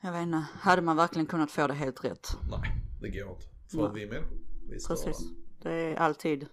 Jag 0.00 0.12
vet 0.12 0.22
inte, 0.22 0.46
hade 0.52 0.82
man 0.82 0.96
verkligen 0.96 1.26
kunnat 1.26 1.50
få 1.50 1.66
det 1.66 1.74
helt 1.74 2.04
rätt? 2.04 2.28
Nej, 2.50 2.72
det 3.00 3.10
går 3.10 3.30
inte. 3.30 3.46
För 3.70 3.92
vi 3.92 4.02
är 4.02 4.08
människor. 4.08 4.38
Precis. 4.88 5.18
Det 5.62 5.72
är 5.72 5.96
alltid 5.96 6.46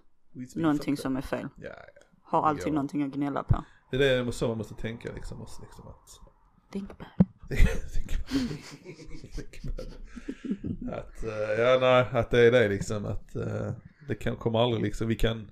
någonting 0.54 0.96
som 0.96 1.16
är 1.16 1.22
fel. 1.22 1.48
Ja, 1.56 1.68
ja. 1.68 2.02
Har 2.22 2.42
alltid 2.42 2.64
går. 2.64 2.72
någonting 2.72 3.02
att 3.02 3.10
gnälla 3.10 3.42
på. 3.42 3.64
Det 3.90 3.96
är 3.96 4.24
det 4.24 4.32
så 4.32 4.48
man 4.48 4.58
måste 4.58 4.74
tänka 4.74 5.12
liksom. 5.12 5.42
Också, 5.42 5.62
liksom 5.62 5.88
att... 5.88 6.20
Think 6.72 6.98
back. 6.98 7.08
att, 10.92 11.24
eh, 11.24 11.52
ja 11.58 11.78
nej, 11.80 12.08
att 12.12 12.30
det 12.30 12.40
är 12.40 12.50
det 12.50 12.68
liksom 12.68 13.06
att 13.06 13.36
eh, 13.36 13.72
det 14.08 14.14
kan, 14.14 14.36
kommer 14.36 14.58
aldrig 14.58 14.82
liksom, 14.82 15.08
vi 15.08 15.14
kan, 15.14 15.50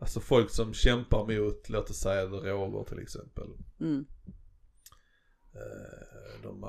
alltså 0.00 0.20
folk 0.20 0.50
som 0.50 0.74
kämpar 0.74 1.26
mot, 1.26 1.68
låt 1.68 1.90
oss 1.90 2.00
säga 2.00 2.26
droger 2.26 2.84
till 2.84 2.98
exempel. 2.98 3.48
Mm. 3.80 4.04
Eh, 5.54 6.42
de, 6.42 6.60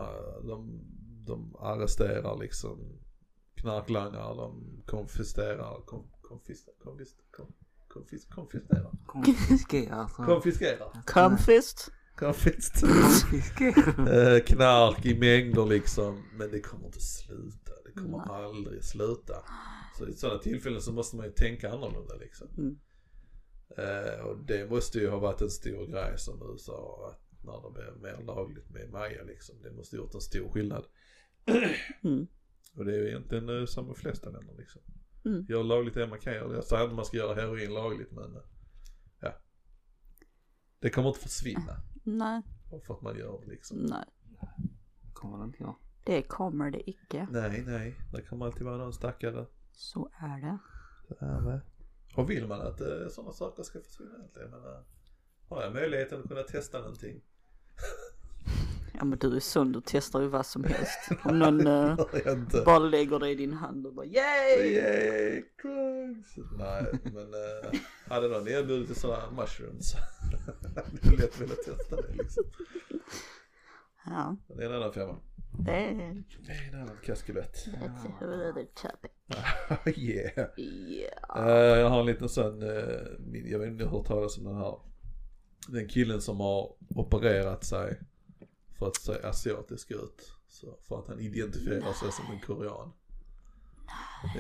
de, 0.48 0.82
de 1.26 1.56
arresterar 1.56 2.38
liksom 2.38 3.00
knarklangare, 3.56 4.36
de 4.36 4.82
konfiskerar, 4.86 5.86
kom, 5.86 6.13
konfis, 6.34 6.66
konfis, 6.84 7.16
kom, 7.32 7.54
konfis, 7.88 8.26
konfiskerar, 8.26 8.92
Konfiskerar. 9.06 10.08
så- 10.08 10.24
konfiskerar, 10.24 11.02
Comfist. 11.06 11.92
konfis, 12.16 12.72
Konfiskerar. 12.82 14.34
eh, 14.36 14.40
knark 14.44 15.06
i 15.06 15.20
mängder 15.20 15.66
liksom, 15.66 16.24
men 16.34 16.52
det 16.52 16.60
kommer 16.62 16.86
inte 16.86 17.02
sluta, 17.02 17.72
det 17.86 17.92
kommer 18.02 18.18
Nej. 18.18 18.28
aldrig 18.30 18.84
sluta. 18.84 19.34
Så 19.98 20.08
i 20.08 20.14
sådana 20.14 20.40
tillfällen 20.40 20.82
så 20.82 20.92
måste 20.94 21.16
man 21.16 21.26
ju 21.26 21.32
tänka 21.32 21.72
annorlunda 21.72 22.16
liksom. 22.16 22.48
Mm. 22.58 22.78
Eh, 23.78 24.20
och 24.26 24.46
det 24.46 24.70
måste 24.70 25.00
ju 25.00 25.10
ha 25.10 25.20
varit 25.20 25.42
en 25.42 25.50
stor 25.50 25.88
grej 25.88 26.14
som 26.18 26.52
USA, 26.54 27.10
att 27.12 27.44
när 27.46 27.62
det 27.62 27.74
blev 27.74 27.98
mer 28.02 28.24
lagligt 28.26 28.70
med 28.70 28.90
Maja 28.92 29.24
liksom, 29.24 29.62
det 29.62 29.72
måste 29.72 29.96
gjort 29.96 30.16
en 30.16 30.22
stor 30.22 30.50
skillnad. 30.52 30.86
Mm. 32.04 32.28
Och 32.76 32.86
det 32.86 32.92
är 32.94 32.98
ju 32.98 33.08
egentligen 33.08 33.50
eh, 33.60 33.66
som 33.66 33.86
de 33.88 33.96
flesta 33.96 34.30
länder 34.30 34.56
liksom. 34.58 34.82
Mm. 35.26 35.46
Gör 35.50 35.64
lagligt 35.64 35.94
det 35.94 36.08
man 36.08 36.20
kan 36.20 36.34
göra. 36.34 36.56
Jag 36.56 36.64
säger 36.64 36.84
inte 36.84 36.96
man 36.96 37.06
ska 37.06 37.18
göra 37.18 37.36
heroin 37.36 37.74
lagligt 37.74 38.12
men 38.12 38.36
eh, 38.36 38.42
ja. 39.20 39.34
Det 40.80 40.90
kommer 40.90 41.08
inte 41.08 41.20
försvinna. 41.20 41.82
Nej, 42.04 42.42
För 42.86 42.94
att 42.94 43.02
man 43.02 43.18
gör 43.18 43.42
det 43.42 43.48
liksom. 43.48 43.78
nej. 43.78 44.06
Kommer 45.14 45.38
det 45.38 45.44
inte 45.44 45.58
jag. 45.64 45.76
Det 46.06 46.22
kommer 46.22 46.72
det 46.72 46.90
icke. 46.90 47.28
Nej, 47.32 47.64
nej. 47.68 47.96
Det 48.14 48.22
kommer 48.22 48.46
alltid 48.46 48.64
vara 48.64 48.78
någon 48.78 48.94
stackare. 48.94 49.46
Så 49.72 50.12
är 50.20 50.42
det. 50.42 50.58
Så 51.08 51.26
är 51.26 51.42
det. 51.42 51.62
Och 52.16 52.30
vill 52.30 52.48
man 52.48 52.62
att 52.62 52.82
eh, 52.82 53.08
sådana 53.10 53.34
saker 53.34 53.64
ska 53.64 53.80
försvinna 53.82 54.16
egentligen. 54.18 54.52
Men, 54.52 54.64
eh, 54.64 54.80
har 55.50 55.62
jag 55.64 55.74
möjligheten 55.74 56.22
att 56.22 56.28
kunna 56.28 56.44
testa 56.44 56.80
någonting. 56.80 57.22
Ja 58.94 59.04
men 59.06 59.20
du 59.20 59.36
är 59.36 59.40
sån, 59.40 59.72
du 59.72 59.82
testar 59.86 60.22
ju 60.22 60.28
vad 60.28 60.46
som 60.46 60.64
helst. 60.64 61.10
Om 61.26 61.40
någon 61.40 61.68
eh, 61.68 61.98
bara 62.66 62.80
lägger 62.80 63.20
det 63.20 63.30
i 63.30 63.36
din 63.36 63.54
hand 63.54 63.88
och 63.88 63.94
bara 63.94 64.06
yay! 64.06 64.74
Yay, 64.74 65.44
drugs! 65.62 66.36
Nej, 66.58 66.86
men 67.04 67.34
äh, 67.34 67.80
hade 68.08 68.28
någon 68.28 68.48
erbjudit 68.48 68.88
till 68.88 68.96
sådana 68.96 69.32
mushrooms 69.32 69.94
hade 70.76 70.86
jag 71.04 71.20
lätt 71.20 71.42
velat 71.42 71.58
testa 71.66 71.96
det 71.96 72.14
liksom. 72.18 72.44
Ja, 74.06 74.38
Det 74.48 74.64
är 74.64 74.70
en 74.70 74.76
annan 74.76 74.94
femma. 74.94 75.16
det 75.66 75.72
är... 75.72 76.24
Det 76.46 76.52
är 76.52 76.74
en 76.74 76.82
annan 76.82 76.98
kaskelett. 77.06 77.56
That's 77.68 78.08
a 78.08 78.12
whole 78.20 78.50
other 78.50 78.66
topic. 78.76 79.98
yeah. 79.98 80.48
Yeah. 80.58 81.48
Eh, 81.48 81.80
jag 81.80 81.90
har 81.90 82.00
en 82.00 82.06
liten 82.06 82.30
sån, 82.30 82.62
eh, 82.62 83.00
min- 83.20 83.52
jag 83.52 83.60
vet 83.60 83.68
inte 83.68 83.86
hört 83.86 84.06
talas 84.08 84.38
om 84.38 84.44
den 84.44 84.56
här. 84.56 84.80
Den 85.68 85.88
killen 85.88 86.22
som 86.22 86.40
har 86.40 86.76
opererat 86.96 87.64
sig 87.66 88.00
för 88.84 88.88
att 88.88 88.96
se 88.96 89.28
asiatisk 89.28 89.92
ut. 89.92 90.34
Så 90.48 90.78
för 90.88 91.00
att 91.00 91.08
han 91.08 91.20
identifierar 91.20 91.94
sig 91.94 92.12
som 92.12 92.26
en 92.34 92.40
korean. 92.40 92.92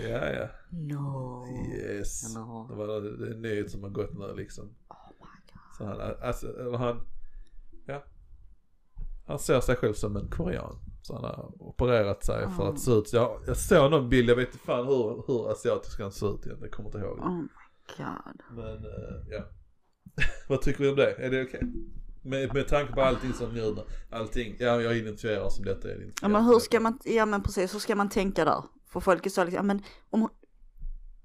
Ja, 0.04 0.30
ja. 0.30 0.48
No. 0.70 1.48
Yes. 1.78 2.36
Eller- 2.36 2.68
Det 2.70 2.76
var 2.76 3.02
det 3.02 3.28
är 3.28 3.32
en 3.32 3.42
nyhet 3.42 3.72
som 3.72 3.84
har 3.84 3.90
gått 3.90 4.14
nu 4.14 4.36
liksom. 4.36 4.66
Oh 4.66 5.10
my 5.20 5.54
god. 5.54 5.76
Så 5.78 5.86
han, 5.86 6.16
alltså, 6.22 6.48
eller 6.60 6.78
han, 6.78 7.08
ja. 7.86 8.04
Han 9.28 9.40
ser 9.40 9.60
sig 9.62 9.76
själv 9.76 9.94
som 9.94 10.16
en 10.18 10.28
korean. 10.30 10.76
Så 11.02 11.14
han 11.16 11.24
har 11.24 11.62
opererat 11.62 12.24
sig 12.26 12.50
för 12.58 12.70
att 12.70 12.80
se 12.80 12.92
ut, 12.92 13.14
jag, 13.14 13.42
jag 13.48 13.58
såg 13.58 13.92
någon 13.92 14.10
bild, 14.10 14.30
jag 14.30 14.36
vet 14.36 14.48
inte 14.48 14.66
fan 14.66 14.86
hur, 14.88 15.24
hur 15.28 15.52
asiatisk 15.52 16.00
han 16.00 16.12
ser 16.12 16.36
ut 16.36 16.46
igen, 16.46 16.58
jag 16.62 16.72
kommer 16.72 16.90
inte 16.90 17.00
ihåg. 17.00 17.20
Oh 17.20 17.36
my 17.42 17.48
god. 17.98 18.42
Men 18.52 18.76
eh, 18.86 19.28
ja. 19.30 19.44
Vad 20.50 20.62
tycker 20.62 20.84
vi 20.84 20.90
om 20.90 20.96
det? 20.96 21.12
Är 21.14 21.30
det 21.32 21.44
okej? 21.44 21.62
Med, 22.26 22.54
med 22.54 22.68
tanke 22.68 22.94
på 22.94 23.02
allting 23.02 23.34
som 23.34 23.54
nu, 23.54 23.76
allting, 24.10 24.56
ja 24.60 24.82
jag 24.82 24.98
identifierar 24.98 25.50
som 25.50 25.66
detta, 25.66 25.88
jag 25.88 25.98
identifierar 25.98 26.22
Ja 26.22 26.28
men 26.28 26.46
hur 26.46 26.60
ska 26.60 26.80
man, 26.80 27.00
ja 27.04 27.26
men 27.26 27.44
precis, 27.44 27.74
hur 27.74 27.80
ska 27.80 27.96
man 27.96 28.10
tänka 28.10 28.46
där? 28.46 28.64
För 28.88 29.00
folk 29.00 29.26
är 29.26 29.30
så 29.30 29.44
liksom, 29.44 29.56
ja 29.56 29.64
men 29.64 29.84
om, 30.10 30.30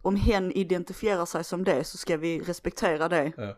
om 0.02 0.16
hen 0.16 0.52
identifierar 0.52 1.26
sig 1.26 1.44
som 1.44 1.64
det 1.64 1.84
så 1.84 1.98
ska 1.98 2.16
vi 2.16 2.40
respektera 2.40 3.08
det. 3.08 3.32
Ja, 3.36 3.56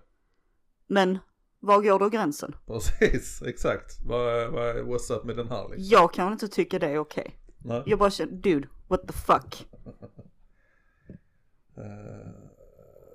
Men 0.87 1.19
var 1.61 1.83
går 1.83 1.99
då 1.99 2.09
gränsen? 2.09 2.55
precis, 2.67 3.43
exakt. 3.47 4.01
Vad, 4.05 4.51
vad, 4.53 4.77
what's 4.77 5.13
up 5.13 5.25
med 5.25 5.37
den 5.37 5.49
här 5.49 5.69
liksom? 5.69 5.87
Jag 5.91 6.13
kan 6.13 6.33
inte 6.33 6.49
tycka 6.49 6.79
det 6.79 6.89
är 6.89 6.99
okej. 6.99 7.37
Nej. 7.59 7.83
Jag 7.87 7.99
bara 7.99 8.11
känner, 8.11 8.33
dude, 8.33 8.69
what 8.89 9.07
the 9.07 9.13
fuck? 9.13 9.69
Eh, 11.77 11.85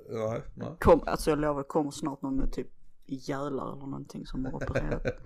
nej, 0.10 0.42
nej. 0.54 0.70
Kom, 0.80 1.04
alltså 1.06 1.30
jag 1.30 1.40
lovar, 1.40 1.62
det 1.62 1.68
kommer 1.68 1.92
snart 1.92 2.22
någon 2.22 2.36
med 2.36 2.54
typ 2.54 2.68
jävlar 3.14 3.74
eller 3.74 3.86
någonting 3.86 4.26
som 4.26 4.46
har 4.46 4.54
opererat. 4.54 5.04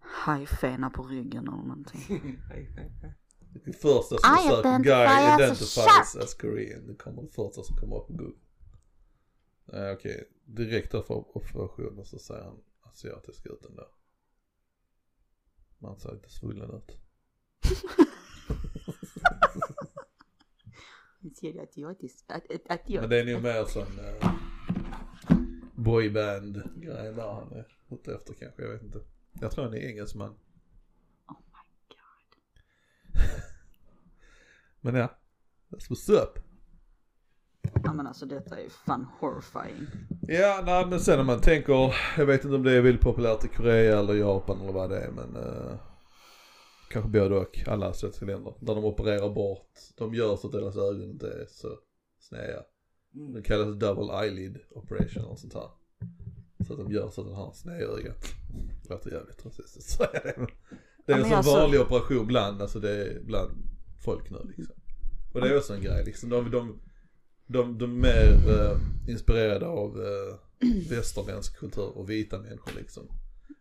Hajfena 0.00 0.90
på 0.90 1.02
ryggen 1.02 1.48
eller 1.48 1.62
någonting. 1.62 2.38
Det 3.64 3.72
första 3.72 4.18
som 4.18 4.34
I 4.34 4.48
söker, 4.48 4.60
identify 4.60 4.90
guy 4.90 5.34
identifies 5.34 6.16
as 6.16 6.34
Korean. 6.34 6.86
Det 6.86 6.94
kommer 6.94 7.22
det 7.22 7.28
första 7.28 7.62
som 7.62 7.76
kommer 7.76 7.96
upp 7.96 8.06
på 8.06 8.12
Google. 8.12 8.38
Nej 9.64 9.92
okej, 9.92 10.28
direkt 10.44 10.94
efter 10.94 11.14
operationen 11.14 12.04
så 12.04 12.18
ser 12.18 12.42
han 12.42 12.60
asiatisk 12.82 13.46
ut 13.46 13.64
ändå. 13.64 13.88
Man 15.78 15.98
ser 15.98 16.12
lite 16.12 16.30
svullen 16.30 16.70
ut. 16.70 16.96
Men 23.00 23.10
det 23.10 23.20
är 23.20 23.32
nog 23.32 23.42
mer 23.42 23.64
sån 23.64 23.98
uh, 23.98 24.37
boyband 25.78 26.62
grej 26.76 27.12
där 27.12 27.32
han 27.32 27.52
är 27.52 27.66
ute 27.90 28.14
efter 28.14 28.34
kanske, 28.34 28.62
jag 28.62 28.72
vet 28.72 28.82
inte. 28.82 29.00
Jag 29.40 29.50
tror 29.50 29.64
han 29.64 29.74
är 29.74 29.78
engelsman. 29.78 30.34
Oh 31.28 31.36
my 31.52 31.94
god. 31.94 33.22
Men 34.80 34.94
ja, 34.94 35.18
that's 35.68 35.90
what's 35.90 36.12
up. 36.22 36.38
Ja 37.84 37.92
men 37.92 38.06
alltså 38.06 38.26
detta 38.26 38.60
är 38.60 38.68
fan 38.68 39.06
horrifying. 39.20 39.86
Ja, 40.20 40.62
nej 40.66 40.86
men 40.86 41.00
sen 41.00 41.20
om 41.20 41.26
man 41.26 41.40
tänker, 41.40 41.94
jag 42.18 42.26
vet 42.26 42.44
inte 42.44 42.56
om 42.56 42.62
det 42.62 42.72
är 42.72 42.80
väldigt 42.80 43.02
populärt 43.02 43.44
i 43.44 43.48
Korea 43.48 43.98
eller 43.98 44.14
Japan 44.14 44.60
eller 44.60 44.72
vad 44.72 44.90
det 44.90 45.00
är 45.00 45.10
men 45.10 45.36
uh, 45.36 45.76
kanske 46.90 47.10
både 47.10 47.36
och, 47.36 47.58
alla 47.66 47.86
asiatiska 47.86 48.26
länder. 48.26 48.54
Där 48.60 48.74
de 48.74 48.84
opererar 48.84 49.28
bort, 49.28 49.72
de 49.96 50.14
gör 50.14 50.36
så 50.36 50.46
att 50.46 50.52
deras 50.52 50.76
ögon 50.76 51.02
inte 51.02 51.26
är 51.26 51.46
så 51.48 51.68
sneda. 52.18 52.62
Det 53.10 53.42
kallas 53.42 53.78
double 53.78 54.12
eyelid 54.24 54.58
operation 54.70 55.24
och 55.24 55.38
sånt 55.38 55.54
här. 55.54 55.68
Så 56.66 56.72
att 56.72 56.78
de 56.78 56.92
gör 56.92 57.10
så 57.10 57.20
att 57.20 57.26
de 57.26 57.34
har 57.36 57.52
snedögat. 57.52 58.24
Låter 58.88 59.10
jävligt 59.10 59.46
rasistiskt 59.46 60.00
att 60.00 60.10
säga 60.10 60.22
det. 60.24 60.46
Det 61.06 61.12
är 61.12 61.16
Ja, 61.18 61.22
en 61.24 61.24
sån 61.24 61.32
alltså- 61.32 61.52
vanlig 61.54 61.80
operation 61.80 62.26
bland, 62.26 62.62
alltså 62.62 62.80
det 62.80 62.90
är 62.90 63.20
bland 63.24 63.50
folk 64.04 64.30
nu 64.30 64.38
liksom. 64.56 64.76
Och 65.34 65.40
det 65.40 65.48
är 65.48 65.56
också 65.56 65.74
en 65.74 65.82
grej 65.82 66.04
liksom. 66.04 66.28
De, 66.30 66.50
de, 66.50 66.80
de, 67.46 67.78
de 67.78 67.84
är 67.90 67.96
mer 67.96 68.50
eh, 68.60 68.78
inspirerade 69.10 69.66
av 69.66 70.00
eh, 70.02 70.38
västerländsk 70.90 71.58
kultur 71.58 71.96
och 71.98 72.10
vita 72.10 72.38
människor 72.38 72.72
liksom. 72.76 73.08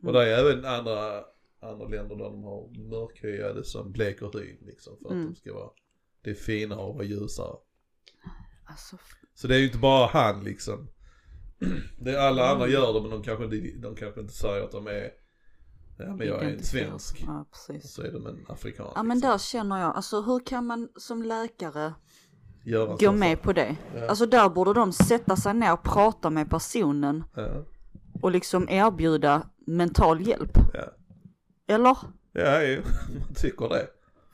Och 0.03 0.13
det 0.13 0.33
är 0.33 0.39
även 0.45 0.65
andra, 0.65 1.23
andra 1.59 1.87
länder 1.87 2.15
där 2.15 2.23
de 2.23 2.43
har 2.43 2.89
mörkhyade 2.89 3.63
som 3.63 3.91
bleker 3.91 4.39
hyn 4.39 4.57
liksom 4.65 4.97
för 4.97 5.05
att 5.05 5.11
Mm. 5.11 5.25
de 5.25 5.35
ska 5.35 5.53
vara, 5.53 5.69
det 6.21 6.29
är 6.29 6.33
finare 6.35 6.79
och 6.79 6.93
vara 6.95 7.03
ljusare. 7.05 7.55
Alltså, 8.67 8.97
Så 9.35 9.47
det 9.47 9.55
är 9.55 9.59
ju 9.59 9.65
inte 9.65 9.77
bara 9.77 10.07
han 10.07 10.43
liksom. 10.43 10.87
Det 11.99 12.11
är 12.11 12.17
alla 12.27 12.49
andra 12.51 12.65
Mm. 12.65 12.73
gör 12.73 12.93
det 12.93 13.01
men 13.01 13.09
de 13.11 13.23
kanske, 13.23 13.45
de 13.81 13.95
kanske 13.95 14.21
inte 14.21 14.33
säger 14.33 14.63
att 14.63 14.71
de 14.71 14.87
är, 14.87 15.09
ja 15.97 16.15
men 16.15 16.27
jag 16.27 16.43
är 16.43 16.49
en 16.49 16.63
svensk. 16.63 17.23
Ja, 17.27 17.45
precis. 17.51 17.93
Så 17.93 18.01
är 18.01 18.11
de 18.11 18.27
en 18.27 18.45
afrikan. 18.49 18.91
Ja 18.95 19.03
men 19.03 19.17
liksom. 19.17 19.31
där 19.31 19.37
känner 19.37 19.81
jag, 19.81 19.95
alltså 19.95 20.21
hur 20.21 20.45
kan 20.45 20.65
man 20.65 20.89
som 20.95 21.23
läkare 21.23 21.93
Göra 22.63 22.95
gå 22.95 23.11
med 23.11 23.37
sak. 23.37 23.43
på 23.43 23.53
det? 23.53 23.75
Ja. 23.95 24.07
Alltså 24.07 24.25
där 24.25 24.49
borde 24.49 24.73
de 24.73 24.93
sätta 24.93 25.35
sig 25.35 25.53
ner 25.53 25.73
och 25.73 25.83
prata 25.83 26.29
med 26.29 26.49
personen 26.49 27.23
Ja, 27.35 27.65
och 28.21 28.31
liksom 28.31 28.69
erbjuda 28.69 29.49
mental 29.67 30.27
hjälp. 30.27 30.57
ja. 30.73 30.83
Eller? 31.67 31.97
Ja, 32.31 32.61
ju. 32.63 32.81
man 33.19 33.33
tycker 33.35 33.69
det. 33.69 33.87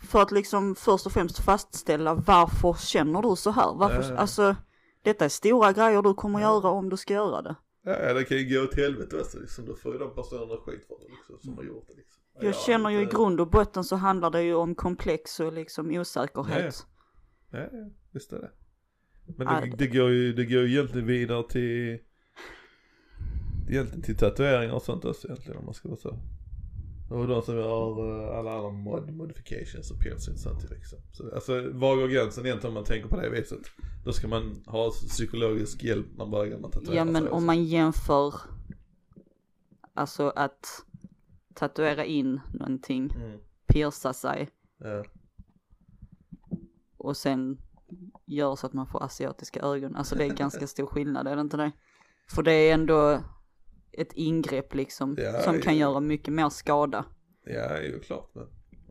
För 0.03 0.21
att 0.21 0.31
liksom 0.31 0.75
först 0.75 1.05
och 1.05 1.11
främst 1.11 1.39
fastställa 1.39 2.13
varför 2.15 2.73
känner 2.73 3.21
du 3.21 3.35
så 3.35 3.51
här? 3.51 3.73
Varför, 3.75 4.01
Ja, 4.01 4.09
ja. 4.09 4.15
alltså 4.17 4.55
detta 5.03 5.25
är 5.25 5.29
stora 5.29 5.71
grejer 5.73 6.01
du 6.01 6.13
kommer 6.13 6.39
göra 6.41 6.69
om 6.69 6.89
du 6.89 6.97
ska 6.97 7.13
göra 7.13 7.41
det. 7.41 7.55
Ja, 7.85 8.13
det 8.13 8.23
kan 8.23 8.37
ju 8.37 8.55
gå 8.57 8.63
åt 8.63 8.75
helvete 8.75 9.17
också 9.21 9.39
liksom. 9.39 9.65
Då 9.65 9.75
får 9.75 9.93
ju 9.93 9.99
de 9.99 10.15
personerna 10.15 10.57
skit 10.65 10.85
för 10.87 10.95
det 10.99 11.09
liksom, 11.15 11.39
som 11.39 11.57
har 11.57 11.63
gjort 11.63 11.87
det 11.87 11.93
liksom. 11.93 12.21
Jag 12.35 12.45
Ja, 12.45 12.53
känner 12.53 12.89
ju 12.89 12.99
i 12.99 13.03
inte- 13.03 13.15
grund 13.15 13.41
och 13.41 13.49
botten 13.49 13.83
så 13.83 13.95
handlar 13.95 14.29
det 14.29 14.41
ju 14.43 14.53
om 14.55 14.75
komplex 14.75 15.39
och 15.39 15.53
liksom 15.53 15.91
osäkerhet. 15.91 16.85
Ja, 17.51 17.59
ja, 17.59 17.67
visst 18.11 18.33
är 18.33 18.39
det. 18.39 18.51
Men 19.37 19.47
Ja, 19.47 19.61
det, 19.61 19.69
det- 19.69 19.75
det 19.77 19.87
går 19.87 20.09
ju, 20.09 20.33
det 20.33 20.45
går 20.45 20.61
ju 20.61 20.71
egentligen 20.71 21.07
vidare 21.07 21.43
till, 21.49 21.99
egentligen 23.69 24.01
till 24.01 24.17
tatueringar 24.17 24.73
och 24.73 24.81
sånt 24.81 25.05
också 25.05 25.27
egentligen 25.27 25.57
om 25.59 25.65
man 25.65 25.73
ska 25.73 25.89
vara 25.89 25.99
så. 25.99 26.19
Och 27.13 27.27
de 27.27 27.41
som 27.41 27.55
har 27.57 28.21
eh, 28.31 28.37
alla 28.39 28.53
andra 28.57 28.69
mod, 28.71 29.13
modifications 29.13 29.91
och 29.91 29.99
piercings 29.99 30.45
och 30.45 30.63
liksom. 30.71 30.99
Så, 31.11 31.35
alltså 31.35 31.69
var 31.71 31.95
går 31.95 32.07
gränsen 32.07 32.45
egentligen 32.45 32.69
om 32.71 32.73
man 32.73 32.83
tänker 32.83 33.09
på 33.09 33.21
det 33.21 33.29
viset? 33.29 33.59
Då 34.05 34.11
ska 34.13 34.27
man 34.27 34.63
ha 34.65 34.89
psykologisk 34.91 35.83
hjälp 35.83 36.05
när 36.09 36.17
man 36.17 36.31
börjar 36.31 36.57
med 36.59 36.71
tatuera 36.71 36.95
Ja 36.95 37.05
men 37.05 37.27
om 37.27 37.39
så. 37.39 37.45
man 37.45 37.63
jämför, 37.63 38.33
alltså 39.93 40.29
att 40.35 40.65
tatuera 41.53 42.05
in 42.05 42.39
någonting, 42.53 43.11
Mm. 43.15 43.39
pierca 43.67 44.13
sig 44.13 44.49
Ja. 44.77 45.03
och 46.97 47.17
sen 47.17 47.57
gör 48.25 48.55
så 48.55 48.67
att 48.67 48.73
man 48.73 48.87
får 48.87 49.03
asiatiska 49.03 49.61
ögon. 49.61 49.95
Alltså 49.95 50.15
det 50.15 50.25
är 50.25 50.29
ganska 50.29 50.67
stor 50.67 50.85
skillnad, 50.85 51.27
är 51.27 51.35
det 51.35 51.41
inte 51.41 51.57
det? 51.57 51.71
För 52.31 52.43
det 52.43 52.51
är 52.53 52.73
ändå 52.73 53.21
ett 53.97 54.13
ingrepp 54.13 54.75
liksom 54.75 55.17
Ja, 55.19 55.41
som 55.41 55.59
kan 55.59 55.77
göra 55.77 55.99
mycket 55.99 56.33
mer 56.33 56.49
skada. 56.49 57.05
Ja, 57.45 57.77
ju 57.81 57.99
klart 57.99 58.29
men. 58.33 58.45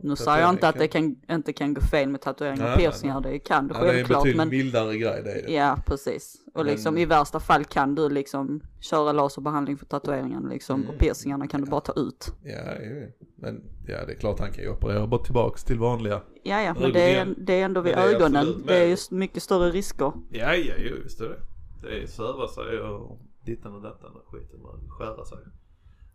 Nu 0.05 0.17
säger 0.17 0.41
jag 0.41 0.51
inte 0.51 0.69
att 0.69 0.79
det 0.79 0.89
kan, 0.89 1.17
inte 1.31 1.53
kan 1.53 1.75
gå 1.75 1.81
fel 1.81 2.09
med 2.09 2.21
tatueringar 2.21 2.65
och 2.65 2.71
nej, 2.71 2.79
piercingar, 2.79 3.21
det 3.21 3.39
kan 3.39 3.69
det 3.69 3.75
Ja, 3.75 3.81
det 3.81 3.87
är 3.87 3.89
en 3.91 3.95
självklart. 3.97 4.23
betydligt 4.23 4.37
Men 4.37 4.49
mildare 4.49 4.99
grej 4.99 5.23
det 5.25 5.31
är 5.33 5.43
det. 5.47 5.53
ja, 5.53 5.77
precis. 5.87 6.35
Och 6.55 6.65
Men- 6.65 6.67
liksom 6.67 6.99
i 6.99 7.05
värsta 7.05 7.41
fall 7.41 7.65
kan 7.65 7.95
du 7.95 8.09
liksom 8.09 8.61
köra 8.81 9.13
laserbehandling 9.13 9.77
för 9.77 9.87
tatueringen 9.87 10.43
liksom 10.49 10.81
Mm. 10.81 10.91
och 10.95 10.99
piercingarna 11.01 11.47
kan 11.49 11.61
du 11.65 11.71
bara 11.71 11.81
ta 11.81 11.93
ut. 11.93 12.33
Ja, 12.45 12.75
ju. 12.81 13.13
men 13.37 13.63
ja 13.89 14.07
det 14.07 14.13
är 14.13 14.17
klart 14.19 14.39
han 14.41 14.53
kan 14.53 14.65
ju 14.65 14.71
operera 14.71 15.07
bara 15.07 15.25
tillbaks 15.25 15.65
till 15.65 15.79
vanliga. 15.79 16.21
Ja, 16.43 16.63
ja, 16.63 16.75
men 16.81 16.93
det 16.93 17.15
är, 17.17 17.35
det 17.37 17.53
är 17.61 17.65
ändå 17.65 17.81
vid 17.81 17.95
Men 17.95 18.05
det 18.05 18.11
är 18.11 18.15
ögonen. 18.17 18.63
Det 18.67 18.79
är 18.79 18.87
just 18.89 19.11
mycket 19.11 19.43
större 19.43 19.71
risker. 19.71 20.13
Ja, 20.31 20.55
ja, 20.55 20.75
jo, 20.79 20.97
visst 21.05 21.21
är 21.21 21.29
det. 21.29 21.39
Det 21.83 22.03
är 22.03 22.07
söva 22.07 22.49
sig 22.49 22.81
och 22.81 23.19
dittan 23.45 23.75
och 23.75 23.83
dattan 23.83 24.13
och 24.17 24.29
skiten 24.29 24.61
och 24.61 24.79
skära 24.99 25.25
sig. 25.25 25.39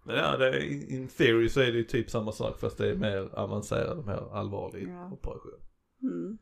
Men 0.05 0.15
ja, 0.15 0.37
det 0.37 0.65
in 0.65 1.07
theory 1.07 1.49
så 1.49 1.59
är 1.59 1.71
det 1.71 1.77
ju 1.77 1.83
typ 1.83 2.09
samma 2.09 2.31
sak 2.31 2.59
fast 2.59 2.77
det 2.77 2.89
är 2.91 2.95
mer 2.95 3.29
avancerad, 3.39 4.05
mer 4.05 4.33
allvarlig 4.33 4.87
Ja. 4.89 5.11
operation. 5.11 5.59
Mm. 6.01 6.37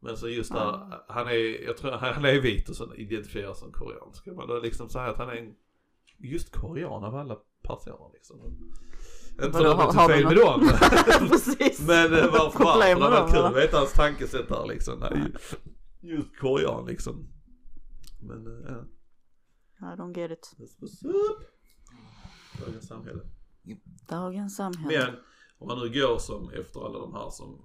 Men 0.00 0.16
så 0.16 0.28
just 0.28 0.52
där, 0.52 0.58
Ja. 0.58 1.04
han 1.08 1.26
är, 1.26 1.64
jag 1.64 1.76
tror 1.76 1.90
han 1.90 2.24
är 2.24 2.40
vit 2.40 2.68
och 2.68 2.76
så 2.76 2.94
identifierar 2.94 3.54
som 3.54 3.72
korean. 3.72 4.12
Ska 4.14 4.32
man 4.32 4.48
då 4.48 4.58
liksom 4.60 4.88
säga 4.88 5.04
att 5.04 5.16
han 5.18 5.28
är 5.28 5.36
en, 5.36 5.54
just 6.18 6.52
korean 6.52 7.04
av 7.04 7.14
alla 7.14 7.36
personer 7.62 8.10
liksom. 8.12 8.40
Inte 9.44 9.52
för 9.58 9.64
att 9.64 10.10
fel 10.10 10.24
med 10.24 10.36
dem. 10.36 10.60
Men 11.86 12.14
eh, 12.14 12.32
varför 12.32 12.64
varför? 12.64 12.88
Det 12.88 12.94
med 12.94 13.10
var 13.10 13.20
dem, 13.20 13.30
kul 13.30 13.44
att 13.44 13.56
veta 13.56 13.76
hans 13.76 13.92
tankesätt 13.92 14.48
där 14.48 14.66
liksom. 14.66 14.98
Nej, 15.00 15.32
just 16.00 16.38
korean 16.38 16.86
liksom. 16.86 17.28
Men 18.20 18.46
eh, 18.46 18.72
ja, 18.72 18.84
I 19.80 19.96
don't 19.96 20.12
get 20.12 20.30
it. 20.30 20.54
that's 20.58 20.76
what's 20.80 21.04
up. 21.04 21.44
Dagens 22.66 22.88
samhälle. 22.88 23.20
Dagens 24.08 24.56
samhälle. 24.56 24.98
Men 24.98 25.14
om 25.58 25.68
man 25.68 25.78
nu 25.78 26.00
går 26.00 26.18
som 26.18 26.50
efter 26.50 26.86
alla 26.86 26.98
de 26.98 27.14
här 27.14 27.30
som 27.30 27.64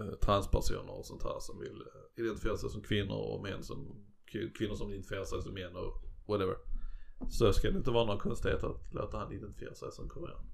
eh, 0.00 0.18
transpersoner 0.20 0.98
och 0.98 1.06
sånt 1.06 1.22
här 1.22 1.38
som 1.40 1.58
vill 1.60 1.80
eh, 1.80 2.22
identifiera 2.24 2.56
sig 2.56 2.70
som 2.70 2.82
kvinnor 2.82 3.16
och 3.16 3.42
män 3.42 3.62
som 3.62 4.04
kvinnor 4.58 4.74
som 4.74 4.90
identifierar 4.90 5.24
sig 5.24 5.42
som 5.42 5.54
män 5.54 5.76
och 5.76 6.02
whatever. 6.26 6.56
Så 7.30 7.52
ska 7.52 7.70
det 7.70 7.78
inte 7.78 7.90
vara 7.90 8.04
några 8.04 8.20
konstigheter 8.20 8.66
att 8.66 8.94
låta 8.94 9.18
han 9.18 9.32
identifiera 9.32 9.74
sig 9.74 9.92
som 9.92 10.08
korean. 10.08 10.46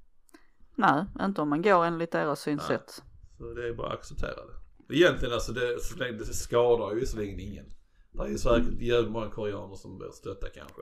Nej, 0.75 1.05
inte 1.21 1.41
om 1.43 1.49
man 1.49 1.63
går 1.63 1.85
enligt 1.85 2.13
deras 2.13 2.41
synsätt. 2.41 3.03
Så 3.39 3.55
det 3.55 3.69
är 3.69 3.75
bara 3.75 3.87
att 3.87 3.99
acceptera 3.99 4.47
det. 4.47 4.97
Egentligen 4.97 5.35
alltså 5.35 5.53
det, 5.53 5.77
det 6.19 6.25
skadar 6.25 6.95
ju 6.95 7.01
visserligen 7.01 7.41
ingen. 7.41 7.67
Det 8.15 8.23
är 8.23 8.29
ju 8.29 8.39
säkert 8.39 8.81
jävligt 8.81 9.13
många 9.13 9.31
koreaner 9.31 9.75
som 9.75 9.99
blir 9.99 10.11
stötta 10.11 10.47
kanske. 10.55 10.81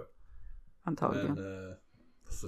Antagligen. 0.82 1.34
Men 1.34 1.68
eh, 1.68 1.76
alltså, 2.26 2.46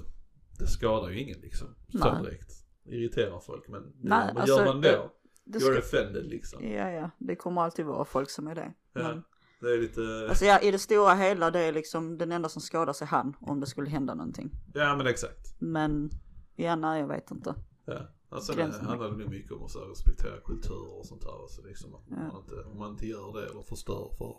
det 0.58 0.66
skadar 0.66 1.08
ju 1.08 1.20
ingen 1.20 1.40
liksom. 1.40 1.68
Så 1.92 2.22
direkt. 2.22 2.52
Irriterar 2.84 3.40
folk 3.40 3.68
men 3.68 3.92
Nej, 4.00 4.30
vad 4.34 4.40
alltså, 4.42 4.56
gör 4.58 4.64
man 4.66 4.76
då? 4.76 4.88
det- 4.88 5.10
Det 5.44 5.58
You're 5.58 5.78
offended 5.78 6.26
liksom. 6.26 6.64
ja, 6.64 6.90
ja, 6.90 7.10
det 7.18 7.36
kommer 7.36 7.60
alltid 7.62 7.84
vara 7.86 8.04
folk 8.04 8.30
som 8.30 8.46
är 8.48 8.54
det. 8.54 8.74
Ja. 8.92 9.02
Men, 9.02 9.22
Det 9.60 9.74
är 9.74 9.78
lite, 9.80 10.26
alltså 10.28 10.44
ja, 10.44 10.60
i 10.60 10.70
det 10.70 10.78
stora 10.78 11.14
hela, 11.14 11.50
det 11.50 11.60
är 11.60 11.72
liksom 11.72 12.18
den 12.18 12.32
enda 12.32 12.48
som 12.48 12.62
skadar 12.62 12.92
sig 12.92 13.06
han 13.06 13.36
om 13.40 13.60
det 13.60 13.66
skulle 13.66 13.90
hända 13.90 14.14
någonting. 14.14 14.50
ja 14.74 14.96
men 14.96 15.06
exakt. 15.06 15.60
Men, 15.60 16.10
ja, 16.56 16.76
nej, 16.76 17.00
jag 17.00 17.08
vet 17.08 17.30
inte. 17.30 17.54
Ja. 17.84 17.98
Alltså 18.28 18.52
det 18.52 18.62
handlar 18.62 19.10
nog 19.10 19.28
mycket 19.30 19.52
om 19.52 19.62
att 19.64 19.74
här 19.74 19.88
respektera 19.88 20.40
kultur 20.44 20.88
och 20.98 21.06
sånt 21.06 21.22
där. 21.22 21.42
Alltså 21.42 21.62
liksom, 21.62 21.94
att 21.94 22.02
Ja. 22.10 22.16
man 22.16 22.40
inte, 22.42 22.54
om 22.64 22.78
man 22.78 22.90
inte 22.90 23.06
gör 23.06 23.32
det 23.40 23.46
eller 23.50 23.62
förstör 23.62 24.10
för. 24.18 24.36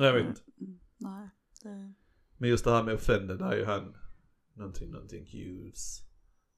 Jag 0.00 0.12
vet 0.12 0.26
inte. 0.26 0.40
Nej, 0.96 1.30
det... 1.62 1.92
Men 2.36 2.50
just 2.50 2.64
det 2.64 2.70
här 2.70 2.82
med 2.82 2.94
offended, 2.94 3.40
är 3.40 3.56
ju 3.56 3.64
han 3.64 3.96
någonting, 4.54 4.90
någonting 4.90 5.26
Hughes. 5.26 6.02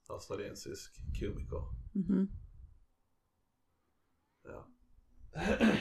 Australiensisk 0.09 0.97
komiker. 1.21 1.63
Mhm. 1.93 2.29
Ja. 4.45 4.69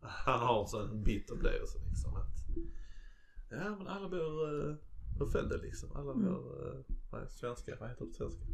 Han 0.00 0.40
har 0.40 0.62
en 0.62 0.68
sån 0.68 1.02
bit 1.02 1.30
om 1.30 1.42
det 1.42 1.60
och 1.62 1.68
så 1.68 1.78
liksom 1.88 2.14
att. 2.16 2.36
Ja 3.50 3.76
men 3.76 3.88
alla 3.88 4.08
blir 4.08 4.54
uh, 4.54 4.76
offended 5.20 5.60
liksom. 5.62 5.96
Alla 5.96 6.14
blir, 6.14 6.28
uh, 6.28 6.84
vad 7.10 7.22
är 7.22 7.26
svenska, 7.26 7.76
vad 7.80 7.88
heter 7.88 8.04
det 8.04 8.10
på 8.10 8.14
svenska? 8.14 8.44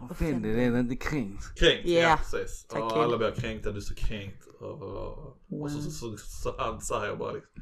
Mm. 0.00 0.10
Offended 0.10 0.58
är 0.58 0.70
det 0.70 0.80
inte 0.80 0.96
kränkt. 0.96 1.54
Kränkt, 1.58 1.88
Ja. 1.88 2.00
ja 2.00 2.16
precis. 2.16 2.66
Tack, 2.68 2.82
och 2.82 3.02
alla 3.02 3.18
blir 3.18 3.30
kränkta, 3.30 3.70
du 3.70 3.76
är 3.76 3.80
så 3.80 3.94
kränkt. 3.94 4.46
Och, 4.46 4.82
och, 4.82 5.62
och 5.62 5.70
så, 5.70 5.82
så, 5.82 5.90
så, 5.90 6.16
så 6.16 6.54
han 6.58 6.80
säger 6.80 7.16
bara 7.16 7.32
liksom. 7.32 7.52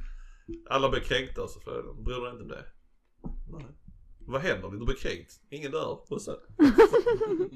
Alla 0.71 0.91
blir 0.91 1.01
kränkta 1.01 1.43
och 1.43 1.51
så 1.51 1.61
frågar 1.61 1.83
de, 1.83 2.05
bryr 2.05 2.15
du 2.15 2.21
dig 2.21 2.31
inte 2.31 2.43
om 2.43 2.49
det? 2.49 2.65
Nej. 3.53 3.67
Vad 4.27 4.41
händer? 4.41 4.71
Du 4.71 4.85
blir 4.85 4.97
kränkt. 4.97 5.33
Ingen 5.51 5.71
dör. 5.73 5.87
Och. 5.87 6.07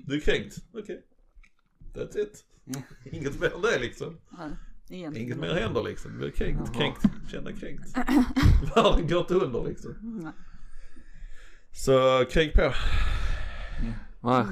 Du 0.07 0.17
är 0.17 0.21
kränkt. 0.21 0.57
Okej. 0.75 1.07
That's 1.95 2.19
it. 2.19 2.45
Inget 3.13 3.41
mer 3.41 3.55
än 3.55 3.63
det 3.63 3.79
liksom. 3.79 4.19
Egentligen. 4.91 5.27
Inget 5.27 5.39
mer 5.39 5.55
händer 5.55 5.83
liksom. 5.83 6.13
Du 6.13 6.19
blir 6.19 6.31
kränkt, 6.31 6.75
kränkt, 6.77 7.03
känna 7.31 7.53
kränkt. 7.53 7.97
Världen 8.77 9.09
går 9.09 9.21
inte 9.21 9.35
under 9.35 9.65
liksom. 9.65 9.95
Nej. 10.23 10.33
Så 11.73 12.25
kränk 12.31 12.53
på. 12.53 12.73
Va? 14.21 14.49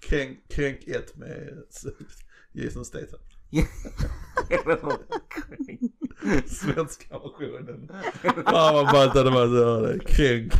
Kränk, 0.00 0.38
kränk 0.48 0.86
ett 0.88 1.16
med 1.16 1.62
Jason 2.52 2.84
Statham. 2.84 3.20
Svenska 6.46 7.18
versionen. 7.18 7.88
Fan 8.44 8.74
vad 8.74 8.86
ballt 8.92 9.14
det 9.14 9.22
var 9.30 9.44
att 9.44 9.50
höra 9.50 9.92
det. 9.92 9.98
Kränk. 10.04 10.52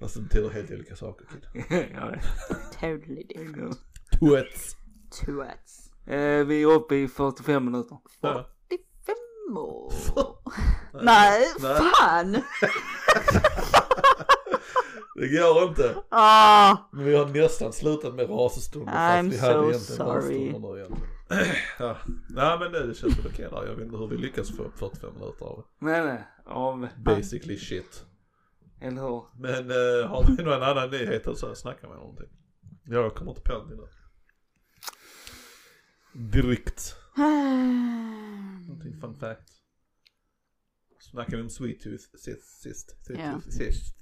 Fast 0.00 0.14
det 0.14 0.20
betyder 0.22 0.50
helt 0.50 0.70
olika 0.70 0.96
saker 0.96 1.26
kid. 1.26 1.64
ja, 1.94 2.14
Totally 2.72 3.22
different. 3.28 3.78
Twats. 4.18 4.76
Twats. 5.24 5.90
eh, 6.06 6.44
vi 6.46 6.62
är 6.62 6.66
uppe 6.66 6.96
i 6.96 7.08
45 7.08 7.64
minuter. 7.64 7.98
Ja. 8.20 8.50
45 9.46 9.56
år. 9.58 9.92
Nej, 11.02 11.46
Nej. 11.60 11.76
fan! 11.76 12.32
Det 15.18 15.28
går 15.28 15.68
inte. 15.68 15.94
Ah! 16.08 16.76
Men 16.92 17.04
vi 17.04 17.16
har 17.16 17.26
nästan 17.26 17.72
slutat 17.72 18.14
med 18.14 18.30
rasstunder 18.30 18.92
I'm 18.92 19.30
fast 19.30 19.42
vi 19.42 19.46
hade 19.46 19.74
so 19.78 19.94
sorry. 19.94 20.52
nu 20.52 20.78
igen. 20.78 20.96
ja. 21.78 21.96
Nej 22.28 22.58
men 22.58 22.72
det 22.72 22.94
känns 22.94 23.18
väl 23.18 23.26
okej 23.26 23.48
där. 23.50 23.66
Jag 23.66 23.74
vet 23.74 23.84
inte 23.84 23.96
hur 23.96 24.06
vi 24.06 24.16
lyckas 24.16 24.56
få 24.56 24.62
upp 24.62 24.78
45 24.78 25.10
minuter 25.14 25.44
av 25.44 25.64
Nej 25.78 26.04
nej, 26.04 26.24
av, 26.46 26.88
basically 26.96 27.58
shit. 27.58 28.04
eller 28.80 29.02
hur? 29.02 29.24
Men 29.38 29.70
uh, 29.70 30.06
har 30.06 30.36
ni 30.36 30.42
någon 30.44 30.62
annan 30.62 30.90
nyhet 30.90 31.26
eller 31.26 31.36
så 31.36 31.54
snacka 31.54 31.88
med 31.88 31.96
någonting? 31.96 32.28
Jag 32.84 33.14
kommer 33.14 33.30
inte 33.30 33.42
på 33.42 33.52
någonting 33.52 33.76
nu. 33.76 33.88
Direkt. 36.12 36.96
Någonting 38.66 39.00
fun 39.00 39.14
fact. 39.14 39.52
Snackade 41.00 41.36
vi 41.36 41.42
om 41.42 41.50
Sweet 41.50 41.80
Tooth 41.80 42.04
sist? 42.18 42.62
sist, 42.62 42.96
Sweet 43.06 43.20
Ja. 43.20 43.32
Tooth 43.32 43.48
sist. 43.50 43.94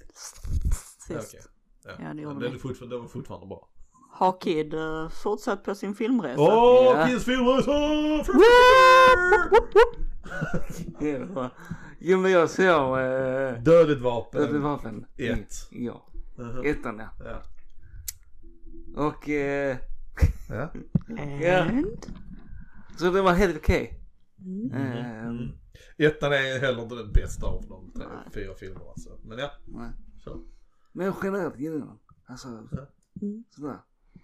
Ja, 1.09 1.21
Sist. 1.21 1.49
Ja, 1.83 1.91
Ja, 1.99 2.13
det 2.13 2.21
gjorde 2.21 2.49
vi. 2.51 2.59
fortfarande, 2.59 2.95
den 2.95 3.01
var 3.01 3.09
fortfarande 3.09 3.47
bra. 3.47 3.69
Har 4.11 4.37
Kid 4.41 4.73
uh, 4.73 5.09
fortsatt 5.09 5.63
på 5.63 5.75
sin 5.75 5.95
filmresa? 5.95 6.41
Åh, 6.41 6.99
Ja. 6.99 7.07
Kids 7.07 7.25
filmresa! 7.25 7.71
Jo 11.99 12.17
men 12.19 12.31
jag 12.31 12.49
såg 12.49 12.99
eh, 12.99 13.61
Dödligt 13.63 14.01
vapen. 14.01 14.41
Dödligt 14.41 14.63
vapen. 14.63 15.05
Ett. 15.17 15.53
Ja, 15.71 16.07
Mhm. 16.37 16.65
ettan 16.65 16.99
ja. 16.99 17.09
Ja. 17.25 17.41
Och 19.03 19.29
eh, 19.29 19.77
Ja. 20.49 20.69
And? 21.61 22.05
Så 22.97 23.11
det 23.11 23.21
var 23.21 23.33
helt 23.33 23.57
okej. 23.57 23.99
Mm. 24.39 24.71
Eh, 24.71 25.25
Mm. 25.25 25.51
Ettan 25.97 26.33
är 26.33 26.59
heller 26.59 26.81
inte 26.83 26.95
den 26.95 27.11
bästa 27.11 27.45
av 27.47 27.65
de 27.69 27.91
tre, 27.91 28.05
fyra 28.33 28.55
filmerna. 28.55 28.93
Så. 28.95 29.19
Men 29.23 29.37
ja, 29.37 29.51
nej. 29.67 29.91
så. 30.23 30.41
Men 30.91 31.13
generellt 31.23 31.59
gillar 31.59 31.77
jag 31.77 31.87
den. 31.87 31.97
Alltså 32.25 32.47
Ja. 32.71 32.87
Mm. 33.21 33.43
sådär. 33.49 33.77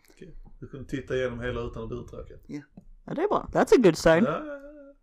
Okej. 0.09 0.38
Du 0.59 0.67
kunde 0.67 0.86
titta 0.89 1.15
igenom 1.15 1.39
hela 1.39 1.61
utan 1.61 1.84
att 1.84 1.89
bli 1.89 1.97
uttråkad. 1.97 2.39
Ja, 2.47 2.61
det 3.05 3.22
är 3.24 3.28
bra. 3.28 3.49
That's 3.53 3.74
a 3.74 3.82
good 3.84 3.97
sign. 3.97 4.24
Ja, 4.24 4.45
ja, 4.45 4.53
ja. 4.55 4.93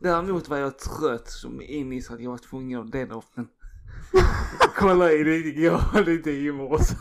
Däremot 0.00 0.48
var 0.48 0.56
jag 0.58 0.78
trött 0.78 1.28
som 1.28 1.60
in 1.62 1.92
i 1.92 2.02
så 2.02 2.14
att 2.14 2.20
jag 2.20 2.30
var 2.30 2.38
tvungen 2.38 2.80
att 2.80 2.92
dela 2.92 3.14
upp 3.14 3.34
den. 3.34 3.48
Kolla 4.76 5.12
i 5.12 5.22
det 5.24 5.36
igår, 5.36 6.04
lite 6.04 6.30
i 6.30 6.52
morse. 6.52 6.94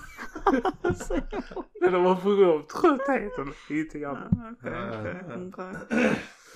Men 1.82 1.92
det 1.94 2.00
var 2.00 2.16
på 2.16 2.30
grund 2.30 2.52
av 2.52 2.68
tröttheten, 2.68 3.54
inte 3.70 4.00
grann. 4.00 4.18
Okej. 4.62 5.82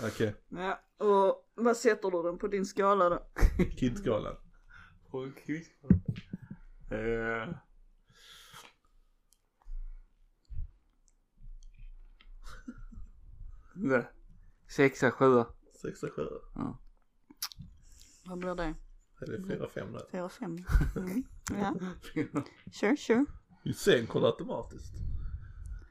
Okej, 0.04 0.36
Ja, 0.50 0.80
och 1.06 1.52
vad 1.56 1.78
sätter 1.78 2.12
du 2.12 2.24
den 2.24 2.38
på 2.38 2.48
din 2.48 2.66
skala 2.66 3.10
då? 3.10 3.20
Kidskalan. 3.78 4.36
Eh. 6.92 7.56
Nej. 13.76 14.08
Sexa, 14.68 15.12
sjua. 15.12 15.48
Sexa, 15.82 16.08
sjua. 16.10 16.78
Vad 18.26 18.38
blir 18.40 18.56
det? 18.56 18.74
Är 19.22 19.26
det 19.32 19.48
fyra, 19.48 19.70
fem 19.70 19.92
nu? 19.92 20.00
Fyra, 20.12 20.30
fem? 20.30 20.58
Mm. 20.96 21.24
Ja, 21.50 21.76
sure, 22.72 22.98
sure. 22.98 23.26
Vi 23.66 23.74
sänker 23.74 24.20
det 24.20 24.26
automatiskt. 24.26 24.93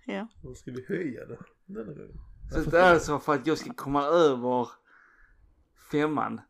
Ja. 0.07 0.29
Då 0.43 0.55
ska 0.55 0.71
vi 0.71 0.85
höja 0.89 1.27
det 1.27 1.39
denna 1.67 1.93
gången. 1.93 2.21
Så 2.51 2.71
det 2.71 2.79
är 2.79 2.93
alltså 2.93 3.19
för 3.19 3.35
att 3.35 3.47
jag 3.47 3.59
ska 3.59 3.75
komma 3.75 4.05
över 4.05 4.69
femman 5.91 6.41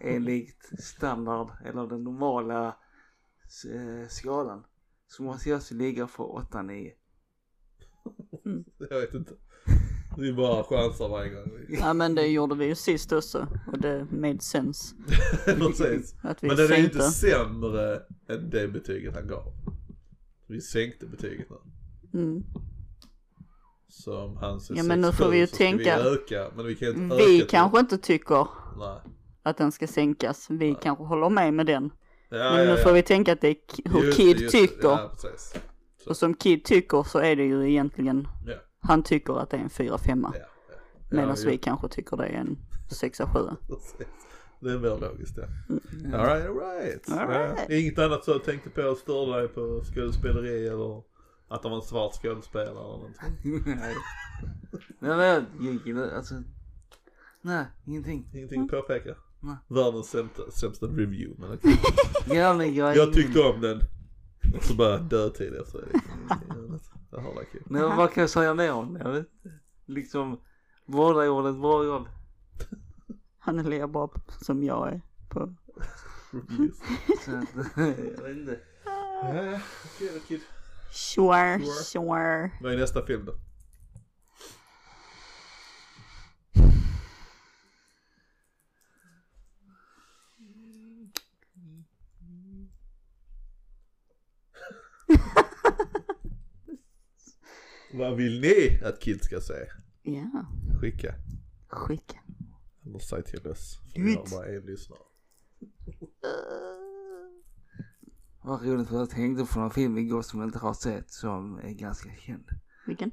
enligt 0.00 0.70
standard 0.78 1.48
eller 1.64 1.86
den 1.86 2.04
normala 2.04 2.66
eh, 3.74 4.08
skalan 4.08 4.64
så 5.08 5.22
måste 5.22 5.48
jag 5.48 5.56
alltså 5.56 5.74
ligga 5.74 6.06
på 6.06 6.46
8-9. 6.52 6.92
Jag 8.90 9.00
vet 9.00 9.14
inte. 9.14 9.34
Vi 10.18 10.32
bara 10.32 10.64
chansar 10.64 11.08
varje 11.08 11.30
gång. 11.30 11.50
Ja 11.68 11.94
men 11.94 12.14
det 12.14 12.26
gjorde 12.26 12.54
vi 12.54 12.66
ju 12.66 12.74
sist 12.74 13.12
också 13.12 13.48
och 13.72 13.78
det 13.78 14.06
made 14.10 14.40
sense 14.40 14.96
Precis. 15.44 16.14
att 16.22 16.44
vi 16.44 16.48
Men 16.48 16.56
den 16.56 16.72
är 16.72 16.76
ju 16.76 16.84
inte 16.84 17.02
sämre 17.02 18.02
än 18.28 18.50
det 18.50 18.68
betyget 18.68 19.14
han 19.14 19.26
gav. 19.26 19.52
Vi 20.46 20.60
sänkte 20.60 21.06
betyget 21.06 21.46
nu. 21.50 21.56
Mm. 22.20 22.42
Så 23.88 24.18
om 24.18 24.36
han 24.36 24.60
ser 24.60 24.74
Ja, 24.74 24.82
men 24.82 25.00
nu 25.00 25.06
6, 25.06 25.18
får 25.18 25.30
vi 25.30 25.38
ju 25.38 25.46
tänka- 25.46 26.02
Vi 26.02 26.08
öka, 26.08 26.50
men 26.56 26.66
vi 26.66 26.74
kan 26.74 26.88
inte 26.88 27.14
öka 27.14 27.24
Vi 27.26 27.40
kanske 27.50 27.80
inte 27.80 27.98
tycker 27.98 28.46
Nej. 28.78 28.98
att 29.42 29.56
den 29.56 29.72
ska 29.72 29.86
sänkas. 29.86 30.46
Vi 30.50 30.74
kanske 30.82 31.04
håller 31.04 31.28
med 31.30 31.54
med 31.54 31.66
den. 31.66 31.90
Ja, 32.28 32.36
Men 32.36 32.58
ja, 32.58 32.64
nu 32.64 32.70
ja. 32.70 32.76
får 32.76 32.92
vi 32.92 33.02
tänka 33.02 33.32
att 33.32 33.40
det 33.40 33.48
är 33.48 33.56
hur 33.90 34.04
Just 34.04 34.16
Kid 34.16 34.36
det. 34.38 34.48
tycker. 34.50 34.98
Och 36.06 36.16
som 36.16 36.34
Kid 36.34 36.64
tycker 36.64 37.02
så 37.02 37.18
är 37.18 37.36
det 37.36 37.44
ju 37.44 37.70
egentligen, 37.70 38.28
han 38.80 39.02
tycker 39.02 39.38
att 39.40 39.50
det 39.50 39.56
är 39.56 39.60
en 39.60 39.68
4-5 39.70 40.20
ja, 40.34 40.40
ja. 40.40 40.46
Medan 41.10 41.36
vi 41.46 41.58
kanske 41.58 41.88
tycker 41.88 42.16
det 42.16 42.26
är 42.26 42.34
en 42.40 42.58
6-7. 42.90 43.56
Det 44.60 44.72
är 44.72 44.78
mer 44.78 44.98
logiskt 45.00 45.38
ja. 45.38 45.44
Mm. 45.68 46.14
Alright, 46.14 46.46
alright. 46.46 47.10
All 47.10 47.28
right. 47.28 47.66
Ja. 47.68 47.74
Inget 47.76 47.98
annat 47.98 48.24
så 48.24 48.30
jag 48.30 48.44
tänkte 48.44 48.70
på 48.70 48.90
att 48.90 48.98
störa 48.98 49.36
dig 49.36 49.48
på 49.48 49.82
skådespeleri 49.84 50.66
eller 50.68 51.02
att 51.48 51.62
det 51.62 51.68
var 51.68 51.76
en 51.76 51.82
svart 51.82 52.12
skådespelare 52.14 52.70
eller 52.70 52.80
någonting. 52.80 53.14
Nej. 53.66 53.94
Nej 54.98 55.16
men 55.16 55.46
jag 55.84 56.14
alltså. 56.14 56.34
Nej, 57.42 57.66
ingenting. 57.86 58.30
Ingenting 58.34 58.62
att 58.62 58.70
påpeka. 58.70 59.14
Nej. 59.40 59.56
Världens 59.68 60.10
sämsta, 60.10 60.50
sämsta 60.50 60.86
review 60.86 61.34
men 61.38 61.52
okej. 61.52 61.80
Ja 62.36 62.54
men 62.54 62.74
jag 62.74 62.96
Jag 62.96 63.12
tyckte 63.12 63.40
om 63.40 63.60
den. 63.60 63.80
Och 64.56 64.64
så 64.64 64.74
bara 64.74 64.98
dödtid 64.98 65.54
efter 65.54 65.78
det. 65.78 66.00
Jag 67.10 67.18
har 67.18 67.34
det 67.34 67.44
kul. 67.52 67.62
Men 67.66 67.96
vad 67.96 68.12
kan 68.12 68.20
jag 68.20 68.30
säga 68.30 68.54
mer 68.54 68.72
om 68.72 68.94
det? 68.94 69.00
Jag 69.00 69.12
vet 69.12 69.26
inte. 69.32 69.58
Liksom. 69.86 70.32
Ett 70.32 71.60
bra 71.60 71.84
jobb. 71.84 72.08
Han 73.46 73.58
är 73.58 73.86
bra 73.86 74.10
som 74.40 74.62
jag 74.64 74.88
är 74.88 75.00
på. 75.28 75.40
Jag 77.26 78.22
vet 78.22 78.36
inte. 78.36 78.60
Okej 80.16 80.40
Sure. 80.90 81.60
sure. 81.84 82.50
Vad 82.62 82.72
är 82.72 82.76
nästa 82.78 83.06
film 83.06 83.24
då? 83.24 83.32
Vad 97.92 98.16
vill 98.16 98.40
ni 98.40 98.80
att 98.84 99.00
Kid 99.00 99.24
ska 99.24 99.40
säga? 99.40 99.66
Ja, 100.02 100.46
Skicka. 100.80 101.14
skicka. 101.68 102.18
Eller 102.86 102.98
säg 102.98 103.22
till 103.22 103.48
oss. 103.50 103.80
Vi 103.94 104.14
har 104.14 104.30
bara 104.30 104.46
en 104.46 104.66
lyssnare. 104.66 104.98
Vad 108.42 108.62
roligt 108.62 108.88
för 108.88 108.96
jag 108.96 109.10
tänkte 109.10 109.54
på 109.54 109.60
någon 109.60 109.70
film 109.70 109.98
igår 109.98 110.22
som 110.22 110.40
jag 110.40 110.48
inte 110.48 110.58
har 110.58 110.74
sett 110.74 111.10
som 111.10 111.58
är 111.58 111.70
ganska 111.72 112.10
känd. 112.10 112.48
Vilken? 112.86 113.10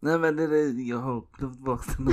Nej 0.00 0.18
men 0.18 0.36
det 0.36 0.42
är 0.42 0.48
det 0.48 0.82
jag 0.82 0.98
har 0.98 1.26
glömt 1.38 1.58
bort 1.58 1.96
den. 1.98 2.08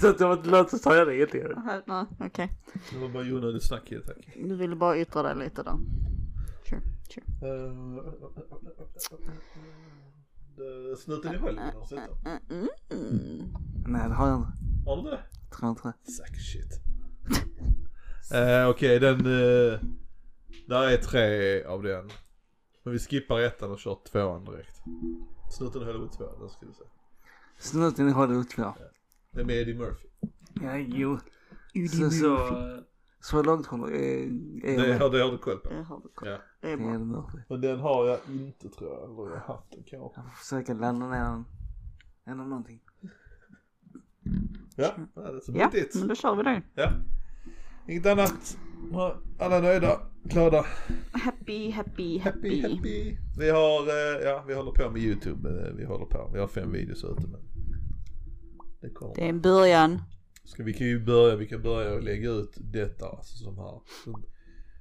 Så 0.00 0.08
att 0.08 0.18
det 0.18 0.24
var 0.24 0.36
inte 0.36 0.50
lönt 0.50 0.74
att 0.74 0.80
säga 0.80 1.04
det 1.04 1.16
egentligen. 1.16 1.62
Nej, 1.86 2.06
okej. 2.20 2.58
Det 2.92 2.98
var 2.98 3.08
bara 3.08 3.22
onödigt 3.22 3.64
snack 3.64 3.84
Kid 3.84 4.02
tack. 4.06 4.36
Du 4.36 4.56
ville 4.56 4.76
bara 4.76 4.98
yttra 4.98 5.22
dig 5.22 5.36
lite 5.36 5.62
där. 5.62 5.78
Sure, 6.68 6.82
sure. 7.08 7.26
Uh, 10.58 10.96
snuten 10.96 11.34
i 11.34 11.36
Hollywood 11.36 11.72
har 11.74 11.80
du 11.80 11.86
sett 11.86 12.24
den? 12.24 12.38
Mm, 12.50 12.68
mm. 12.90 13.54
Nej 13.86 14.08
det 14.08 14.14
har 14.14 14.28
jag 14.28 14.38
inte. 14.38 14.52
Har 14.86 15.02
du 15.02 15.10
det? 15.10 15.22
Tror 15.58 15.70
inte 15.70 15.82
det. 16.04 16.12
Suck 16.12 16.36
shit. 16.40 16.80
Eh, 18.34 18.68
Okej, 18.68 19.00
den... 19.00 19.26
Uh, 19.26 19.80
där 20.66 20.88
är 20.88 20.96
tre 20.96 21.64
av 21.64 21.82
den. 21.82 22.10
Men 22.82 22.92
vi 22.92 22.98
skippar 22.98 23.40
ettan 23.40 23.70
och 23.70 23.78
kör 23.78 23.98
tvåan 24.12 24.44
direkt. 24.44 24.76
Snuten 25.50 25.82
i 25.82 25.84
Hollywood 25.84 26.12
2, 26.12 26.24
den 26.40 26.48
ska 26.48 26.66
du 26.66 26.72
se. 26.72 26.84
Snuten 27.58 28.08
i 28.08 28.12
Hollywood 28.12 28.50
2. 28.50 28.74
Det 29.30 29.40
är 29.40 29.44
med 29.44 29.56
Eddie 29.56 29.74
Murphy. 29.74 30.08
Ja 30.62 30.76
jo. 30.76 31.18
Eddie 31.74 31.88
Så 31.88 32.10
så. 32.10 32.28
Murphy. 32.28 32.82
Så 33.20 33.42
långt 33.42 33.66
hon 33.66 33.82
är, 33.82 33.96
är 33.96 34.78
Det 34.78 34.88
jag 34.88 34.98
har, 34.98 35.10
det 35.10 35.22
har 35.22 35.32
du 35.32 35.38
koll 35.38 35.58
på. 35.58 35.68
Det 35.68 35.82
har 35.82 36.00
du 36.00 36.08
koll. 36.14 36.28
Ja. 36.28 36.38
Det 36.60 36.72
är 36.72 36.76
bra. 36.76 36.86
Eddie 36.94 37.04
Murphy. 37.04 37.38
Men 37.48 37.60
den 37.60 37.80
har 37.80 38.06
jag 38.06 38.18
inte 38.28 38.68
tror 38.68 38.90
jag. 38.90 39.04
Eller 39.04 39.34
jag 39.34 39.40
har 39.40 39.54
haft 39.54 39.70
den 39.70 39.82
kanske. 39.82 40.20
Jag 40.20 40.24
får 40.24 40.36
försöka 40.38 40.74
ladda 40.74 41.08
ner 41.08 41.24
den. 41.24 41.44
Eller 42.26 42.44
någonting. 42.44 42.80
Ja, 44.76 44.94
det 45.14 45.20
är 45.20 45.40
så 45.40 45.52
Ja, 45.56 45.70
men 45.94 46.08
då 46.08 46.14
kör 46.14 46.36
vi 46.36 46.42
det. 46.42 46.62
Ja. 46.74 46.92
Inget 47.88 48.06
annat. 48.06 48.58
Alla 49.38 49.60
nöjda, 49.60 50.00
glada. 50.24 50.66
Happy, 51.12 51.70
happy, 51.70 52.18
Happy, 52.18 52.18
happy. 52.18 52.62
happy. 52.76 53.16
Vi 53.38 53.50
har, 53.50 53.80
eh, 53.88 54.22
ja 54.24 54.44
vi 54.48 54.54
håller 54.54 54.72
på 54.72 54.90
med 54.90 55.02
YouTube. 55.02 55.48
eh, 55.68 55.74
Vi 55.74 55.84
håller 55.84 56.06
på. 56.06 56.30
Vi 56.34 56.40
har 56.40 56.46
fem 56.48 56.72
videos 56.72 57.04
ute 57.04 57.26
men. 57.28 57.40
Det 58.80 58.90
kommer. 58.90 59.14
Det 59.14 59.24
är 59.24 59.28
en 59.28 59.40
början. 59.40 60.02
Ska 60.44 60.62
vi 60.62 60.72
kan 60.72 60.86
ju 60.86 61.04
börja, 61.04 61.36
vi 61.36 61.46
kan 61.48 61.62
börja 61.62 61.92
och 61.94 62.02
lägga 62.02 62.30
ut 62.30 62.52
detta 62.60 63.08
alltså 63.08 63.36
som 63.36 63.58
här. 63.58 63.80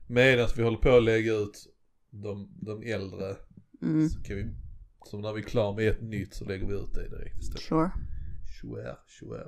Medan 0.07 0.47
vi 0.57 0.63
håller 0.63 0.77
på 0.77 0.89
att 0.89 1.03
lägga 1.03 1.33
ut 1.33 1.67
de, 2.11 2.49
de 2.61 2.83
äldre. 2.83 3.35
Mm, 3.81 4.09
Så 4.09 4.23
kan 4.23 4.35
vi, 4.35 4.45
så 5.05 5.17
när 5.17 5.33
vi 5.33 5.41
är 5.41 5.45
klara 5.45 5.75
med 5.75 5.87
ett 5.87 6.01
nytt 6.01 6.33
så 6.33 6.45
lägger 6.45 6.67
vi 6.67 6.73
ut 6.73 6.93
det 6.93 7.09
direkt 7.09 7.41
istället. 7.41 7.61
sure. 7.63 7.91
Sure, 8.61 8.95
sure. 9.19 9.47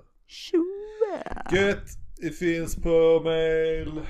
Gött! 1.51 1.88
Det 2.17 2.29
finns 2.29 2.75
på 2.75 3.21
mail. 3.23 4.01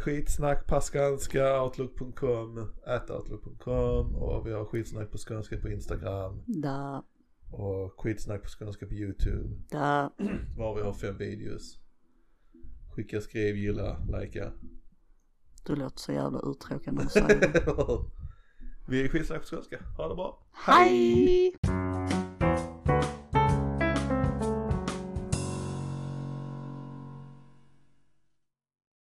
Skitsnack 0.00 0.66
på 0.66 0.80
skånska, 0.80 1.62
outlook.com, 1.62 2.70
outlook.com 2.86 4.14
och 4.14 4.46
vi 4.46 4.52
har 4.52 4.64
skitsnack 4.64 5.10
på 5.10 5.18
skånska 5.18 5.56
på 5.56 5.68
Instagram 5.68 6.42
Da, 6.46 7.04
och 7.50 8.00
skitsnack 8.00 8.42
på 8.42 8.48
skånska 8.48 8.86
på 8.86 8.94
YouTube. 8.94 9.48
da. 9.70 10.12
Var 10.56 10.74
vi 10.74 10.82
har 10.82 10.92
fem 10.92 11.16
videos. 11.18 11.78
Skicka, 12.94 13.20
skriv, 13.20 13.56
gilla, 13.56 13.98
likea. 13.98 14.52
Du 15.66 15.76
låter 15.76 15.98
så 15.98 16.12
jävla 16.12 16.40
uttråkad 16.40 16.94
när 16.94 17.02
du 17.02 17.08
säger 17.08 17.28
det. 17.28 17.64
vi 18.88 19.04
är 19.04 19.08
skitsnack 19.08 19.40
på 19.40 19.46
skånska. 19.56 19.78
Ha 19.96 20.08
det 20.08 20.14
bra. 20.14 20.46
Hej! 20.52 21.56